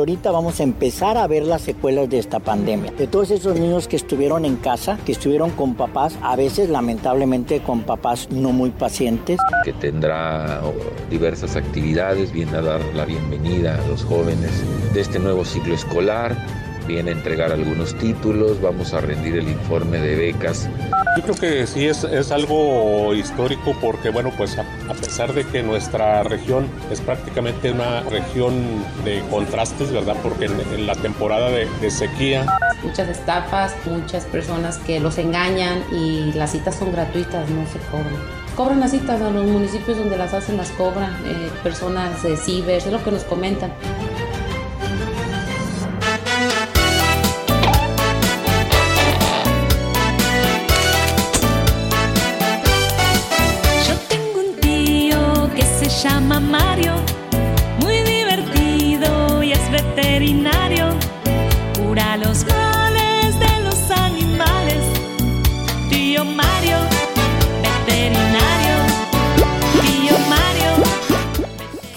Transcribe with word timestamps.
Ahorita 0.00 0.30
vamos 0.30 0.60
a 0.60 0.62
empezar 0.62 1.16
a 1.16 1.26
ver 1.26 1.44
las 1.44 1.62
secuelas 1.62 2.10
de 2.10 2.18
esta 2.18 2.40
pandemia. 2.40 2.92
De 2.92 3.06
todos 3.06 3.30
esos 3.30 3.58
niños 3.58 3.86
que 3.86 3.96
estuvieron 3.96 4.44
en 4.44 4.56
casa, 4.56 4.98
que 5.04 5.12
estuvieron 5.12 5.50
con 5.50 5.74
papás, 5.74 6.18
a 6.22 6.36
veces 6.36 6.68
lamentablemente 6.68 7.60
con 7.60 7.82
papás 7.82 8.28
no 8.30 8.52
muy 8.52 8.70
pacientes. 8.70 9.38
Que 9.64 9.72
tendrá 9.72 10.60
diversas 11.08 11.56
actividades, 11.56 12.32
viene 12.32 12.56
a 12.56 12.62
dar 12.62 12.80
la 12.94 13.04
bienvenida 13.04 13.76
a 13.76 13.88
los 13.88 14.04
jóvenes 14.04 14.50
de 14.92 15.00
este 15.00 15.18
nuevo 15.18 15.44
ciclo 15.44 15.74
escolar 15.74 16.36
viene 16.90 17.10
a 17.10 17.14
entregar 17.14 17.52
algunos 17.52 17.94
títulos, 17.94 18.60
vamos 18.60 18.92
a 18.92 19.00
rendir 19.00 19.36
el 19.36 19.48
informe 19.48 19.98
de 19.98 20.16
becas. 20.16 20.68
Yo 21.16 21.22
creo 21.22 21.34
que 21.34 21.66
sí 21.66 21.86
es, 21.86 22.04
es 22.04 22.30
algo 22.30 23.14
histórico 23.14 23.76
porque, 23.80 24.10
bueno, 24.10 24.32
pues 24.36 24.58
a, 24.58 24.64
pesar 24.94 25.32
de 25.32 25.44
que 25.44 25.62
nuestra 25.62 26.22
región 26.22 26.66
es 26.90 27.00
prácticamente 27.00 27.72
una 27.72 28.02
región 28.02 28.84
de 29.04 29.22
contrastes, 29.30 29.92
¿verdad? 29.92 30.16
Porque 30.22 30.46
en, 30.46 30.86
la 30.86 30.94
temporada 30.94 31.50
de, 31.50 31.68
de, 31.80 31.90
sequía. 31.90 32.46
Muchas 32.82 33.08
estafas, 33.08 33.74
muchas 33.86 34.24
personas 34.24 34.78
que 34.78 35.00
los 35.00 35.18
engañan 35.18 35.82
y 35.92 36.32
las 36.32 36.52
citas 36.52 36.76
son 36.76 36.92
gratuitas, 36.92 37.48
no 37.50 37.66
se 37.66 37.78
cobran 37.90 38.40
cobran 38.60 38.80
las 38.80 38.90
citas 38.90 39.22
a 39.22 39.30
los 39.30 39.46
municipios 39.46 39.96
donde 39.96 40.18
las 40.18 40.34
hacen, 40.34 40.58
las 40.58 40.70
cobran 40.72 41.10
eh, 41.24 41.50
personas 41.62 42.22
de 42.22 42.36
ciber, 42.36 42.76
es 42.76 42.86
lo 42.86 43.02
que 43.02 43.10
nos 43.10 43.24
comentan. 43.24 43.72
Llama 56.40 56.69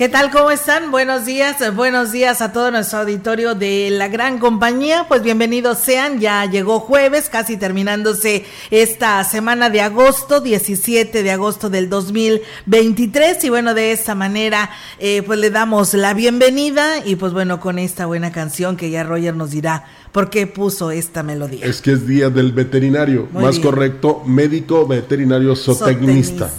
¿Qué 0.04 0.10
tal? 0.10 0.32
¿Cómo 0.32 0.52
están? 0.52 0.92
Buenos 0.92 1.26
días, 1.26 1.56
buenos 1.78 2.12
días 2.12 2.42
a 2.42 2.52
todo 2.52 2.72
nuestro 2.72 3.00
auditorio 3.00 3.56
de 3.56 3.88
la 3.90 4.10
gran 4.10 4.38
compañía. 4.38 5.06
Pues 5.08 5.24
bienvenidos 5.24 5.78
sean, 5.78 6.20
ya 6.20 6.44
llegó 6.44 6.82
jueves, 6.82 7.30
casi 7.30 7.56
terminándose 7.56 8.44
esta 8.70 9.24
semana 9.24 9.70
de 9.70 9.80
agosto, 9.80 10.42
17 10.42 11.24
de 11.24 11.32
agosto 11.32 11.70
del 11.70 11.90
2023. 11.90 13.46
Y 13.46 13.50
bueno, 13.50 13.74
de 13.74 13.94
esta 13.94 14.14
manera, 14.14 14.72
eh, 15.00 15.24
pues 15.26 15.40
le 15.40 15.52
damos 15.52 15.94
la 15.94 16.14
bienvenida 16.14 16.98
y 17.06 17.16
pues 17.16 17.32
bueno, 17.32 17.62
con 17.62 17.80
esta 17.80 18.06
buena 18.06 18.34
canción 18.34 18.76
que 18.76 18.90
ya 18.90 19.06
Roger 19.06 19.38
nos 19.38 19.52
dirá 19.52 19.86
por 20.12 20.30
qué 20.30 20.48
puso 20.48 20.92
esta 20.92 21.24
melodía. 21.24 21.66
Es 21.66 21.82
que 21.82 21.94
es 21.94 22.06
Día 22.06 22.30
del 22.30 22.52
Veterinario, 22.52 23.30
Muy 23.32 23.42
más 23.42 23.56
bien. 23.56 23.70
correcto, 23.70 24.22
médico 24.26 24.86
veterinario 24.86 25.56
zootecnista. 25.56 26.52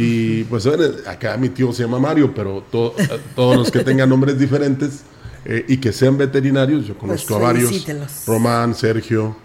Y 0.00 0.44
pues 0.44 0.64
acá 1.06 1.36
mi 1.36 1.48
tío 1.48 1.72
se 1.72 1.82
llama 1.82 1.98
Mario, 1.98 2.32
pero 2.32 2.62
todos 2.70 3.56
los 3.56 3.68
que 3.68 3.82
tengan 3.82 4.08
nombres 4.08 4.38
diferentes 4.38 5.02
eh, 5.44 5.64
y 5.66 5.78
que 5.78 5.92
sean 5.92 6.16
veterinarios, 6.16 6.86
yo 6.86 6.96
conozco 6.96 7.34
pues 7.34 7.40
a 7.40 7.42
varios, 7.42 7.86
Román, 8.24 8.76
Sergio, 8.76 9.36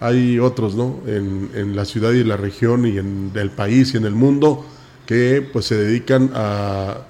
hay 0.00 0.38
otros, 0.38 0.74
¿no? 0.74 1.00
En, 1.06 1.50
en, 1.54 1.76
la 1.76 1.84
ciudad 1.84 2.12
y 2.12 2.24
la 2.24 2.38
región 2.38 2.86
y 2.86 2.96
en 2.96 3.32
el 3.34 3.50
país 3.50 3.92
y 3.92 3.98
en 3.98 4.06
el 4.06 4.14
mundo 4.14 4.64
que 5.04 5.46
pues 5.52 5.66
se 5.66 5.76
dedican 5.76 6.30
a 6.34 7.02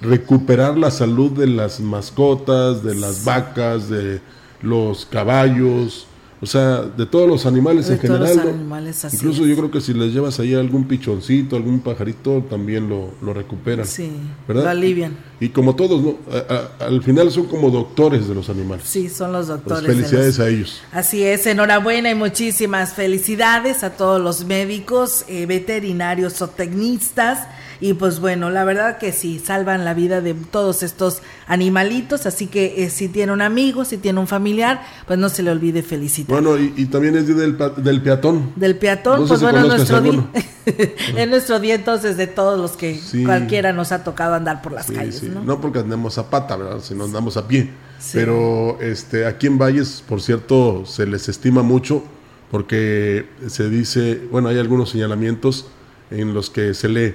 recuperar 0.00 0.78
la 0.78 0.90
salud 0.90 1.32
de 1.32 1.48
las 1.48 1.80
mascotas, 1.80 2.82
de 2.82 2.94
las 2.94 3.24
vacas, 3.24 3.90
de 3.90 4.20
los 4.62 5.04
caballos, 5.04 6.07
o 6.40 6.46
sea, 6.46 6.82
de 6.82 7.04
todos 7.04 7.28
los 7.28 7.46
animales 7.46 7.88
de 7.88 7.94
en 7.94 8.00
general. 8.00 8.36
Los 8.36 8.46
animales, 8.46 9.04
así 9.04 9.16
Incluso 9.16 9.42
es. 9.42 9.48
yo 9.48 9.56
creo 9.56 9.70
que 9.70 9.80
si 9.80 9.92
les 9.92 10.12
llevas 10.12 10.38
ahí 10.38 10.54
algún 10.54 10.86
pichoncito, 10.86 11.56
algún 11.56 11.80
pajarito, 11.80 12.44
también 12.48 12.88
lo, 12.88 13.10
lo 13.22 13.34
recuperan. 13.34 13.84
Sí, 13.86 14.10
¿verdad? 14.46 14.64
lo 14.64 14.70
alivian. 14.70 15.16
Y 15.40 15.48
como 15.48 15.74
todos, 15.74 16.00
¿no? 16.02 16.16
A, 16.30 16.84
a, 16.84 16.86
al 16.86 17.02
final 17.02 17.30
son 17.30 17.46
como 17.46 17.70
doctores 17.70 18.28
de 18.28 18.34
los 18.34 18.48
animales. 18.50 18.84
Sí, 18.86 19.08
son 19.08 19.32
los 19.32 19.48
doctores. 19.48 19.84
Pues 19.84 19.96
felicidades 19.96 20.38
los... 20.38 20.46
a 20.46 20.48
ellos. 20.50 20.80
Así 20.92 21.22
es, 21.24 21.46
enhorabuena 21.46 22.10
y 22.10 22.14
muchísimas 22.14 22.92
felicidades 22.92 23.82
a 23.82 23.90
todos 23.90 24.20
los 24.20 24.44
médicos, 24.44 25.24
eh, 25.28 25.46
veterinarios, 25.46 26.34
zootecnistas. 26.34 27.48
Y 27.80 27.94
pues 27.94 28.18
bueno, 28.20 28.50
la 28.50 28.64
verdad 28.64 28.98
que 28.98 29.12
sí, 29.12 29.38
salvan 29.38 29.84
la 29.84 29.94
vida 29.94 30.20
de 30.20 30.34
todos 30.34 30.82
estos 30.82 31.22
animalitos, 31.46 32.26
así 32.26 32.46
que 32.46 32.84
eh, 32.84 32.90
si 32.90 33.08
tiene 33.08 33.32
un 33.32 33.40
amigo, 33.42 33.84
si 33.84 33.98
tiene 33.98 34.18
un 34.20 34.26
familiar, 34.26 34.82
pues 35.06 35.18
no 35.18 35.28
se 35.28 35.42
le 35.42 35.50
olvide 35.50 35.82
felicitar. 35.82 36.40
Bueno, 36.40 36.58
y, 36.58 36.72
y 36.76 36.86
también 36.86 37.16
es 37.16 37.26
día 37.26 37.36
del, 37.36 37.56
del, 37.76 38.02
peatón. 38.02 38.52
Del 38.56 38.76
peatón, 38.76 39.20
no 39.22 39.26
pues 39.26 39.38
si 39.40 39.44
bueno, 39.44 39.60
es 39.60 39.66
nuestro 39.68 40.00
día. 40.00 40.24
es 41.16 41.28
nuestro 41.28 41.60
día 41.60 41.74
entonces 41.74 42.16
de 42.16 42.26
todos 42.26 42.58
los 42.58 42.72
que 42.72 42.96
Sí. 42.98 43.24
cualquiera 43.24 43.72
nos 43.72 43.92
ha 43.92 44.02
tocado 44.04 44.34
andar 44.34 44.60
por 44.62 44.72
las 44.72 44.86
Sí, 44.86 44.94
calles, 44.94 45.16
sí. 45.20 45.30
¿no? 45.32 45.42
No 45.44 45.60
porque 45.60 45.78
andemos 45.78 46.18
a 46.18 46.28
pata, 46.30 46.56
¿verdad? 46.56 46.80
Sino 46.82 47.04
andamos 47.04 47.36
a 47.36 47.46
pie. 47.46 47.70
Pero 48.12 48.78
este, 48.80 49.26
aquí 49.26 49.46
en 49.48 49.58
Valles, 49.58 50.04
por 50.08 50.20
cierto, 50.22 50.84
se 50.86 51.04
les 51.06 51.28
estima 51.28 51.62
mucho 51.62 52.04
porque 52.50 53.26
se 53.48 53.68
dice, 53.68 54.20
bueno, 54.30 54.48
hay 54.48 54.58
algunos 54.58 54.90
señalamientos 54.90 55.66
en 56.10 56.32
los 56.32 56.48
que 56.48 56.74
se 56.74 56.88
lee, 56.88 57.14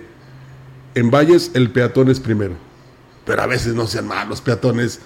en 0.96 1.12
Valles 1.12 1.52
el 1.54 1.72
peatón 1.72 2.09
es 2.09 2.20
primero, 2.20 2.56
pero 3.26 3.42
a 3.42 3.48
veces 3.48 3.74
no 3.74 3.88
sean 3.88 4.08
malos 4.08 4.42
peatones, 4.42 5.00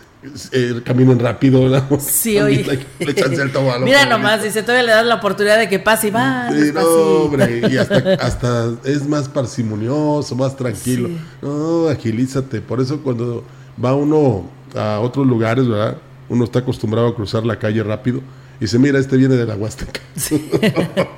eh, 0.52 0.81
caminen 0.84 1.20
rápido, 1.20 1.70
¿verdad? 1.70 1.84
Sí, 2.00 2.40
oye. 2.42 2.64
Le, 2.64 3.06
le 3.06 3.12
echan 3.12 3.36
cierto 3.36 3.66
valor. 3.66 3.86
Mira 3.86 4.06
nomás, 4.06 4.44
dice, 4.44 4.62
todavía 4.64 4.84
le 4.84 4.92
das 4.92 5.06
la 5.06 5.16
oportunidad 5.16 5.58
de 5.59 5.70
que 5.70 5.80
pase 5.80 6.08
y 6.08 6.12
va. 6.12 6.50
No, 6.74 6.81
hombre, 7.24 7.62
y 7.70 7.78
hasta, 7.78 8.14
hasta 8.16 8.72
es 8.84 9.08
más 9.08 9.30
parsimonioso, 9.30 10.36
más 10.36 10.56
tranquilo. 10.56 11.09
Sí. 11.09 11.20
No, 11.42 11.88
agilízate. 11.88 12.62
Por 12.62 12.81
eso 12.81 13.02
cuando 13.02 13.44
va 13.84 13.94
uno 13.94 14.50
a 14.75 15.00
otros 15.00 15.25
lugares, 15.25 15.68
¿verdad? 15.68 15.98
Uno 16.30 16.44
está 16.44 16.59
acostumbrado 16.59 17.08
a 17.08 17.16
cruzar 17.16 17.46
la 17.46 17.58
calle 17.58 17.84
rápido 17.84 18.22
y 18.59 18.66
dice, 18.66 18.79
mira, 18.79 19.00
este 19.00 19.18
viene 19.18 19.35
de 19.35 19.45
la 19.45 19.56
Huasteca. 19.56 20.01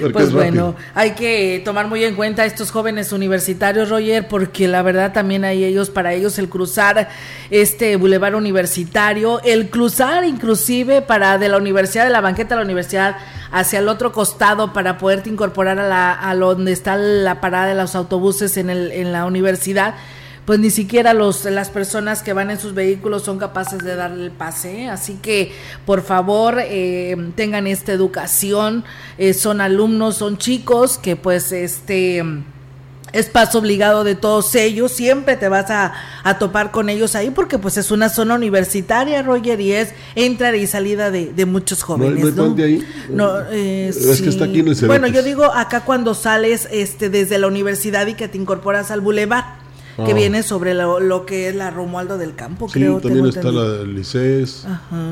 Pues 0.12 0.28
es 0.28 0.32
bueno, 0.32 0.76
hay 0.94 1.10
que 1.10 1.60
tomar 1.62 1.86
muy 1.86 2.02
en 2.04 2.14
cuenta 2.14 2.42
a 2.42 2.46
estos 2.46 2.70
jóvenes 2.70 3.12
universitarios, 3.12 3.90
Roger, 3.90 4.28
porque 4.28 4.66
la 4.66 4.80
verdad 4.80 5.12
también 5.12 5.44
hay 5.44 5.62
ellos, 5.62 5.90
para 5.90 6.14
ellos 6.14 6.38
el 6.38 6.48
cruzar 6.48 7.10
este 7.50 7.96
bulevar 7.96 8.34
universitario, 8.34 9.42
el 9.42 9.68
cruzar 9.68 10.24
inclusive 10.24 11.02
para 11.02 11.36
de 11.36 11.50
la 11.50 11.58
universidad, 11.58 12.04
de 12.04 12.10
la 12.10 12.22
banqueta 12.22 12.54
de 12.54 12.60
la 12.60 12.64
universidad 12.64 13.16
hacia 13.52 13.80
el 13.80 13.88
otro 13.88 14.12
costado 14.12 14.72
para 14.72 14.96
poderte 14.96 15.28
incorporar 15.28 15.78
a 15.78 15.86
la 15.86 16.30
a 16.30 16.34
donde 16.34 16.72
está 16.72 16.96
la 16.96 17.40
parada 17.40 17.66
de 17.66 17.74
los 17.74 17.94
autobuses 17.94 18.56
en 18.56 18.70
el 18.70 18.92
en 18.92 19.12
la 19.12 19.26
universidad 19.26 19.96
pues 20.50 20.58
ni 20.58 20.70
siquiera 20.70 21.14
los, 21.14 21.44
las 21.44 21.70
personas 21.70 22.24
que 22.24 22.32
van 22.32 22.50
en 22.50 22.58
sus 22.58 22.74
vehículos 22.74 23.22
son 23.22 23.38
capaces 23.38 23.84
de 23.84 23.94
darle 23.94 24.24
el 24.24 24.30
pase. 24.32 24.88
Así 24.88 25.16
que, 25.22 25.52
por 25.86 26.02
favor, 26.02 26.56
eh, 26.58 27.16
tengan 27.36 27.68
esta 27.68 27.92
educación. 27.92 28.82
Eh, 29.16 29.32
son 29.32 29.60
alumnos, 29.60 30.16
son 30.16 30.38
chicos 30.38 30.98
que 30.98 31.14
pues 31.14 31.52
este 31.52 32.24
es 33.12 33.26
paso 33.26 33.60
obligado 33.60 34.02
de 34.02 34.16
todos 34.16 34.52
ellos, 34.56 34.90
siempre 34.90 35.36
te 35.36 35.48
vas 35.48 35.70
a, 35.70 35.92
topar 36.40 36.72
con 36.72 36.88
ellos 36.88 37.14
ahí 37.14 37.30
porque 37.30 37.58
pues 37.58 37.76
es 37.76 37.92
una 37.92 38.08
zona 38.08 38.34
universitaria, 38.34 39.22
Roger, 39.22 39.60
y 39.60 39.70
es 39.72 39.90
entrada 40.16 40.56
y 40.56 40.66
salida 40.66 41.12
de, 41.12 41.46
muchos 41.46 41.84
jóvenes. 41.84 42.34
¿No, 42.34 42.56
hay, 42.56 42.62
ahí? 42.64 42.86
Eh, 43.52 43.88
es 43.88 44.20
que 44.20 44.30
está 44.30 44.46
aquí 44.46 44.58
en 44.58 44.86
Bueno, 44.88 45.06
yo 45.06 45.22
digo 45.22 45.44
acá 45.44 45.82
cuando 45.84 46.12
sales 46.14 46.66
este 46.72 47.08
desde 47.08 47.38
la 47.38 47.46
universidad 47.46 48.08
y 48.08 48.14
que 48.14 48.26
te 48.26 48.36
incorporas 48.36 48.90
al 48.90 49.00
bulevar 49.00 49.69
que 49.96 50.12
ah. 50.12 50.14
viene 50.14 50.42
sobre 50.42 50.74
lo, 50.74 51.26
que 51.26 51.48
es 51.48 51.54
la 51.54 51.70
Romualdo 51.70 52.18
del 52.18 52.34
Campo, 52.34 52.68
sí, 52.68 52.80
también 53.02 53.26
está 53.26 53.50
la 53.50 53.84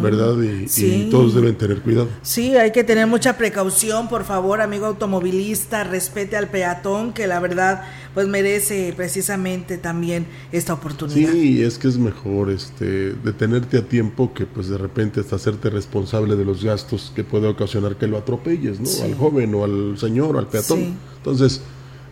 ¿verdad? 0.02 0.34
Y, 0.40 1.10
todos 1.10 1.34
deben 1.34 1.56
tener 1.56 1.80
cuidado. 1.80 2.08
Sí, 2.22 2.56
hay 2.56 2.72
que 2.72 2.84
tener 2.84 3.06
mucha 3.06 3.36
precaución, 3.36 4.08
por 4.08 4.24
favor, 4.24 4.60
amigo 4.60 4.86
automovilista, 4.86 5.84
respete 5.84 6.36
al 6.36 6.48
peatón, 6.48 7.12
que 7.12 7.26
la 7.26 7.40
verdad 7.40 7.84
pues 8.14 8.26
merece 8.26 8.92
precisamente 8.96 9.78
también 9.78 10.26
esta 10.50 10.74
oportunidad. 10.74 11.30
Sí, 11.32 11.62
es 11.62 11.78
que 11.78 11.88
es 11.88 11.98
mejor 11.98 12.50
este 12.50 13.12
detenerte 13.12 13.78
a 13.78 13.82
tiempo 13.82 14.32
que 14.34 14.46
pues 14.46 14.68
de 14.68 14.78
repente 14.78 15.20
hasta 15.20 15.36
hacerte 15.36 15.70
responsable 15.70 16.34
de 16.34 16.44
los 16.44 16.64
gastos 16.64 17.12
que 17.14 17.22
puede 17.22 17.46
ocasionar 17.46 17.96
que 17.96 18.06
lo 18.06 18.18
atropelles, 18.18 18.80
¿no? 18.80 18.88
Al 19.04 19.14
joven 19.14 19.54
o 19.54 19.64
al 19.64 19.98
señor 19.98 20.36
o 20.36 20.38
al 20.38 20.48
peatón. 20.48 20.96
Entonces, 21.18 21.60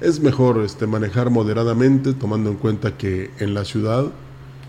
es 0.01 0.21
mejor 0.21 0.63
este, 0.63 0.87
manejar 0.87 1.31
moderadamente, 1.31 2.13
tomando 2.13 2.51
en 2.51 2.57
cuenta 2.57 2.97
que 2.97 3.31
en 3.39 3.55
la 3.55 3.65
ciudad 3.65 4.07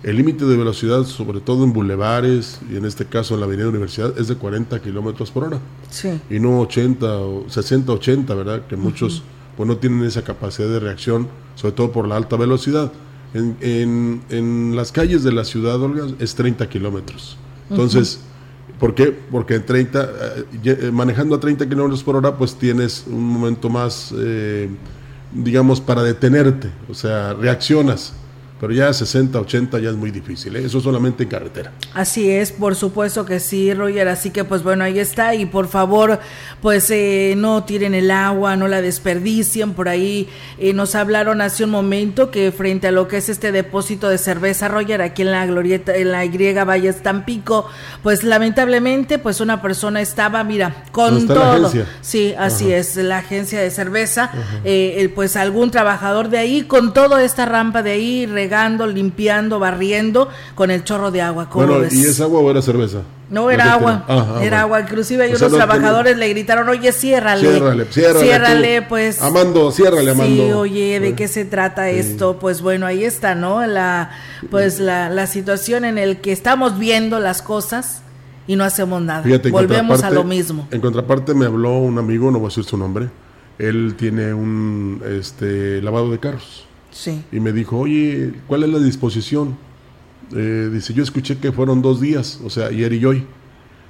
el 0.03 0.15
límite 0.15 0.45
de 0.45 0.55
velocidad, 0.55 1.03
sobre 1.05 1.39
todo 1.39 1.63
en 1.63 1.73
bulevares 1.73 2.59
y 2.71 2.77
en 2.77 2.85
este 2.85 3.05
caso 3.05 3.33
en 3.33 3.39
la 3.39 3.45
Avenida 3.47 3.67
Universidad, 3.67 4.17
es 4.17 4.27
de 4.27 4.35
40 4.35 4.79
kilómetros 4.81 5.31
por 5.31 5.45
hora. 5.45 5.59
Sí. 5.89 6.21
Y 6.29 6.39
no 6.39 6.59
80 6.61 7.05
o 7.17 7.49
60, 7.49 7.91
80, 7.91 8.35
¿verdad? 8.35 8.67
Que 8.67 8.75
muchos 8.75 9.23
pues, 9.55 9.67
no 9.67 9.77
tienen 9.77 10.03
esa 10.03 10.23
capacidad 10.23 10.69
de 10.69 10.79
reacción, 10.79 11.27
sobre 11.55 11.73
todo 11.73 11.91
por 11.91 12.07
la 12.07 12.15
alta 12.15 12.37
velocidad. 12.37 12.91
En, 13.33 13.57
en, 13.59 14.21
en 14.29 14.75
las 14.75 14.91
calles 14.91 15.23
de 15.23 15.31
la 15.31 15.43
ciudad, 15.43 15.81
Olga, 15.81 16.05
es 16.19 16.35
30 16.35 16.69
kilómetros. 16.69 17.35
Entonces, 17.69 18.19
¿por 18.79 18.95
qué? 18.95 19.07
Porque 19.07 19.55
en 19.55 19.65
30, 19.65 20.03
eh, 20.03 20.45
eh, 20.63 20.91
manejando 20.93 21.35
a 21.35 21.39
30 21.39 21.67
kilómetros 21.67 22.03
por 22.03 22.15
hora, 22.15 22.37
pues 22.37 22.55
tienes 22.55 23.03
un 23.07 23.23
momento 23.23 23.69
más. 23.69 24.13
Eh, 24.17 24.69
digamos, 25.37 25.79
para 25.81 26.03
detenerte, 26.03 26.69
o 26.89 26.93
sea, 26.93 27.33
reaccionas 27.33 28.13
pero 28.59 28.73
ya 28.73 28.91
60, 28.91 29.39
80 29.39 29.79
ya 29.79 29.89
es 29.89 29.95
muy 29.95 30.09
difícil, 30.09 30.55
¿eh? 30.55 30.65
eso 30.65 30.81
solamente 30.81 31.23
en 31.23 31.29
carretera. 31.29 31.73
Así 31.93 32.29
es, 32.29 32.51
por 32.51 32.75
supuesto 32.75 33.23
que 33.25 33.39
sí, 33.39 33.73
Roger, 33.73 34.07
así 34.07 34.31
que 34.31 34.43
pues 34.43 34.63
bueno, 34.63 34.83
ahí 34.83 34.99
está. 34.99 35.35
Y 35.35 35.45
por 35.45 35.67
favor, 35.67 36.19
pues 36.61 36.89
eh, 36.89 37.35
no 37.37 37.63
tiren 37.65 37.93
el 37.93 38.09
agua, 38.09 38.55
no 38.55 38.67
la 38.67 38.81
desperdicien, 38.81 39.73
por 39.73 39.89
ahí 39.89 40.27
eh, 40.57 40.73
nos 40.73 40.95
hablaron 40.95 41.41
hace 41.41 41.65
un 41.65 41.69
momento 41.69 42.31
que 42.31 42.51
frente 42.51 42.87
a 42.87 42.91
lo 42.91 43.07
que 43.07 43.17
es 43.17 43.29
este 43.29 43.51
depósito 43.51 44.09
de 44.09 44.17
cerveza, 44.17 44.67
Roger, 44.67 45.01
aquí 45.01 45.21
en 45.21 45.31
la 45.31 45.45
glorieta, 45.45 45.95
en 45.95 46.11
la 46.11 46.25
Y 46.25 46.53
Valles 46.53 47.03
Tampico, 47.03 47.69
pues 48.01 48.23
lamentablemente 48.23 49.19
pues 49.19 49.39
una 49.39 49.61
persona 49.61 50.01
estaba, 50.01 50.43
mira, 50.43 50.85
con 50.91 51.27
todo. 51.27 51.71
Sí, 52.01 52.33
así 52.37 52.71
es, 52.71 52.95
la 52.95 53.19
agencia 53.19 53.61
de 53.61 53.69
cerveza, 53.69 54.31
pues 55.13 55.35
algún 55.35 55.71
trabajador 55.71 56.29
de 56.29 56.39
ahí 56.39 56.63
con 56.63 56.93
toda 56.93 57.23
esta 57.23 57.45
rampa 57.45 57.83
de 57.83 57.91
ahí, 57.91 58.25
regando, 58.47 58.87
limpiando, 58.87 59.59
barriendo 59.59 60.29
con 60.55 60.71
el 60.71 60.85
chorro 60.85 61.11
de 61.11 61.21
agua. 61.21 61.49
Bueno, 61.53 61.79
¿y 61.91 62.01
es 62.01 62.21
agua 62.21 62.39
o 62.39 62.49
era 62.49 62.61
cerveza? 62.61 63.01
No, 63.29 63.51
era 63.51 63.73
agua, 63.73 64.05
era 64.41 64.61
agua. 64.61 64.79
Inclusive 64.79 65.25
hay 65.25 65.33
unos 65.33 65.51
trabajadores 65.51 66.17
le 66.17 66.29
gritaron, 66.29 66.69
oye, 66.69 66.93
ciérrale. 66.93 67.41
Ciérrale, 67.41 67.85
ciérrale. 67.85 68.25
Ciérrale, 68.25 68.81
pues. 68.83 69.21
Amando, 69.21 69.69
ciérrale, 69.71 70.11
Amando. 70.11 70.45
Sí, 70.45 70.51
oye, 70.53 70.99
¿de 71.01 71.13
qué 71.13 71.27
se 71.27 71.43
trata 71.43 71.89
esto? 71.89 72.39
Pues 72.39 72.61
bueno, 72.61 72.85
ahí 72.85 73.03
está, 73.03 73.35
¿no? 73.35 73.65
La, 73.67 74.11
pues 74.49 74.79
la, 74.79 75.09
la 75.09 75.27
situación 75.27 75.83
en 75.83 75.97
el 75.97 76.21
que 76.21 76.31
estamos 76.31 76.79
viendo 76.79 77.19
las 77.19 77.41
cosas 77.41 78.01
y 78.47 78.55
no 78.55 78.63
hacemos 78.63 79.01
nada. 79.01 79.25
Volvemos 79.51 80.03
a 80.03 80.09
lo 80.09 80.23
mismo. 80.23 80.69
En 80.71 80.79
contraparte 80.79 81.33
me 81.33 81.47
habló 81.47 81.79
un 81.79 81.97
amigo, 81.97 82.31
no 82.31 82.39
voy 82.39 82.45
a 82.45 82.49
decir 82.49 82.63
su 82.63 82.77
nombre, 82.77 83.09
él 83.59 83.95
tiene 83.97 84.33
un 84.33 85.01
este 85.05 85.81
lavado 85.81 86.09
de 86.11 86.19
carros. 86.19 86.63
Y 87.31 87.39
me 87.39 87.51
dijo, 87.51 87.77
oye, 87.77 88.33
¿cuál 88.47 88.63
es 88.63 88.69
la 88.69 88.79
disposición? 88.79 89.57
Eh, 90.35 90.69
dice, 90.71 90.93
yo 90.93 91.03
escuché 91.03 91.37
que 91.37 91.51
fueron 91.51 91.81
dos 91.81 92.01
días, 92.01 92.39
o 92.43 92.49
sea, 92.49 92.67
ayer 92.67 92.93
y 92.93 93.05
hoy. 93.05 93.25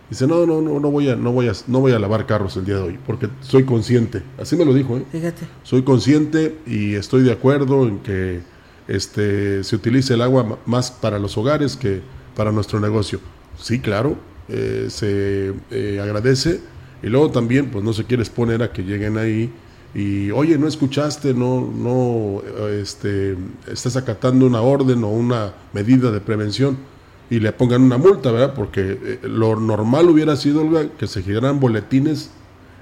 Dice, 0.10 0.26
no, 0.26 0.46
no, 0.46 0.62
no, 0.62 0.80
no 0.80 0.90
voy 0.90 1.10
a, 1.10 1.16
no 1.16 1.32
voy 1.32 1.50
a, 1.50 1.54
no 1.68 1.80
voy 1.80 1.92
a 1.92 2.00
lavar 2.00 2.26
carros 2.26 2.56
el 2.56 2.66
día 2.66 2.76
de 2.76 2.82
hoy, 2.82 3.00
porque 3.06 3.28
soy 3.42 3.64
consciente. 3.64 4.24
Así 4.40 4.56
me 4.56 4.64
lo 4.64 4.74
dijo, 4.74 4.98
¿eh? 4.98 5.06
Fíjate. 5.12 5.48
Soy 5.64 5.84
consciente 5.84 6.58
y 6.66 6.94
estoy 6.94 7.24
de 7.24 7.32
acuerdo 7.32 7.88
en 7.88 8.00
que 8.00 8.42
este, 8.88 9.64
se 9.64 9.76
utilice 9.76 10.14
el 10.14 10.22
agua 10.22 10.60
más 10.66 10.92
para 10.92 11.20
los 11.20 11.38
hogares 11.38 11.76
que 11.76 12.02
para 12.36 12.52
nuestro 12.52 12.80
negocio. 12.80 13.20
Sí, 13.60 13.80
claro, 13.80 14.18
eh, 14.48 14.88
se 14.90 15.54
eh, 15.72 16.00
agradece. 16.02 16.62
Y 17.04 17.08
luego 17.08 17.32
también, 17.32 17.70
pues 17.70 17.84
no 17.84 17.94
se 17.94 18.06
quiere 18.06 18.24
exponer 18.24 18.64
a 18.64 18.72
que 18.72 18.84
lleguen 18.84 19.18
ahí 19.18 19.52
y 19.94 20.32
oye, 20.32 20.58
no 20.58 20.68
escuchaste, 20.68 21.34
no, 21.34 21.62
no, 21.62 22.42
este, 22.70 23.38
estás 23.72 23.96
acatando 23.96 24.46
una 24.46 24.62
orden 24.62 25.04
o 25.04 25.10
una 25.10 25.54
medida 25.74 26.12
de 26.12 26.20
prevención 26.20 26.78
y 27.30 27.40
le 27.40 27.52
pongan 27.52 27.82
una 27.82 27.98
multa, 27.98 28.32
¿verdad? 28.32 28.54
Porque 28.54 29.00
eh, 29.02 29.20
lo 29.24 29.60
normal 29.60 30.10
hubiera 30.10 30.36
sido 30.36 30.64
que 30.98 31.08
se 31.08 31.24
generaran 31.24 31.60
boletines 31.60 32.32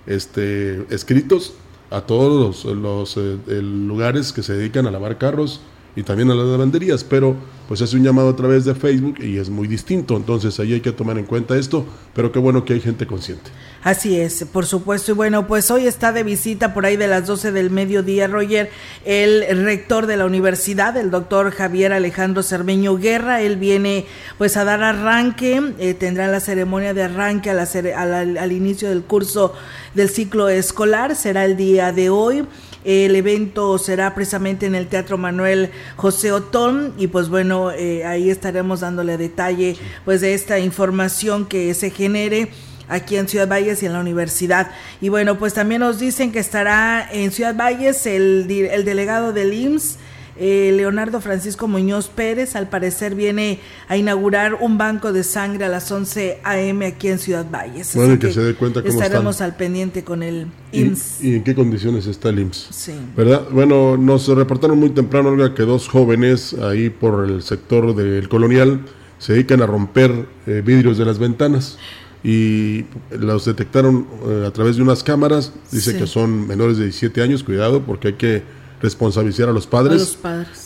este, 0.05 0.85
escritos 0.93 1.53
a 1.89 2.01
todos 2.01 2.65
los, 2.65 2.75
los 2.75 3.17
eh, 3.17 3.61
lugares 3.61 4.33
que 4.33 4.43
se 4.43 4.53
dedican 4.53 4.87
a 4.87 4.91
lavar 4.91 5.17
carros 5.17 5.61
y 5.95 6.03
también 6.03 6.29
a 6.31 6.35
las 6.35 6.47
lavanderías, 6.47 7.03
pero 7.03 7.35
pues 7.67 7.81
es 7.81 7.93
un 7.93 8.03
llamado 8.03 8.29
a 8.29 8.35
través 8.35 8.65
de 8.65 8.75
Facebook 8.75 9.15
y 9.19 9.37
es 9.37 9.49
muy 9.49 9.67
distinto, 9.67 10.17
entonces 10.17 10.59
ahí 10.59 10.73
hay 10.73 10.81
que 10.81 10.91
tomar 10.91 11.17
en 11.17 11.25
cuenta 11.25 11.57
esto, 11.57 11.85
pero 12.13 12.31
qué 12.31 12.39
bueno 12.39 12.63
que 12.65 12.73
hay 12.73 12.81
gente 12.81 13.07
consciente. 13.07 13.49
Así 13.85 14.19
es, 14.19 14.45
por 14.51 14.65
supuesto. 14.65 15.11
Y 15.11 15.13
bueno, 15.13 15.45
pues 15.45 15.69
hoy 15.69 15.85
está 15.85 16.11
de 16.11 16.23
visita 16.23 16.73
por 16.73 16.87
ahí 16.87 16.97
de 16.97 17.05
las 17.07 17.27
12 17.27 17.51
del 17.51 17.69
mediodía, 17.69 18.25
Roger, 18.25 18.71
el 19.05 19.63
rector 19.63 20.07
de 20.07 20.17
la 20.17 20.25
universidad, 20.25 20.97
el 20.97 21.11
doctor 21.11 21.51
Javier 21.51 21.93
Alejandro 21.93 22.41
Cermeño 22.41 22.97
Guerra. 22.97 23.43
Él 23.43 23.57
viene 23.57 24.07
pues 24.39 24.57
a 24.57 24.63
dar 24.63 24.81
arranque, 24.81 25.61
eh, 25.77 25.93
tendrá 25.93 26.27
la 26.27 26.39
ceremonia 26.39 26.95
de 26.95 27.03
arranque 27.03 27.51
al, 27.51 28.37
al 28.37 28.51
inicio 28.51 28.89
del 28.89 29.03
curso 29.03 29.53
del 29.93 30.09
ciclo 30.09 30.49
escolar, 30.49 31.15
será 31.15 31.45
el 31.45 31.55
día 31.55 31.91
de 31.91 32.09
hoy. 32.09 32.43
El 32.85 33.15
evento 33.15 33.79
será 33.79 34.13
precisamente 34.13 34.67
en 34.67 34.75
el 34.75 34.85
Teatro 34.85 35.17
Manuel 35.17 35.71
José 35.95 36.31
Otón 36.31 36.93
y 36.99 37.07
pues 37.07 37.29
bueno, 37.29 37.71
eh, 37.71 38.05
ahí 38.05 38.29
estaremos 38.29 38.81
dándole 38.81 39.17
detalle 39.17 39.75
pues 40.05 40.21
de 40.21 40.35
esta 40.35 40.59
información 40.59 41.47
que 41.47 41.73
se 41.73 41.89
genere 41.89 42.49
aquí 42.87 43.17
en 43.17 43.27
Ciudad 43.27 43.47
Valles 43.47 43.81
y 43.81 43.87
en 43.87 43.93
la 43.93 43.99
universidad. 43.99 44.69
Y 45.01 45.09
bueno, 45.09 45.39
pues 45.39 45.55
también 45.55 45.81
nos 45.81 45.97
dicen 45.97 46.31
que 46.31 46.37
estará 46.37 47.09
en 47.11 47.31
Ciudad 47.31 47.55
Valles 47.55 48.05
el, 48.05 48.45
el 48.49 48.85
delegado 48.85 49.33
del 49.33 49.53
IMSS. 49.53 49.97
Eh, 50.37 50.73
Leonardo 50.75 51.21
Francisco 51.21 51.67
Muñoz 51.67 52.09
Pérez, 52.09 52.55
al 52.55 52.67
parecer 52.67 53.15
viene 53.15 53.59
a 53.87 53.95
inaugurar 53.95 54.55
un 54.59 54.77
banco 54.77 55.13
de 55.13 55.23
sangre 55.23 55.65
a 55.65 55.69
las 55.69 55.89
11 55.89 56.39
a.m. 56.43 56.85
aquí 56.85 57.07
en 57.07 57.19
Ciudad 57.19 57.45
Valles. 57.49 57.95
Bueno, 57.95 58.19
que, 58.19 58.33
se 58.33 58.41
dé 58.41 58.53
cuenta 58.55 58.81
cómo 58.81 58.93
estaremos 58.93 59.39
al 59.39 59.55
pendiente 59.55 60.03
con 60.03 60.23
el 60.23 60.47
IMSS. 60.73 61.23
¿Y, 61.23 61.35
en 61.35 61.43
qué 61.43 61.55
condiciones 61.55 62.05
está 62.07 62.29
el 62.29 62.39
IMSS? 62.39 62.67
Sí. 62.71 62.93
¿Verdad? 63.15 63.47
Bueno, 63.49 63.95
nos 63.95 64.27
reportaron 64.27 64.77
muy 64.77 64.89
temprano, 64.89 65.29
Olga, 65.29 65.53
que 65.53 65.63
dos 65.63 65.87
jóvenes 65.87 66.53
ahí 66.53 66.89
por 66.89 67.29
el 67.29 67.41
sector 67.41 67.95
del 67.95 68.27
colonial 68.27 68.81
se 69.19 69.33
dedican 69.33 69.61
a 69.61 69.65
romper 69.65 70.27
eh, 70.47 70.61
vidrios 70.65 70.97
de 70.97 71.05
las 71.05 71.17
ventanas 71.17 71.77
y 72.25 72.85
los 73.11 73.45
detectaron 73.45 74.07
eh, 74.27 74.45
a 74.47 74.51
través 74.51 74.75
de 74.75 74.81
unas 74.81 75.03
cámaras. 75.03 75.53
Dice 75.71 75.95
que 75.95 76.07
son 76.07 76.47
menores 76.47 76.77
de 76.77 76.85
17 76.85 77.21
años, 77.21 77.43
cuidado, 77.43 77.83
porque 77.83 78.09
hay 78.09 78.13
que 78.15 78.64
responsabilizar 78.81 79.49
a 79.49 79.51
los 79.51 79.67
padres. 79.67 80.17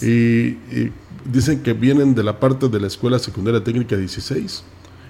Y, 0.02 0.58
dicen 1.26 1.62
que 1.62 1.74
vienen 1.74 2.16
de 2.16 2.24
la 2.24 2.40
parte 2.40 2.70
de 2.70 2.80
la 2.80 2.88
Escuela 2.88 3.20
Secundaria 3.20 3.64
Técnica 3.64 3.96
16 3.98 4.64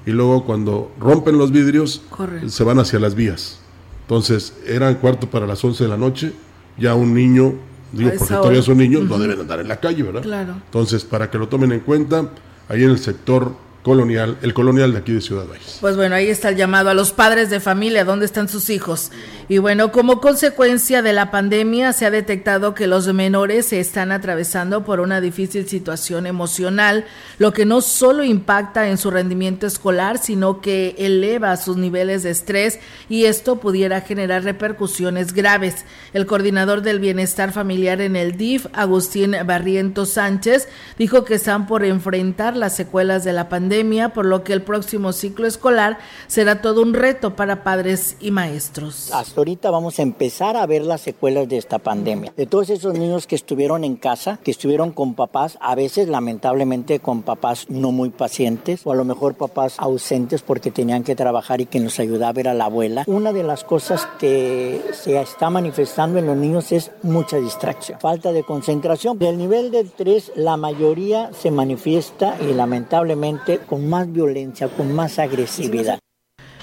y 0.06 0.12
luego 0.12 0.44
cuando 0.44 0.92
rompen 1.00 1.38
los 1.38 1.52
vidrios 1.52 2.02
se 2.48 2.64
van 2.64 2.80
hacia 2.80 3.00
las 3.00 3.16
vías. 3.16 3.60
Entonces, 4.02 4.54
eran 4.66 4.96
cuarto 4.96 5.30
para 5.30 5.46
las 5.46 5.64
11 5.64 5.84
de 5.84 5.90
la 5.90 5.98
noche, 5.98 6.34
ya 6.78 6.96
un 6.96 7.14
niño, 7.14 7.54
digo, 7.92 8.12
porque 8.18 8.34
todavía 8.34 8.64
son 8.64 8.78
niños, 8.78 9.04
no 9.04 9.20
deben 9.20 9.40
andar 9.40 9.60
en 9.60 9.68
la 9.68 9.80
calle, 9.80 10.02
¿verdad? 10.02 10.24
Claro. 10.24 10.56
Entonces, 10.66 11.04
para 11.04 11.30
que 11.30 11.38
lo 11.38 11.48
tomen 11.48 11.72
en 11.74 11.82
cuenta, 11.82 12.28
ahí 12.68 12.84
en 12.84 12.90
el 12.90 12.98
sector 12.98 13.54
colonial, 13.84 14.38
el 14.42 14.54
colonial 14.54 14.92
de 14.94 15.00
aquí 15.00 15.14
de 15.14 15.22
Ciudad 15.22 15.48
Valles. 15.48 15.78
Pues 15.80 15.96
bueno, 15.96 16.16
ahí 16.16 16.28
está 16.28 16.50
el 16.50 16.56
llamado 16.56 16.90
a 16.90 16.94
los 16.94 17.12
padres 17.12 17.50
de 17.50 17.60
familia, 17.60 18.04
¿dónde 18.04 18.26
están 18.26 18.50
sus 18.50 18.70
hijos? 18.70 19.12
Y 19.52 19.58
bueno, 19.58 19.92
como 19.92 20.22
consecuencia 20.22 21.02
de 21.02 21.12
la 21.12 21.32
pandemia 21.32 21.92
se 21.92 22.06
ha 22.06 22.12
detectado 22.12 22.76
que 22.76 22.86
los 22.86 23.12
menores 23.12 23.66
se 23.66 23.80
están 23.80 24.12
atravesando 24.12 24.86
por 24.86 25.00
una 25.00 25.22
difícil 25.22 25.68
situación 25.68 26.28
emocional, 26.28 27.06
lo 27.40 27.52
que 27.52 27.66
no 27.66 27.82
solo 27.82 28.24
impacta 28.24 28.90
en 28.90 29.00
su 29.00 29.10
rendimiento 29.10 29.66
escolar, 29.66 30.20
sino 30.20 30.62
que 30.62 30.94
eleva 31.00 31.58
sus 31.58 31.78
niveles 31.78 32.22
de 32.22 32.30
estrés 32.30 32.80
y 33.10 33.26
esto 33.26 33.56
pudiera 33.56 34.02
generar 34.02 34.44
repercusiones 34.44 35.34
graves. 35.34 35.84
El 36.14 36.28
coordinador 36.28 36.84
del 36.84 37.00
bienestar 37.00 37.52
familiar 37.52 38.02
en 38.02 38.16
el 38.16 38.38
DIF, 38.38 38.68
Agustín 38.74 39.36
Barriento 39.48 40.06
Sánchez, 40.06 40.68
dijo 41.00 41.26
que 41.26 41.34
están 41.34 41.66
por 41.66 41.84
enfrentar 41.84 42.56
las 42.56 42.76
secuelas 42.76 43.24
de 43.24 43.34
la 43.34 43.50
pandemia 43.50 44.10
por 44.10 44.28
lo 44.28 44.44
que 44.44 44.54
el 44.54 44.62
próximo 44.62 45.12
ciclo 45.12 45.48
escolar 45.48 45.98
será 46.28 46.62
todo 46.62 46.84
un 46.84 46.94
reto 46.94 47.36
para 47.36 47.64
padres 47.64 48.16
y 48.20 48.30
maestros. 48.30 49.10
Ahorita 49.40 49.72
vamos 49.72 50.00
a 50.00 50.04
empezar 50.04 50.56
a 50.56 50.66
ver 50.66 50.84
las 50.84 51.02
secuelas 51.02 51.50
de 51.50 51.58
esta 51.58 51.80
pandemia. 51.80 52.34
De 52.36 52.46
todos 52.46 52.70
esos 52.70 52.94
niños 52.94 53.28
que 53.28 53.36
estuvieron 53.36 53.84
en 53.84 53.96
casa, 53.96 54.40
que 54.44 54.52
estuvieron 54.52 54.92
con 54.92 55.16
papás, 55.16 55.58
a 55.62 55.76
veces 55.76 56.08
lamentablemente 56.08 57.00
con 57.00 57.24
papás 57.24 57.66
no 57.70 57.92
muy 57.92 58.10
pacientes 58.10 58.82
o 58.86 58.92
a 58.92 58.96
lo 58.96 59.06
mejor 59.06 59.36
papás 59.36 59.76
ausentes 59.78 60.42
porque 60.42 60.72
tenían 60.72 61.04
que 61.04 61.16
trabajar 61.16 61.62
y 61.62 61.66
que 61.66 61.80
nos 61.80 62.00
ayudaba 62.00 62.30
a 62.30 62.34
ver 62.34 62.48
a 62.48 62.54
la 62.54 62.66
abuela. 62.66 63.04
Una 63.08 63.34
de 63.34 63.44
las 63.44 63.64
cosas 63.64 64.08
que 64.20 64.82
se 64.94 65.20
está 65.20 65.50
manifestando 65.50 66.20
en 66.20 66.28
los 66.28 66.38
niños 66.38 66.72
es 66.72 66.92
mucha 67.02 67.38
distracción, 67.38 68.00
falta 68.00 68.32
de 68.32 68.44
concentración. 68.44 69.18
Del 69.18 69.38
nivel 69.38 69.72
del 69.72 69.92
3, 69.92 70.34
la 70.36 70.58
mayoría 70.58 71.32
se 71.34 71.52
manifiesta 71.52 72.38
y 72.42 72.54
lamentablemente 72.54 73.60
con 73.60 73.90
más 73.90 74.12
violencia, 74.12 74.68
con 74.68 74.94
más 74.94 75.20
agresividad. 75.20 76.00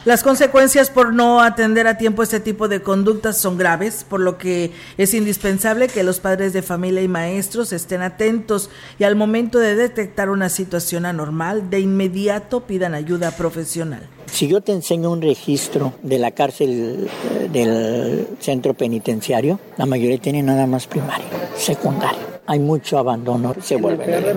Las 0.06 0.22
consecuencias 0.22 0.88
por 0.88 1.12
no 1.12 1.40
atender 1.40 1.88
a 1.88 1.98
tiempo 1.98 2.22
este 2.22 2.38
tipo 2.38 2.68
de 2.68 2.80
conductas 2.80 3.38
son 3.38 3.58
graves, 3.58 4.06
por 4.08 4.20
lo 4.20 4.38
que 4.38 4.70
es 4.98 5.14
indispensable 5.14 5.88
que 5.88 6.04
los 6.04 6.20
padres 6.20 6.52
de 6.52 6.62
familia 6.62 7.02
y 7.02 7.08
maestros 7.08 7.72
estén 7.72 8.02
atentos 8.02 8.70
y 9.00 9.02
al 9.02 9.16
momento 9.16 9.58
de 9.58 9.74
detectar 9.74 10.30
una 10.30 10.48
situación 10.48 11.06
anormal, 11.06 11.70
de 11.70 11.80
inmediato 11.80 12.60
pidan 12.60 12.94
ayuda 12.94 13.32
profesional. 13.32 14.08
Si 14.26 14.46
yo 14.46 14.60
te 14.60 14.70
enseño 14.70 15.10
un 15.10 15.22
registro 15.22 15.94
de 16.04 16.20
la 16.20 16.30
cárcel 16.30 17.08
eh, 17.40 17.48
del 17.52 18.28
centro 18.38 18.74
penitenciario, 18.74 19.58
la 19.76 19.86
mayoría 19.86 20.18
tiene 20.18 20.40
nada 20.40 20.68
más 20.68 20.86
primario, 20.86 21.26
secundario 21.56 22.25
hay 22.46 22.58
mucho 22.58 22.98
abandono, 22.98 23.54
se 23.60 23.76
vuelve 23.76 24.34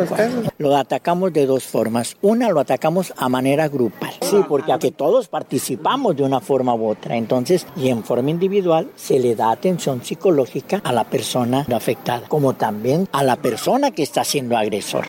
Lo 0.58 0.75
atacamos 0.75 1.34
de 1.34 1.46
dos 1.46 1.63
formas. 1.63 2.18
Una, 2.22 2.50
lo 2.50 2.60
atacamos 2.60 3.13
a 3.18 3.30
manera 3.30 3.68
grupal. 3.68 4.13
Sí, 4.22 4.38
porque 4.48 4.74
aquí 4.74 4.92
todos 4.92 5.28
participamos 5.28 6.16
de 6.16 6.24
una 6.24 6.39
forma 6.39 6.74
u 6.74 6.88
otra. 6.88 7.16
Entonces, 7.16 7.66
y 7.75 7.89
en 7.89 8.04
forma 8.04 8.30
individual, 8.30 8.89
se 8.96 9.20
le 9.20 9.36
da 9.36 9.51
atención 9.51 10.04
psicológica 10.04 10.82
a 10.84 10.92
la 10.92 11.04
persona 11.04 11.66
afectada, 11.74 12.28
como 12.28 12.54
también 12.54 13.08
a 13.12 13.24
la 13.24 13.36
persona 13.36 13.92
que 13.92 14.04
está 14.04 14.24
siendo 14.24 14.58
agresor. 14.58 15.06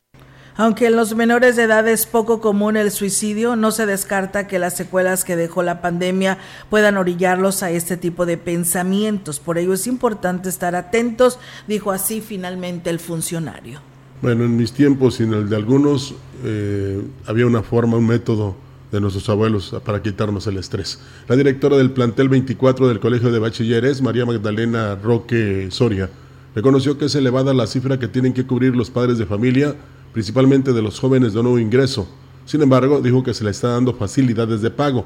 Aunque 0.61 0.89
en 0.89 0.97
los 0.97 1.15
menores 1.15 1.57
de 1.57 1.63
edad 1.63 1.89
es 1.89 2.05
poco 2.05 2.43
común 2.43 2.77
el 2.77 2.91
suicidio, 2.91 3.57
no 3.57 3.71
se 3.71 3.87
descarta 3.87 4.47
que 4.47 4.59
las 4.59 4.77
secuelas 4.77 5.25
que 5.25 5.35
dejó 5.35 5.63
la 5.63 5.81
pandemia 5.81 6.37
puedan 6.69 6.99
orillarlos 6.99 7.63
a 7.63 7.71
este 7.71 7.97
tipo 7.97 8.27
de 8.27 8.37
pensamientos. 8.37 9.41
Por 9.41 9.57
ello 9.57 9.73
es 9.73 9.87
importante 9.87 10.51
estar 10.51 10.77
atentos, 10.77 11.39
dijo 11.67 11.93
así 11.93 12.21
finalmente 12.21 12.91
el 12.91 12.99
funcionario. 12.99 13.81
Bueno, 14.21 14.45
en 14.45 14.55
mis 14.55 14.73
tiempos 14.73 15.19
y 15.21 15.23
en 15.23 15.33
el 15.33 15.49
de 15.49 15.57
algunos 15.57 16.15
eh, 16.45 17.01
había 17.25 17.47
una 17.47 17.63
forma, 17.63 17.97
un 17.97 18.07
método 18.07 18.55
de 18.93 19.01
nuestros 19.01 19.31
abuelos 19.31 19.75
para 19.83 20.03
quitarnos 20.03 20.47
el 20.47 20.59
estrés. 20.59 21.01
La 21.27 21.37
directora 21.37 21.79
del 21.79 21.93
plantel 21.93 22.29
24 22.29 22.87
del 22.87 23.01
Colegio 23.01 23.33
de 23.33 23.39
Bachilleres, 23.39 24.03
María 24.03 24.27
Magdalena 24.27 24.95
Roque 24.95 25.69
Soria, 25.71 26.11
reconoció 26.55 26.99
que 26.99 27.07
es 27.07 27.15
elevada 27.15 27.55
la 27.55 27.67
cifra 27.67 27.99
que 27.99 28.09
tienen 28.09 28.35
que 28.35 28.45
cubrir 28.45 28.77
los 28.77 28.91
padres 28.91 29.17
de 29.17 29.25
familia 29.25 29.75
principalmente 30.13 30.73
de 30.73 30.83
los 30.83 30.99
jóvenes 30.99 31.33
de 31.35 31.43
nuevo 31.43 31.59
ingreso. 31.59 32.09
Sin 32.45 32.63
embargo, 32.63 33.01
dijo 33.01 33.23
que 33.23 33.35
se 33.35 33.45
le 33.45 33.51
está 33.51 33.69
dando 33.69 33.95
facilidades 33.95 34.61
de 34.61 34.71
pago. 34.71 35.05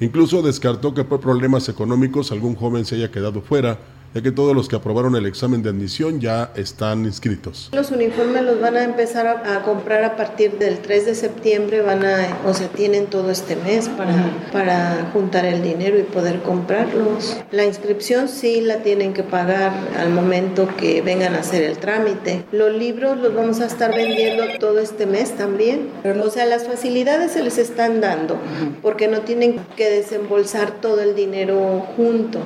Incluso 0.00 0.42
descartó 0.42 0.94
que 0.94 1.04
por 1.04 1.20
problemas 1.20 1.68
económicos 1.68 2.32
algún 2.32 2.54
joven 2.54 2.84
se 2.84 2.94
haya 2.94 3.10
quedado 3.10 3.42
fuera 3.42 3.78
ya 4.14 4.22
que 4.22 4.32
todos 4.32 4.54
los 4.54 4.68
que 4.68 4.76
aprobaron 4.76 5.16
el 5.16 5.26
examen 5.26 5.62
de 5.62 5.70
admisión 5.70 6.20
ya 6.20 6.52
están 6.54 7.04
inscritos. 7.04 7.70
Los 7.72 7.90
uniformes 7.90 8.42
los 8.42 8.60
van 8.60 8.76
a 8.76 8.84
empezar 8.84 9.26
a, 9.26 9.62
comprar 9.62 10.04
a 10.04 10.16
partir 10.16 10.58
del 10.58 10.78
3 10.78 11.06
de 11.06 11.14
septiembre, 11.14 11.82
van 11.82 12.04
a, 12.04 12.38
o 12.46 12.54
sea, 12.54 12.68
tienen 12.68 13.06
todo 13.06 13.30
este 13.30 13.56
mes 13.56 13.88
para, 13.88 14.14
para 14.52 15.10
juntar 15.12 15.44
el 15.44 15.62
dinero 15.62 15.98
y 15.98 16.02
poder 16.02 16.40
comprarlos. 16.42 17.36
La 17.50 17.64
inscripción 17.64 18.28
sí 18.28 18.60
la 18.60 18.78
tienen 18.78 19.12
que 19.12 19.22
pagar 19.22 19.72
al 19.98 20.10
momento 20.10 20.68
que 20.76 21.02
vengan 21.02 21.34
a 21.34 21.40
hacer 21.40 21.62
el 21.62 21.78
trámite. 21.78 22.44
Los 22.52 22.72
libros 22.72 23.18
los 23.18 23.34
vamos 23.34 23.60
a 23.60 23.66
estar 23.66 23.94
vendiendo 23.94 24.44
todo 24.58 24.78
este 24.78 25.06
mes 25.06 25.36
también. 25.36 25.90
O 26.22 26.30
sea, 26.30 26.46
las 26.46 26.66
facilidades 26.66 27.32
se 27.32 27.42
les 27.42 27.58
están 27.58 28.00
dando 28.00 28.38
porque 28.82 29.08
no 29.08 29.20
tienen 29.20 29.60
que 29.76 29.90
desembolsar 29.90 30.80
todo 30.80 31.00
el 31.00 31.14
dinero 31.14 31.80
junto. 31.96 32.40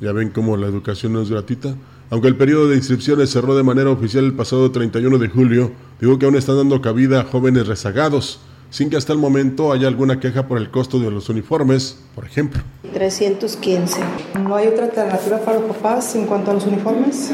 Ya 0.00 0.12
ven 0.12 0.30
cómo 0.30 0.56
la 0.56 0.66
educación 0.66 1.12
no 1.12 1.22
es 1.22 1.30
gratuita. 1.30 1.74
Aunque 2.10 2.28
el 2.28 2.36
periodo 2.36 2.68
de 2.68 2.76
inscripciones 2.76 3.30
cerró 3.30 3.56
de 3.56 3.62
manera 3.62 3.90
oficial 3.90 4.24
el 4.24 4.34
pasado 4.34 4.70
31 4.70 5.18
de 5.18 5.28
julio, 5.28 5.72
digo 6.00 6.18
que 6.18 6.26
aún 6.26 6.36
están 6.36 6.56
dando 6.56 6.80
cabida 6.80 7.20
a 7.20 7.24
jóvenes 7.24 7.66
rezagados, 7.66 8.40
sin 8.70 8.90
que 8.90 8.96
hasta 8.96 9.12
el 9.12 9.18
momento 9.18 9.72
haya 9.72 9.88
alguna 9.88 10.20
queja 10.20 10.46
por 10.46 10.58
el 10.58 10.70
costo 10.70 10.98
de 10.98 11.10
los 11.10 11.28
uniformes, 11.28 11.98
por 12.14 12.24
ejemplo. 12.24 12.60
315. 12.92 14.00
¿No 14.42 14.56
hay 14.56 14.68
otra 14.68 14.86
alternativa 14.86 15.38
para 15.38 15.58
los 15.58 15.76
papás 15.76 16.14
en 16.14 16.26
cuanto 16.26 16.50
a 16.50 16.54
los 16.54 16.66
uniformes? 16.66 17.32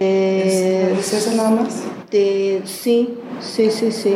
Eh, 0.00 0.96
¿Es 0.98 1.12
eso 1.12 1.34
nada 1.36 1.50
más? 1.50 1.82
Sí, 2.10 3.08
sí, 3.40 3.70
sí, 3.70 3.92
sí. 3.92 4.14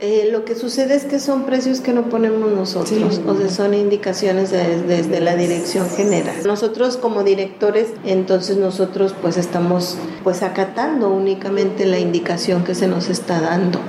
Eh, 0.00 0.28
lo 0.32 0.44
que 0.44 0.54
sucede 0.54 0.94
es 0.94 1.04
que 1.04 1.18
son 1.18 1.44
precios 1.44 1.80
que 1.80 1.92
no 1.92 2.08
ponemos 2.08 2.52
nosotros, 2.52 3.20
o 3.26 3.36
sea, 3.36 3.48
son 3.48 3.74
indicaciones 3.74 4.50
desde 4.50 5.20
la 5.20 5.36
dirección 5.36 5.88
general. 5.90 6.36
Nosotros 6.44 6.96
como 6.96 7.24
directores, 7.24 7.88
entonces 8.04 8.56
nosotros 8.56 9.14
pues 9.20 9.36
estamos 9.36 9.98
pues 10.24 10.42
acatando 10.42 11.10
únicamente 11.10 11.86
la 11.86 11.98
indicación 11.98 12.64
que 12.64 12.74
se 12.74 12.88
nos 12.88 13.08
está 13.08 13.40
dando. 13.40 13.80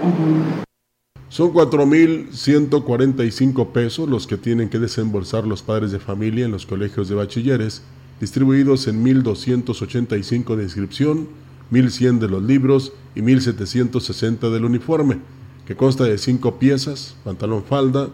Son 1.30 1.54
4.145 1.54 3.68
pesos 3.68 4.10
los 4.10 4.26
que 4.26 4.38
tienen 4.38 4.70
que 4.70 4.80
desembolsar 4.80 5.46
los 5.46 5.62
padres 5.62 5.92
de 5.92 6.00
familia 6.00 6.46
en 6.46 6.52
los 6.52 6.66
colegios 6.66 7.08
de 7.08 7.16
bachilleres, 7.16 7.84
distribuidos 8.20 8.88
en 8.88 9.06
1.285 9.06 10.56
de 10.56 10.64
inscripción, 10.64 11.28
1.100 11.72 12.20
de 12.20 12.28
los 12.28 12.44
libros 12.44 12.94
y 13.16 13.22
1.760 13.22 14.52
del 14.52 14.66
uniforme, 14.66 15.20
que 15.66 15.76
consta 15.76 16.04
de 16.04 16.18
cinco 16.18 16.58
piezas, 16.58 17.16
pantalón 17.24 17.64
falda, 17.64 18.10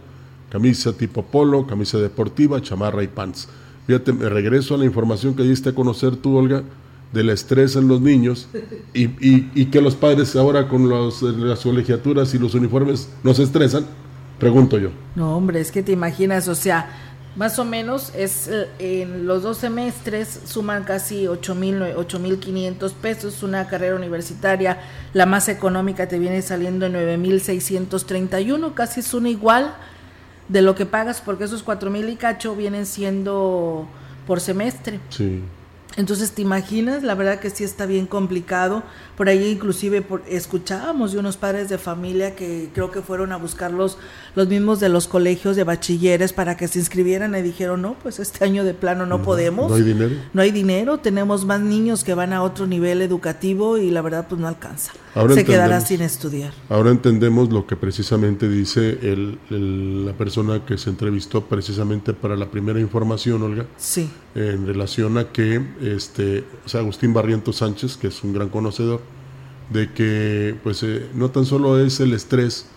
camisa 0.50 0.94
tipo 0.94 1.24
polo, 1.24 1.66
camisa 1.68 1.98
deportiva, 1.98 2.62
chamarra 2.62 3.04
y 3.04 3.08
pants. 3.08 3.48
Fíjate, 3.88 4.14
me 4.14 4.30
regreso 4.30 4.76
a 4.76 4.78
la 4.78 4.86
información 4.86 5.36
que 5.36 5.44
diste 5.44 5.70
a 5.70 5.76
conocer 5.76 6.16
tú, 6.16 6.36
Olga, 6.36 6.64
del 7.14 7.30
estrés 7.30 7.76
en 7.76 7.88
los 7.88 8.02
niños 8.02 8.48
y, 8.94 9.10
y, 9.22 9.66
que 9.68 9.80
los 9.80 9.96
padres 9.96 10.36
ahora 10.36 10.68
con 10.68 10.90
los, 10.90 11.22
las 11.22 11.62
colegiaturas 11.62 12.34
y 12.34 12.40
los 12.40 12.56
uniformes 12.56 13.10
no 13.24 13.34
se 13.34 13.44
estresan, 13.44 13.86
pregunto 14.40 14.78
yo. 14.78 14.90
No, 15.16 15.38
hombre, 15.38 15.62
es 15.62 15.72
que 15.72 15.82
te 15.82 15.94
imaginas, 15.94 16.48
o 16.48 16.56
sea, 16.56 17.05
más 17.36 17.60
o 17.60 17.66
menos 17.66 18.14
es 18.16 18.48
eh, 18.48 18.70
en 18.80 19.28
los 19.28 19.44
dos 19.44 19.58
semestres 19.58 20.42
suman 20.46 20.84
casi 20.84 21.28
ocho 21.28 21.56
mil 21.56 21.84
mil 22.20 22.40
quinientos 22.40 22.94
pesos 22.94 23.44
una 23.44 23.68
carrera 23.68 23.96
universitaria 23.96 24.80
la 25.14 25.26
más 25.26 25.50
económica 25.50 26.08
te 26.08 26.20
viene 26.20 26.42
saliendo 26.42 26.86
en 26.86 26.94
nueve 26.94 27.18
mil 27.18 27.42
seiscientos 27.42 28.06
treinta 28.06 28.40
y 28.40 28.52
uno 28.52 28.76
casi 28.76 29.02
es 29.02 29.14
una 29.14 29.30
igual 29.30 29.76
de 30.48 30.62
lo 30.62 30.76
que 30.76 30.86
pagas 30.86 31.22
porque 31.22 31.46
esos 31.46 31.64
cuatro 31.64 31.90
mil 31.90 32.08
y 32.10 32.16
cacho 32.16 32.56
vienen 32.56 32.86
siendo 32.86 33.88
por 34.28 34.40
semestre. 34.40 35.00
Sí 35.10 35.44
entonces, 35.98 36.32
¿te 36.32 36.42
imaginas? 36.42 37.04
La 37.04 37.16
verdad 37.16 37.40
que 37.40 37.50
sí 37.50 37.64
está 37.64 37.86
bien 37.86 38.06
complicado. 38.06 38.84
Por 39.16 39.30
ahí 39.30 39.48
inclusive 39.48 40.02
por, 40.02 40.24
escuchábamos 40.28 41.14
de 41.14 41.20
unos 41.20 41.38
padres 41.38 41.70
de 41.70 41.78
familia 41.78 42.36
que 42.36 42.70
creo 42.74 42.92
que 42.92 43.02
fueron 43.02 43.32
a 43.32 43.38
buscarlos 43.38 43.98
los 44.36 44.50
mismos 44.50 44.82
de 44.82 44.90
los 44.90 45.08
colegios 45.08 45.56
de 45.56 45.64
bachilleres 45.64 46.34
para 46.34 46.58
que 46.58 46.68
se 46.68 46.80
inscribieran 46.80 47.34
y 47.36 47.42
dijeron, 47.42 47.82
no, 47.82 47.96
pues 48.04 48.20
este 48.20 48.44
año 48.44 48.66
de 48.66 48.74
plano 48.74 49.06
no, 49.06 49.22
podemos. 49.22 49.70
No 49.70 49.78
hay 49.78 49.84
dinero. 49.84 50.16
No 50.34 50.42
hay 50.42 50.52
dinero, 50.52 50.98
tenemos 50.98 51.46
más 51.46 51.62
niños 51.62 52.04
que 52.04 52.14
van 52.14 52.34
a 52.34 52.44
otro 52.44 52.68
nivel 52.68 53.02
educativo 53.02 53.78
y 53.78 53.90
la 53.90 54.02
verdad 54.02 54.26
pues 54.28 54.42
no 54.42 54.50
alcanza. 54.50 54.92
se 55.34 55.46
quedará 55.46 55.80
sin 55.80 56.02
estudiar. 56.02 56.52
Ahora 56.68 56.92
entendemos 56.92 57.54
lo 57.54 57.66
que 57.66 57.78
precisamente 57.78 58.50
dice 58.50 59.00
el, 59.02 60.06
la 60.06 60.14
persona 60.14 60.66
que 60.66 60.78
se 60.78 60.90
entrevistó 60.90 61.46
precisamente 61.46 62.14
para 62.14 62.36
la 62.36 62.52
primera 62.52 62.82
información, 62.82 63.42
Olga. 63.44 63.66
Sí. 63.78 64.10
En 64.36 64.68
relación 64.68 65.18
a 65.18 65.32
que 65.32 65.62
este, 65.82 66.44
o 66.66 66.70
sea, 66.70 66.82
Agustín 66.82 67.14
Barriento 67.14 67.54
Sánchez, 67.54 67.96
que 67.96 68.08
es 68.08 68.24
un 68.24 68.34
gran 68.34 68.50
conocedor, 68.50 69.02
de 69.70 69.92
que 69.94 70.56
pues 70.62 70.84
eh, 70.84 71.08
no 71.14 71.32
tan 71.32 71.46
solo 71.46 71.80
es 71.80 72.00
el 72.02 72.14
estrés, 72.14 72.68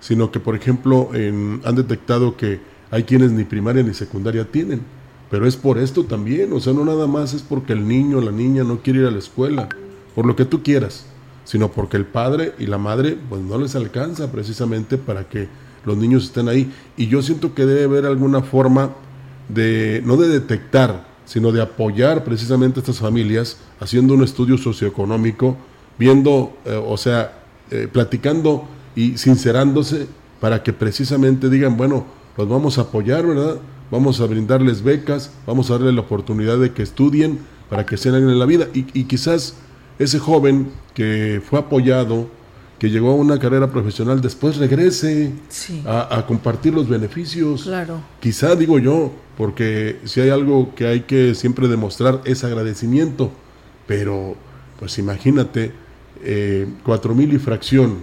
sino 0.00 0.32
que, 0.32 0.40
por 0.40 0.56
ejemplo, 0.56 1.10
han 1.12 1.76
detectado 1.76 2.36
que 2.36 2.60
hay 2.90 3.04
quienes 3.04 3.30
ni 3.30 3.44
primaria 3.44 3.82
ni 3.82 3.94
secundaria 3.94 4.44
tienen. 4.50 4.82
Pero 5.30 5.46
es 5.46 5.56
por 5.56 5.78
esto 5.78 6.04
también, 6.04 6.52
o 6.52 6.60
sea, 6.60 6.72
no 6.72 6.84
nada 6.84 7.06
más 7.06 7.32
es 7.32 7.42
porque 7.42 7.72
el 7.72 7.86
niño 7.88 8.18
o 8.18 8.20
la 8.20 8.32
niña 8.32 8.64
no 8.64 8.80
quiere 8.80 9.00
ir 9.00 9.06
a 9.06 9.10
la 9.10 9.18
escuela, 9.18 9.68
por 10.14 10.26
lo 10.26 10.36
que 10.36 10.44
tú 10.44 10.62
quieras, 10.62 11.06
sino 11.44 11.70
porque 11.70 11.96
el 11.96 12.04
padre 12.04 12.52
y 12.58 12.66
la 12.66 12.78
madre 12.78 13.16
pues 13.28 13.40
no 13.40 13.56
les 13.58 13.74
alcanza 13.74 14.30
precisamente 14.30 14.98
para 14.98 15.28
que 15.28 15.48
los 15.86 15.96
niños 15.96 16.24
estén 16.24 16.48
ahí. 16.48 16.70
Y 16.96 17.06
yo 17.06 17.22
siento 17.22 17.54
que 17.54 17.64
debe 17.64 17.84
haber 17.84 18.06
alguna 18.06 18.42
forma 18.42 18.90
de, 19.48 20.02
no 20.04 20.16
de 20.16 20.28
detectar, 20.28 21.06
sino 21.24 21.52
de 21.52 21.62
apoyar 21.62 22.24
precisamente 22.24 22.78
a 22.78 22.82
estas 22.82 22.98
familias, 22.98 23.58
haciendo 23.80 24.14
un 24.14 24.22
estudio 24.22 24.58
socioeconómico, 24.58 25.56
viendo, 25.98 26.56
eh, 26.64 26.80
o 26.84 26.96
sea, 26.96 27.38
eh, 27.70 27.88
platicando 27.90 28.68
y 28.94 29.16
sincerándose 29.16 30.06
para 30.40 30.62
que 30.62 30.72
precisamente 30.72 31.48
digan, 31.48 31.76
bueno, 31.76 32.04
los 32.36 32.48
vamos 32.48 32.78
a 32.78 32.82
apoyar, 32.82 33.26
¿verdad? 33.26 33.56
Vamos 33.90 34.20
a 34.20 34.26
brindarles 34.26 34.82
becas, 34.82 35.30
vamos 35.46 35.70
a 35.70 35.74
darle 35.74 35.92
la 35.92 36.00
oportunidad 36.00 36.58
de 36.58 36.72
que 36.72 36.82
estudien 36.82 37.38
para 37.68 37.86
que 37.86 37.96
sean 37.96 38.16
en 38.16 38.38
la 38.38 38.46
vida. 38.46 38.68
Y, 38.74 39.04
quizás 39.04 39.54
ese 39.98 40.18
joven 40.18 40.70
que 40.94 41.40
fue 41.48 41.58
apoyado, 41.58 42.26
que 42.82 42.90
llegó 42.90 43.12
a 43.12 43.14
una 43.14 43.38
carrera 43.38 43.70
profesional, 43.70 44.20
después 44.20 44.56
regrese 44.56 45.30
a, 45.86 46.24
compartir 46.26 46.74
los 46.74 46.88
beneficios. 46.88 47.62
Claro. 47.62 48.00
Quizá 48.18 48.56
digo 48.56 48.80
yo, 48.80 49.12
porque 49.38 50.00
si 50.02 50.20
hay 50.20 50.30
algo 50.30 50.74
que 50.74 50.88
hay 50.88 51.02
que 51.02 51.36
siempre 51.36 51.68
demostrar 51.68 52.22
es 52.24 52.42
agradecimiento. 52.42 53.30
Pero, 53.86 54.34
pues 54.80 54.98
imagínate, 54.98 55.70
eh, 56.24 56.66
cuatro 56.82 57.14
mil 57.14 57.32
y 57.32 57.38
fracción 57.38 57.98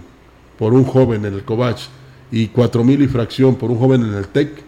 por 0.58 0.74
un 0.74 0.86
joven 0.86 1.26
en 1.26 1.34
el 1.34 1.44
Covach 1.44 1.82
y 2.32 2.48
cuatro 2.48 2.86
mil 2.86 3.02
y 3.02 3.10
fracción 3.10 3.56
por 3.56 3.72
un 3.72 3.80
joven 3.80 4.04
en 4.04 4.14
el 4.14 4.30
TEC 4.30 4.64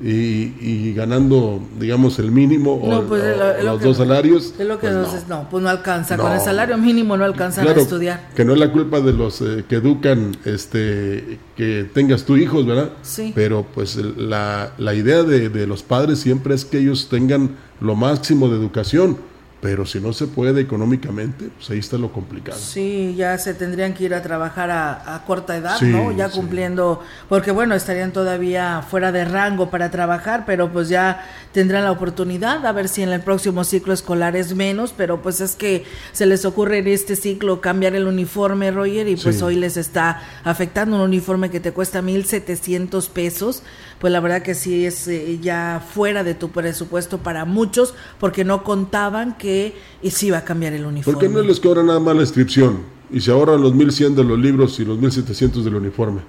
y, 0.00 0.92
ganando, 0.94 1.60
digamos, 1.78 2.18
el 2.18 2.30
mínimo 2.30 2.74
o, 2.74 3.02
pues, 3.04 3.22
los 3.62 3.80
dos 3.80 3.96
salarios. 3.96 4.54
Es 4.58 4.66
lo 4.66 4.78
que 4.78 4.88
pues 4.88 5.28
no. 5.28 5.42
no. 5.42 5.48
pues 5.50 5.62
no 5.62 5.68
alcanza. 5.68 6.16
Con 6.16 6.32
el 6.32 6.40
salario 6.40 6.78
mínimo 6.78 7.16
no 7.16 7.24
alcanzan 7.24 7.66
a 7.66 7.72
estudiar. 7.72 8.30
Que 8.34 8.44
no 8.44 8.52
es 8.52 8.58
la 8.58 8.72
culpa 8.72 9.00
de 9.00 9.12
los 9.12 9.40
eh, 9.40 9.64
que 9.68 9.76
educan, 9.76 10.36
este, 10.44 11.38
que 11.56 11.88
tengas 11.92 12.24
tu 12.24 12.36
hijos, 12.36 12.66
¿verdad? 12.66 12.90
Sí. 13.02 13.32
Pero 13.34 13.66
pues 13.74 13.96
la, 13.96 14.72
la 14.78 14.94
idea 14.94 15.22
de, 15.22 15.48
de 15.48 15.66
los 15.66 15.82
padres 15.82 16.20
siempre 16.20 16.54
es 16.54 16.64
que 16.64 16.78
ellos 16.78 17.08
tengan 17.08 17.56
lo 17.80 17.94
máximo 17.94 18.48
de 18.48 18.56
educación 18.56 19.18
pero 19.60 19.84
si 19.84 19.98
no 20.00 20.12
se 20.12 20.28
puede 20.28 20.60
económicamente, 20.60 21.48
pues 21.56 21.70
ahí 21.70 21.78
está 21.78 21.98
lo 21.98 22.12
complicado. 22.12 22.58
Sí, 22.58 23.14
ya 23.16 23.36
se 23.38 23.54
tendrían 23.54 23.92
que 23.92 24.04
ir 24.04 24.14
a 24.14 24.22
trabajar 24.22 24.70
a, 24.70 25.24
corta 25.26 25.56
edad, 25.56 25.80
¿no? 25.80 26.12
Ya 26.12 26.30
cumpliendo, 26.30 27.02
porque 27.28 27.50
bueno, 27.50 27.74
estarían 27.74 28.12
todavía 28.12 28.82
fuera 28.88 29.10
de 29.10 29.24
rango 29.24 29.68
para 29.68 29.90
trabajar, 29.90 30.44
pero 30.46 30.72
pues 30.72 30.88
ya 30.88 31.26
tendrán 31.52 31.84
la 31.84 31.90
oportunidad, 31.90 32.64
a 32.64 32.72
ver 32.72 32.88
si 32.88 33.02
en 33.02 33.08
el 33.08 33.20
próximo 33.20 33.64
ciclo 33.64 33.92
escolar 33.92 34.36
es 34.36 34.54
menos, 34.54 34.94
pero 34.96 35.22
pues 35.22 35.40
es 35.40 35.56
que 35.56 35.84
se 36.12 36.26
les 36.26 36.44
ocurre 36.44 36.78
en 36.78 36.86
este 36.86 37.16
ciclo 37.16 37.60
cambiar 37.60 37.96
el 37.96 38.06
uniforme, 38.06 38.70
Roger, 38.70 39.08
y 39.08 39.16
pues 39.16 39.42
hoy 39.42 39.56
les 39.56 39.76
está 39.76 40.22
afectando 40.44 40.96
un 40.96 41.02
uniforme 41.02 41.50
que 41.50 41.58
te 41.58 41.72
cuesta 41.72 42.00
1.700 42.00 43.08
pesos, 43.08 43.62
pues 44.00 44.12
la 44.12 44.20
verdad 44.20 44.42
que 44.42 44.54
sí 44.54 44.86
es 44.86 45.08
eh, 45.08 45.38
ya 45.40 45.84
fuera 45.92 46.24
de 46.24 46.34
tu 46.34 46.50
presupuesto 46.50 47.18
para 47.18 47.44
muchos, 47.44 47.94
porque 48.20 48.44
no 48.44 48.64
contaban 48.64 49.36
que 49.36 49.74
y 50.02 50.10
si 50.10 50.30
va 50.30 50.38
a 50.38 50.44
cambiar 50.44 50.72
el 50.72 50.86
uniforme. 50.86 51.20
¿Por 51.20 51.28
qué 51.28 51.34
no 51.34 51.42
les 51.42 51.60
cobran 51.60 51.86
nada 51.86 52.00
más 52.00 52.14
la 52.14 52.22
inscripción 52.22 52.78
y 53.10 53.20
se 53.20 53.30
ahorran 53.30 53.60
los 53.60 53.74
1100 53.74 54.14
de 54.14 54.24
los 54.24 54.38
libros 54.38 54.78
y 54.80 54.84
los 54.84 54.98
1700 54.98 55.64
del 55.64 55.74
uniforme? 55.74 56.20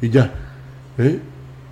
Y 0.00 0.10
ya. 0.10 0.32
¿eh? 0.96 1.20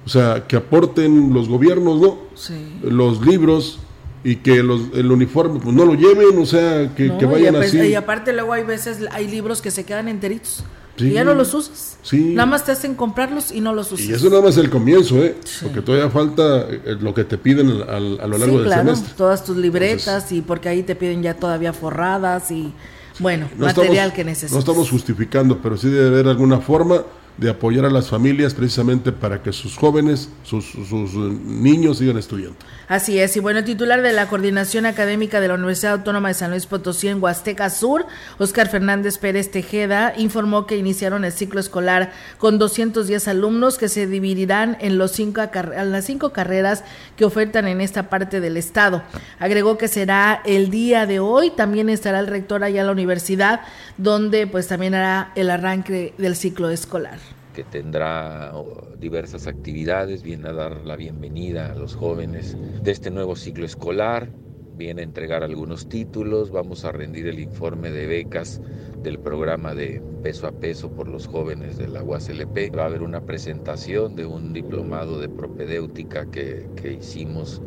O 0.04 0.08
sea, 0.08 0.46
que 0.46 0.56
aporten 0.56 1.32
los 1.32 1.48
gobiernos, 1.48 2.00
¿no? 2.00 2.18
Sí. 2.34 2.78
Los 2.82 3.24
libros 3.24 3.80
y 4.22 4.36
que 4.36 4.62
los, 4.62 4.82
el 4.94 5.10
uniforme 5.10 5.60
pues 5.60 5.74
no 5.74 5.84
lo 5.84 5.94
lleven, 5.94 6.36
o 6.38 6.46
sea, 6.46 6.94
que, 6.94 7.08
vayan 7.08 7.56
así. 7.56 7.78
Y 7.78 7.94
aparte 7.94 8.32
luego 8.32 8.52
hay 8.52 8.64
veces, 8.64 8.98
hay 9.12 9.28
libros 9.28 9.62
que 9.62 9.70
se 9.70 9.84
quedan 9.84 10.08
enteritos. 10.08 10.64
Y 10.98 11.10
ya 11.10 11.24
no 11.24 11.34
los 11.34 11.52
usas. 11.54 11.98
Nada 12.12 12.46
más 12.46 12.64
te 12.64 12.72
hacen 12.72 12.94
comprarlos 12.94 13.50
y 13.52 13.60
no 13.60 13.72
los 13.74 13.92
usas. 13.92 14.06
Y 14.06 14.12
eso 14.12 14.28
nada 14.30 14.42
más 14.42 14.52
es 14.52 14.64
el 14.64 14.70
comienzo, 14.70 15.22
¿eh? 15.22 15.36
Porque 15.62 15.82
todavía 15.82 16.10
falta 16.10 16.66
eh, 16.70 16.96
lo 17.00 17.12
que 17.12 17.24
te 17.24 17.38
piden 17.38 17.82
a, 17.82 17.98
lo 18.00 18.38
largo 18.38 18.60
del 18.60 18.72
semestre. 18.72 19.12
Todas 19.16 19.44
tus 19.44 19.56
libretas 19.56 20.32
y 20.32 20.42
porque 20.42 20.68
ahí 20.68 20.82
te 20.82 20.94
piden 20.94 21.22
ya 21.22 21.34
todavía 21.34 21.72
forradas 21.72 22.50
y, 22.50 22.72
bueno, 23.18 23.48
material 23.58 24.12
que 24.12 24.24
necesitas. 24.24 24.52
No 24.52 24.58
estamos 24.60 24.90
justificando, 24.90 25.58
pero 25.60 25.76
sí 25.76 25.88
debe 25.88 26.08
haber 26.08 26.28
alguna 26.28 26.60
forma 26.60 27.02
de 27.38 27.50
apoyar 27.50 27.84
a 27.84 27.90
las 27.90 28.08
familias 28.08 28.54
precisamente 28.54 29.12
para 29.12 29.42
que 29.42 29.52
sus 29.52 29.76
jóvenes, 29.76 30.30
sus, 30.42 30.64
sus, 30.64 31.14
niños 31.14 31.98
sigan 31.98 32.16
estudiando. 32.16 32.56
Así 32.88 33.18
es, 33.18 33.36
y 33.36 33.40
bueno, 33.40 33.62
titular 33.64 34.00
de 34.00 34.12
la 34.12 34.28
Coordinación 34.28 34.86
Académica 34.86 35.40
de 35.40 35.48
la 35.48 35.54
Universidad 35.54 35.94
Autónoma 35.94 36.28
de 36.28 36.34
San 36.34 36.50
Luis 36.50 36.66
Potosí 36.66 37.08
en 37.08 37.22
Huasteca 37.22 37.68
Sur, 37.68 38.06
Oscar 38.38 38.68
Fernández 38.68 39.18
Pérez 39.18 39.50
Tejeda, 39.50 40.14
informó 40.16 40.66
que 40.66 40.76
iniciaron 40.76 41.24
el 41.24 41.32
ciclo 41.32 41.60
escolar 41.60 42.12
con 42.38 42.58
210 42.58 43.28
alumnos 43.28 43.76
que 43.76 43.88
se 43.88 44.06
dividirán 44.06 44.78
en, 44.80 44.96
los 44.96 45.12
cinco, 45.12 45.42
las 45.52 46.04
cinco 46.04 46.30
carreras 46.30 46.84
que 47.16 47.24
ofertan 47.24 47.68
en 47.68 47.80
esta 47.80 48.08
parte 48.08 48.40
del 48.40 48.56
estado. 48.56 49.02
Agregó 49.38 49.76
que 49.76 49.88
será 49.88 50.40
el 50.46 50.70
día 50.70 51.06
de 51.06 51.20
hoy, 51.20 51.50
también 51.50 51.90
estará 51.90 52.20
el 52.20 52.28
rector 52.28 52.64
allá 52.64 52.80
en 52.80 52.86
la 52.86 52.92
universidad, 52.92 53.60
donde 53.98 54.46
pues 54.46 54.68
también 54.68 54.94
hará 54.94 55.32
el 55.34 55.50
arranque 55.50 56.14
del 56.16 56.36
ciclo 56.36 56.70
escolar 56.70 57.25
que 57.56 57.64
tendrá 57.64 58.52
diversas 58.98 59.46
actividades, 59.46 60.22
viene 60.22 60.50
a 60.50 60.52
dar 60.52 60.84
la 60.84 60.94
bienvenida 60.94 61.72
a 61.72 61.74
los 61.74 61.94
jóvenes 61.94 62.54
de 62.82 62.90
este 62.90 63.10
nuevo 63.10 63.34
ciclo 63.34 63.64
escolar, 63.64 64.30
viene 64.76 65.00
a 65.00 65.04
entregar 65.04 65.42
algunos 65.42 65.88
títulos, 65.88 66.50
vamos 66.50 66.84
a 66.84 66.92
rendir 66.92 67.26
el 67.28 67.40
informe 67.40 67.90
de 67.90 68.06
becas 68.06 68.60
del 69.02 69.18
programa 69.18 69.74
de 69.74 70.02
peso 70.22 70.46
a 70.48 70.52
peso 70.52 70.90
por 70.90 71.08
los 71.08 71.26
jóvenes 71.26 71.78
de 71.78 71.88
la 71.88 72.02
UASLP. 72.02 72.76
Va 72.76 72.82
a 72.82 72.86
haber 72.86 73.02
una 73.02 73.22
presentación 73.22 74.16
de 74.16 74.26
un 74.26 74.52
diplomado 74.52 75.18
de 75.18 75.30
propedéutica 75.30 76.30
que, 76.30 76.68
que 76.76 76.92
hicimos 76.92 77.62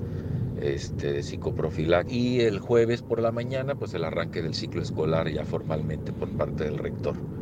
este, 0.62 1.14
de 1.14 1.24
psicoprofilac 1.24 2.12
y 2.12 2.42
el 2.42 2.60
jueves 2.60 3.02
por 3.02 3.20
la 3.22 3.32
mañana 3.32 3.74
pues 3.74 3.96
el 3.96 4.04
arranque 4.04 4.44
del 4.44 4.54
ciclo 4.54 4.84
escolar 4.84 5.28
ya 5.32 5.46
formalmente 5.46 6.14
por 6.14 6.30
parte 6.38 6.66
del 6.66 6.78
rector. 6.78 7.39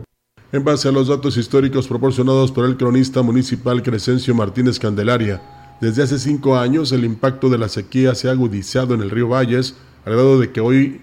En 0.53 0.63
base 0.63 0.87
a 0.87 0.93
los 0.93 1.09
datos 1.09 1.35
históricos 1.35 1.89
proporcionados 1.89 2.53
por 2.53 2.63
el 2.63 2.77
cronista 2.77 3.21
municipal 3.21 3.83
Crescencio 3.83 4.33
Martínez 4.33 4.79
Candelaria, 4.79 5.41
desde 5.81 6.03
hace 6.03 6.17
cinco 6.17 6.55
años 6.55 6.93
el 6.93 7.03
impacto 7.03 7.49
de 7.49 7.57
la 7.57 7.67
sequía 7.67 8.15
se 8.15 8.29
ha 8.29 8.31
agudizado 8.31 8.93
en 8.93 9.01
el 9.01 9.09
río 9.09 9.27
Valles, 9.27 9.75
al 10.05 10.13
grado 10.13 10.39
de 10.39 10.53
que 10.53 10.61
hoy 10.61 11.01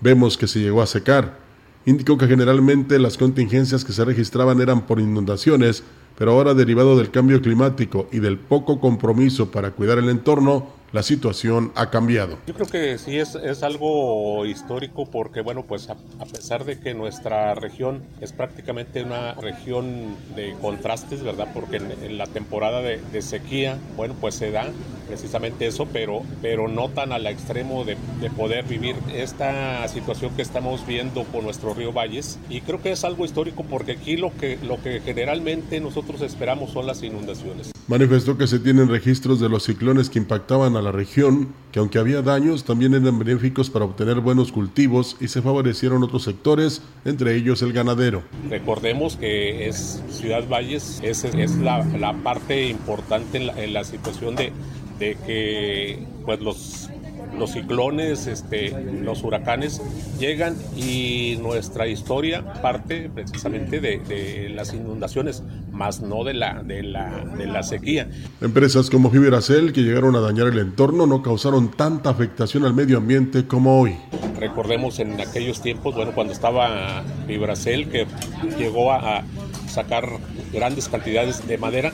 vemos 0.00 0.38
que 0.38 0.46
se 0.46 0.60
llegó 0.60 0.80
a 0.80 0.86
secar. 0.86 1.40
Indicó 1.84 2.16
que 2.16 2.26
generalmente 2.26 2.98
las 2.98 3.18
contingencias 3.18 3.84
que 3.84 3.92
se 3.92 4.02
registraban 4.02 4.62
eran 4.62 4.86
por 4.86 4.98
inundaciones, 4.98 5.82
pero 6.16 6.32
ahora 6.32 6.54
derivado 6.54 6.96
del 6.96 7.10
cambio 7.10 7.42
climático 7.42 8.08
y 8.10 8.20
del 8.20 8.38
poco 8.38 8.80
compromiso 8.80 9.50
para 9.50 9.72
cuidar 9.72 9.98
el 9.98 10.08
entorno, 10.08 10.70
la 10.92 11.02
situación 11.02 11.72
ha 11.74 11.90
cambiado. 11.90 12.38
Yo 12.46 12.54
creo 12.54 12.66
que 12.66 12.98
sí 12.98 13.18
es, 13.18 13.34
es 13.34 13.62
algo 13.62 14.44
histórico 14.46 15.06
porque, 15.06 15.40
bueno, 15.40 15.64
pues 15.64 15.88
a, 15.88 15.96
pesar 16.30 16.64
de 16.64 16.78
que 16.78 16.94
nuestra 16.94 17.54
región 17.54 18.02
es 18.20 18.32
prácticamente 18.32 19.02
una 19.02 19.34
región 19.34 20.16
de 20.34 20.54
contrastes, 20.60 21.22
¿verdad? 21.22 21.48
Porque 21.54 21.76
en, 21.76 22.18
la 22.18 22.26
temporada 22.26 22.80
de, 22.82 23.22
sequía, 23.22 23.78
bueno, 23.96 24.14
pues 24.20 24.34
se 24.34 24.50
da 24.50 24.66
precisamente 25.06 25.66
eso, 25.66 25.86
pero, 25.92 26.22
pero 26.40 26.68
no 26.68 26.88
tan 26.88 27.12
al 27.12 27.26
extremo 27.26 27.84
de, 27.84 27.96
de, 28.20 28.30
poder 28.30 28.64
vivir 28.64 28.96
esta 29.14 29.86
situación 29.88 30.34
que 30.36 30.42
estamos 30.42 30.86
viendo 30.86 31.24
con 31.24 31.44
nuestro 31.44 31.74
río 31.74 31.92
Valles. 31.92 32.38
Y 32.48 32.60
creo 32.62 32.80
que 32.80 32.92
es 32.92 33.04
algo 33.04 33.24
histórico 33.24 33.64
porque 33.68 33.92
aquí 33.92 34.16
lo 34.16 34.34
que, 34.36 34.58
lo 34.62 34.80
que 34.82 35.00
generalmente 35.00 35.80
nosotros 35.80 36.20
esperamos 36.22 36.70
son 36.70 36.86
las 36.86 37.02
inundaciones. 37.02 37.72
Manifestó 37.88 38.38
que 38.38 38.46
se 38.46 38.60
tienen 38.60 38.88
registros 38.88 39.40
de 39.40 39.48
los 39.48 39.64
ciclones 39.64 40.08
que 40.08 40.20
impactaban 40.20 40.76
a 40.76 40.79
la 40.82 40.92
región, 40.92 41.48
que 41.72 41.78
aunque 41.78 41.98
había 41.98 42.22
daños, 42.22 42.64
también 42.64 42.94
eran 42.94 43.18
benéficos 43.18 43.70
para 43.70 43.84
obtener 43.84 44.20
buenos 44.20 44.52
cultivos 44.52 45.16
y 45.20 45.28
se 45.28 45.42
favorecieron 45.42 46.02
otros 46.02 46.24
sectores, 46.24 46.82
entre 47.04 47.36
ellos 47.36 47.62
el 47.62 47.72
ganadero. 47.72 48.22
Recordemos 48.48 49.16
que 49.16 49.68
es 49.68 50.02
Ciudad 50.10 50.48
Valles, 50.48 51.00
es, 51.02 51.24
es 51.24 51.56
la, 51.56 51.84
la, 51.98 52.12
parte 52.14 52.68
importante 52.68 53.38
en 53.38 53.46
la, 53.46 53.62
en 53.62 53.72
la 53.72 53.84
situación 53.84 54.36
de, 54.36 54.52
de 54.98 55.16
que 55.26 55.98
pues 56.24 56.40
los 56.40 56.90
los 57.38 57.52
ciclones, 57.52 58.26
este, 58.26 58.70
los 59.02 59.22
huracanes 59.22 59.80
llegan 60.18 60.56
y 60.76 61.38
nuestra 61.40 61.86
historia 61.86 62.54
parte 62.60 63.10
precisamente 63.12 63.80
de, 63.80 64.50
las 64.54 64.74
inundaciones, 64.74 65.42
más 65.72 66.00
no 66.00 66.24
de 66.24 66.34
la, 66.34 66.62
de 66.62 66.82
la, 66.82 67.24
de 67.36 67.46
la 67.46 67.62
sequía. 67.62 68.10
Empresas 68.40 68.90
como 68.90 69.10
Fibracel 69.10 69.72
que 69.72 69.82
llegaron 69.82 70.16
a 70.16 70.20
dañar 70.20 70.48
el 70.48 70.58
entorno 70.58 71.06
no 71.06 71.22
causaron 71.22 71.70
tanta 71.70 72.10
afectación 72.10 72.64
al 72.64 72.74
medio 72.74 72.98
ambiente 72.98 73.46
como 73.46 73.80
hoy. 73.80 73.96
Recordemos 74.38 74.98
en 74.98 75.20
aquellos 75.20 75.60
tiempos, 75.60 75.94
bueno, 75.94 76.12
cuando 76.12 76.32
estaba 76.32 77.04
Fibracel 77.26 77.88
que 77.88 78.06
llegó 78.58 78.92
a 78.92 79.22
sacar 79.68 80.08
grandes 80.52 80.88
cantidades 80.88 81.46
de 81.46 81.58
madera, 81.58 81.92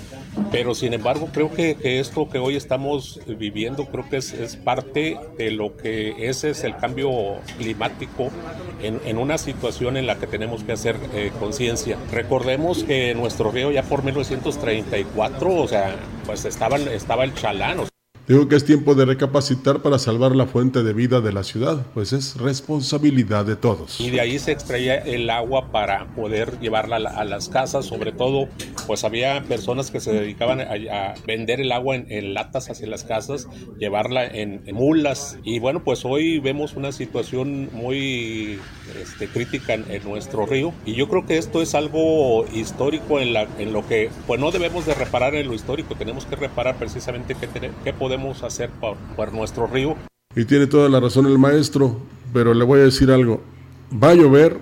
pero 0.50 0.74
sin 0.74 0.94
embargo 0.94 1.28
creo 1.32 1.52
que, 1.52 1.76
esto 1.82 2.28
que 2.28 2.38
hoy 2.38 2.56
estamos 2.56 3.20
viviendo 3.26 3.86
creo 3.86 4.08
que 4.08 4.16
es, 4.18 4.56
parte 4.64 5.18
de 5.38 5.50
lo 5.50 5.76
que 5.76 6.28
ese 6.28 6.50
es 6.50 6.64
el 6.64 6.76
cambio 6.76 7.10
climático 7.58 8.30
en, 8.82 9.18
una 9.18 9.38
situación 9.38 9.96
en 9.96 10.06
la 10.06 10.16
que 10.16 10.26
tenemos 10.26 10.62
que 10.62 10.72
hacer 10.72 10.96
eh, 11.14 11.32
conciencia. 11.38 11.96
Recordemos 12.12 12.84
que 12.84 13.14
nuestro 13.14 13.50
río 13.50 13.70
ya 13.70 13.82
por 13.82 14.04
1934, 14.04 15.54
o 15.54 15.68
sea, 15.68 15.96
pues 16.26 16.44
estaba, 16.44 16.76
estaba 16.76 17.24
el 17.24 17.34
chalán. 17.34 17.78
Digo 18.28 18.48
que 18.48 18.56
es 18.56 18.64
tiempo 18.64 18.96
de 18.96 19.04
recapacitar 19.04 19.82
para 19.82 20.00
salvar 20.00 20.34
la 20.34 20.46
fuente 20.46 20.82
de 20.82 20.92
vida 20.92 21.20
de 21.20 21.32
la 21.32 21.44
ciudad, 21.44 21.86
pues 21.94 22.12
es 22.12 22.36
responsabilidad 22.36 23.44
de 23.44 23.54
todos. 23.54 24.00
Y 24.00 24.10
de 24.10 24.20
ahí 24.20 24.40
se 24.40 24.50
extraía 24.50 24.96
el 24.96 25.30
agua 25.30 25.70
para 25.70 26.08
poder 26.16 26.58
llevarla 26.58 26.96
a, 26.96 27.24
las 27.24 27.48
casas, 27.48 27.84
sobre 27.84 28.10
todo, 28.10 28.48
pues 28.88 29.04
había 29.04 29.44
personas 29.44 29.92
que 29.92 30.00
se 30.00 30.12
dedicaban 30.12 30.60
a, 30.60 31.14
vender 31.24 31.60
el 31.60 31.70
agua 31.70 31.94
en, 31.94 32.34
latas 32.34 32.68
hacia 32.68 32.88
las 32.88 33.04
casas, 33.04 33.46
llevarla 33.78 34.26
en, 34.26 34.64
mulas. 34.74 35.38
Y 35.44 35.60
bueno, 35.60 35.84
pues 35.84 36.04
hoy 36.04 36.40
vemos 36.40 36.74
una 36.74 36.90
situación 36.90 37.70
muy 37.74 38.58
este, 39.00 39.28
crítica 39.28 39.74
en, 39.74 40.02
nuestro 40.02 40.46
río. 40.46 40.72
Y 40.84 40.94
yo 40.94 41.08
creo 41.08 41.26
que 41.26 41.38
esto 41.38 41.62
es 41.62 41.76
algo 41.76 42.44
histórico 42.52 43.20
en, 43.20 43.32
la, 43.32 43.46
en 43.60 43.72
lo 43.72 43.86
que, 43.86 44.10
pues 44.26 44.40
no 44.40 44.50
debemos 44.50 44.84
de 44.84 44.94
reparar 44.94 45.36
en 45.36 45.46
lo 45.46 45.54
histórico, 45.54 45.94
tenemos 45.94 46.26
que 46.26 46.34
reparar 46.34 46.74
precisamente 46.76 47.36
qué, 47.36 47.70
qué 47.84 47.92
podemos 47.92 48.15
hacer 48.42 48.70
por, 48.70 49.32
nuestro 49.32 49.66
río. 49.66 49.96
Y 50.34 50.44
tiene 50.44 50.66
toda 50.66 50.88
la 50.88 51.00
razón 51.00 51.26
el 51.26 51.38
maestro, 51.38 51.98
pero 52.32 52.54
le 52.54 52.64
voy 52.64 52.80
a 52.80 52.84
decir 52.84 53.10
algo. 53.10 53.42
Va 53.92 54.10
a 54.10 54.14
llover 54.14 54.58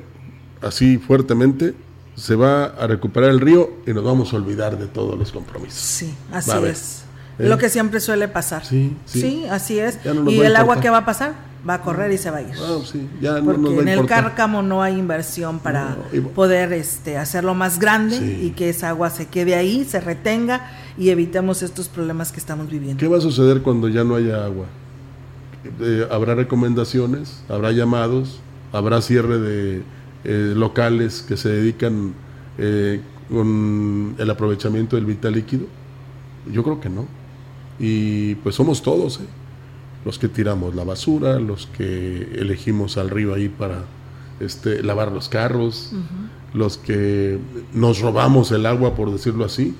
así 0.62 0.98
fuertemente, 0.98 1.74
se 2.16 2.34
va 2.34 2.66
a 2.66 2.86
recuperar 2.86 3.30
el 3.30 3.40
río 3.40 3.72
y 3.86 3.92
nos 3.92 4.04
vamos 4.04 4.32
a 4.32 4.36
olvidar 4.36 4.78
de 4.78 4.86
todos 4.86 5.18
los 5.18 5.32
compromisos. 5.32 5.78
Sí, 5.78 6.14
así 6.32 6.52
es. 6.64 7.04
¿Eh? 7.38 7.48
Lo 7.48 7.58
que 7.58 7.68
siempre 7.68 8.00
suele 8.00 8.28
pasar. 8.28 8.64
Sí, 8.64 8.96
sí. 9.06 9.44
así 9.50 9.78
es. 9.78 9.98
¿Y 10.28 10.40
el 10.40 10.54
agua 10.54 10.80
qué 10.80 10.90
va 10.90 10.98
a 10.98 11.04
pasar? 11.04 11.34
Va 11.68 11.74
a 11.74 11.80
correr 11.80 12.12
y 12.12 12.18
se 12.18 12.30
va 12.30 12.38
a 12.38 12.42
ir. 12.42 12.54
Ah, 12.60 12.78
sí, 12.84 13.08
ya 13.20 13.40
Porque 13.42 13.80
en 13.80 13.88
el 13.88 14.06
cárcamo 14.06 14.62
no 14.62 14.82
hay 14.82 14.98
inversión 14.98 15.58
para 15.58 15.96
poder 16.34 16.72
este, 16.74 17.16
hacerlo 17.16 17.54
más 17.54 17.78
grande 17.78 18.16
y 18.16 18.50
que 18.50 18.68
esa 18.68 18.90
agua 18.90 19.10
se 19.10 19.26
quede 19.26 19.54
ahí, 19.54 19.84
se 19.84 19.98
retenga 20.00 20.70
y 20.96 21.10
evitemos 21.10 21.62
estos 21.62 21.88
problemas 21.88 22.30
que 22.30 22.38
estamos 22.38 22.70
viviendo. 22.70 22.98
¿Qué 22.98 23.08
va 23.08 23.18
a 23.18 23.20
suceder 23.20 23.62
cuando 23.62 23.88
ya 23.88 24.04
no 24.04 24.14
haya 24.14 24.44
agua? 24.44 24.66
Eh, 25.80 26.06
¿Habrá 26.10 26.34
recomendaciones? 26.34 27.42
¿Habrá 27.48 27.72
llamados? 27.72 28.40
¿Habrá 28.72 29.00
cierre 29.00 29.38
de 29.38 29.82
eh, 30.24 30.52
locales 30.54 31.22
que 31.22 31.36
se 31.36 31.48
dedican 31.48 32.14
eh, 32.58 33.00
con 33.28 34.14
el 34.18 34.30
aprovechamiento 34.30 34.96
del 34.96 35.06
vital 35.06 35.34
líquido? 35.34 35.66
Yo 36.52 36.62
creo 36.62 36.80
que 36.80 36.90
no. 36.90 37.06
Y 37.78 38.36
pues 38.36 38.54
somos 38.54 38.82
todos, 38.82 39.18
los 40.04 40.18
que 40.18 40.28
tiramos 40.28 40.74
la 40.76 40.84
basura, 40.84 41.40
los 41.40 41.66
que 41.66 42.28
elegimos 42.34 42.98
al 42.98 43.10
río 43.10 43.34
ahí 43.34 43.48
para 43.48 43.84
este, 44.38 44.82
lavar 44.82 45.10
los 45.10 45.28
carros, 45.28 45.92
los 46.52 46.78
que 46.78 47.38
nos 47.72 48.00
robamos 48.00 48.52
el 48.52 48.66
agua, 48.66 48.94
por 48.94 49.10
decirlo 49.10 49.44
así 49.44 49.74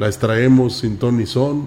la 0.00 0.06
extraemos 0.06 0.78
sin 0.78 0.96
ton 0.96 1.18
ni 1.18 1.26
son, 1.26 1.66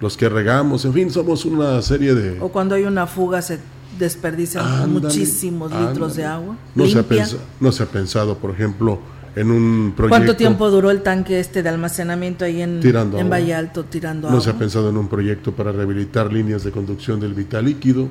los 0.00 0.18
que 0.18 0.28
regamos, 0.28 0.84
en 0.84 0.92
fin, 0.92 1.10
somos 1.10 1.46
una 1.46 1.80
serie 1.80 2.14
de... 2.14 2.38
O 2.38 2.50
cuando 2.50 2.74
hay 2.74 2.84
una 2.84 3.06
fuga 3.06 3.40
se 3.40 3.58
desperdician 3.98 4.92
muchísimos 4.92 5.72
litros 5.72 6.14
de 6.14 6.26
agua. 6.26 6.56
No 6.74 6.86
se, 6.86 6.98
ha 6.98 7.02
pensado, 7.02 7.42
no 7.58 7.72
se 7.72 7.82
ha 7.82 7.86
pensado, 7.86 8.36
por 8.36 8.50
ejemplo, 8.50 8.98
en 9.34 9.50
un 9.50 9.94
proyecto... 9.96 10.14
¿Cuánto 10.14 10.36
tiempo 10.36 10.70
duró 10.70 10.90
el 10.90 11.00
tanque 11.00 11.40
este 11.40 11.62
de 11.62 11.70
almacenamiento 11.70 12.44
ahí 12.44 12.60
en, 12.60 12.82
en 12.84 13.30
Valle 13.30 13.54
Alto 13.54 13.84
tirando 13.84 14.28
agua? 14.28 14.36
No 14.36 14.42
se 14.42 14.50
ha 14.50 14.58
pensado 14.58 14.90
en 14.90 14.98
un 14.98 15.08
proyecto 15.08 15.52
para 15.52 15.72
rehabilitar 15.72 16.30
líneas 16.30 16.62
de 16.64 16.72
conducción 16.72 17.18
del 17.18 17.32
vital 17.32 17.64
líquido. 17.64 18.08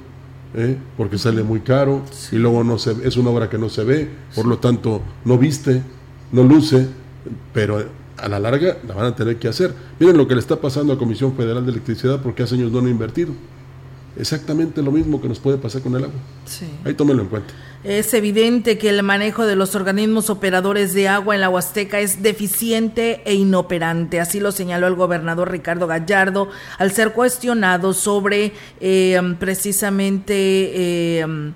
¿eh? 0.55 0.77
porque 0.97 1.19
sale 1.19 1.43
muy 1.43 1.59
caro 1.59 2.01
y 2.31 2.37
luego 2.37 2.63
no 2.63 2.79
se 2.79 2.95
es 3.07 3.17
una 3.17 3.29
obra 3.29 3.51
que 3.51 3.59
no 3.59 3.69
se 3.69 3.83
ve, 3.83 4.09
por 4.33 4.47
lo 4.47 4.57
tanto 4.57 5.03
no 5.23 5.37
viste, 5.37 5.83
no 6.31 6.41
luce, 6.41 6.87
pero 7.53 7.98
a 8.21 8.27
la 8.27 8.39
larga 8.39 8.77
la 8.87 8.93
van 8.93 9.05
a 9.05 9.15
tener 9.15 9.37
que 9.37 9.47
hacer. 9.47 9.73
Miren 9.99 10.17
lo 10.17 10.27
que 10.27 10.35
le 10.35 10.41
está 10.41 10.55
pasando 10.57 10.93
a 10.93 10.97
Comisión 10.97 11.35
Federal 11.35 11.65
de 11.65 11.71
Electricidad 11.71 12.21
porque 12.21 12.43
hace 12.43 12.55
años 12.55 12.71
no 12.71 12.79
han 12.79 12.87
invertido. 12.87 13.33
Exactamente 14.17 14.81
lo 14.81 14.91
mismo 14.91 15.21
que 15.21 15.29
nos 15.29 15.39
puede 15.39 15.57
pasar 15.57 15.81
con 15.81 15.95
el 15.95 16.03
agua. 16.03 16.19
Ahí 16.83 16.93
tómenlo 16.93 17.23
en 17.23 17.29
cuenta. 17.29 17.53
Es 17.83 18.13
evidente 18.13 18.77
que 18.77 18.89
el 18.89 19.01
manejo 19.01 19.45
de 19.45 19.55
los 19.55 19.75
organismos 19.75 20.29
operadores 20.29 20.93
de 20.93 21.07
agua 21.07 21.35
en 21.35 21.41
la 21.41 21.49
Huasteca 21.49 22.01
es 22.01 22.21
deficiente 22.21 23.21
e 23.23 23.35
inoperante. 23.35 24.19
Así 24.19 24.41
lo 24.41 24.51
señaló 24.51 24.87
el 24.87 24.95
gobernador 24.95 25.51
Ricardo 25.51 25.87
Gallardo 25.87 26.49
al 26.77 26.91
ser 26.91 27.13
cuestionado 27.13 27.93
sobre 27.93 28.51
eh, 28.81 29.35
precisamente... 29.39 30.33
Eh, 31.21 31.53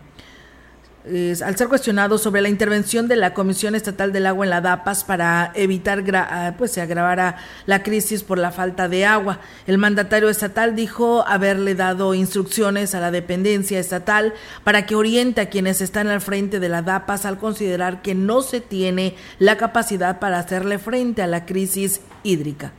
al 1.06 1.58
ser 1.58 1.68
cuestionado 1.68 2.18
sobre 2.18 2.42
la 2.42 2.50
intervención 2.50 3.08
de 3.08 3.16
la 3.16 3.34
Comisión 3.34 3.76
Estatal 3.76 4.14
del 4.14 4.26
Agua 4.26 4.46
en 4.46 4.50
la 4.50 4.62
DAPAS 4.62 5.04
para 5.04 5.52
evitar 5.56 6.04
ah, 6.16 6.56
pues 6.58 6.72
se 6.72 6.82
agravara 6.82 7.38
la 7.66 7.84
crisis 7.84 8.24
por 8.24 8.38
la 8.38 8.52
falta 8.52 8.88
de 8.88 9.06
agua. 9.06 9.40
El 9.68 9.78
mandatario 9.78 10.30
estatal 10.30 10.76
dijo 10.76 11.26
haberle 11.28 11.76
dado 11.76 12.14
instrucciones 12.14 12.96
a 12.96 13.02
la 13.02 13.12
dependencia 13.12 13.80
estatal 13.80 14.34
para 14.64 14.86
que 14.86 14.96
oriente 14.96 15.42
a 15.42 15.50
quienes 15.50 15.82
están 15.82 16.08
al 16.08 16.22
frente 16.22 16.60
de 16.60 16.70
la 16.70 16.82
DAPAS 16.82 17.26
al 17.26 17.38
considerar 17.38 18.02
que 18.02 18.16
no 18.16 18.42
se 18.42 18.62
tiene 18.62 19.16
la 19.40 19.58
capacidad 19.58 20.20
para 20.20 20.40
hacerle 20.40 20.80
frente 20.80 21.22
a 21.22 21.28
la 21.28 21.46
crisis 21.46 22.02
hídrica. 22.24 22.72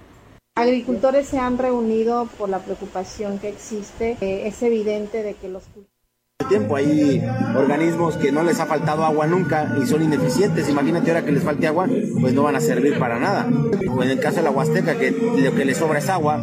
Agricultores 0.56 1.26
se 1.26 1.38
han 1.38 1.58
reunido 1.58 2.28
por 2.38 2.48
la 2.48 2.60
preocupación 2.60 3.40
que 3.40 3.48
existe. 3.48 4.16
Eh, 4.20 4.46
es 4.46 4.62
evidente 4.62 5.24
de 5.24 5.34
que 5.34 5.48
los 5.48 5.64
tiempo. 6.48 6.76
Hay 6.76 7.22
organismos 7.56 8.16
que 8.16 8.32
no 8.32 8.42
les 8.42 8.60
ha 8.60 8.66
faltado 8.66 9.04
agua 9.04 9.26
nunca 9.26 9.76
y 9.82 9.86
son 9.86 10.02
ineficientes. 10.02 10.68
Imagínate 10.68 11.10
ahora 11.10 11.24
que 11.24 11.32
les 11.32 11.42
falte 11.42 11.66
agua, 11.66 11.88
pues 12.20 12.34
no 12.34 12.42
van 12.42 12.56
a 12.56 12.60
servir 12.60 12.98
para 12.98 13.18
nada. 13.18 13.48
O 13.88 14.02
en 14.02 14.10
el 14.10 14.20
caso 14.20 14.36
de 14.36 14.42
la 14.42 14.50
Huasteca, 14.50 14.96
que 14.96 15.10
lo 15.10 15.54
que 15.54 15.64
les 15.64 15.76
sobra 15.76 15.98
es 15.98 16.08
agua 16.08 16.40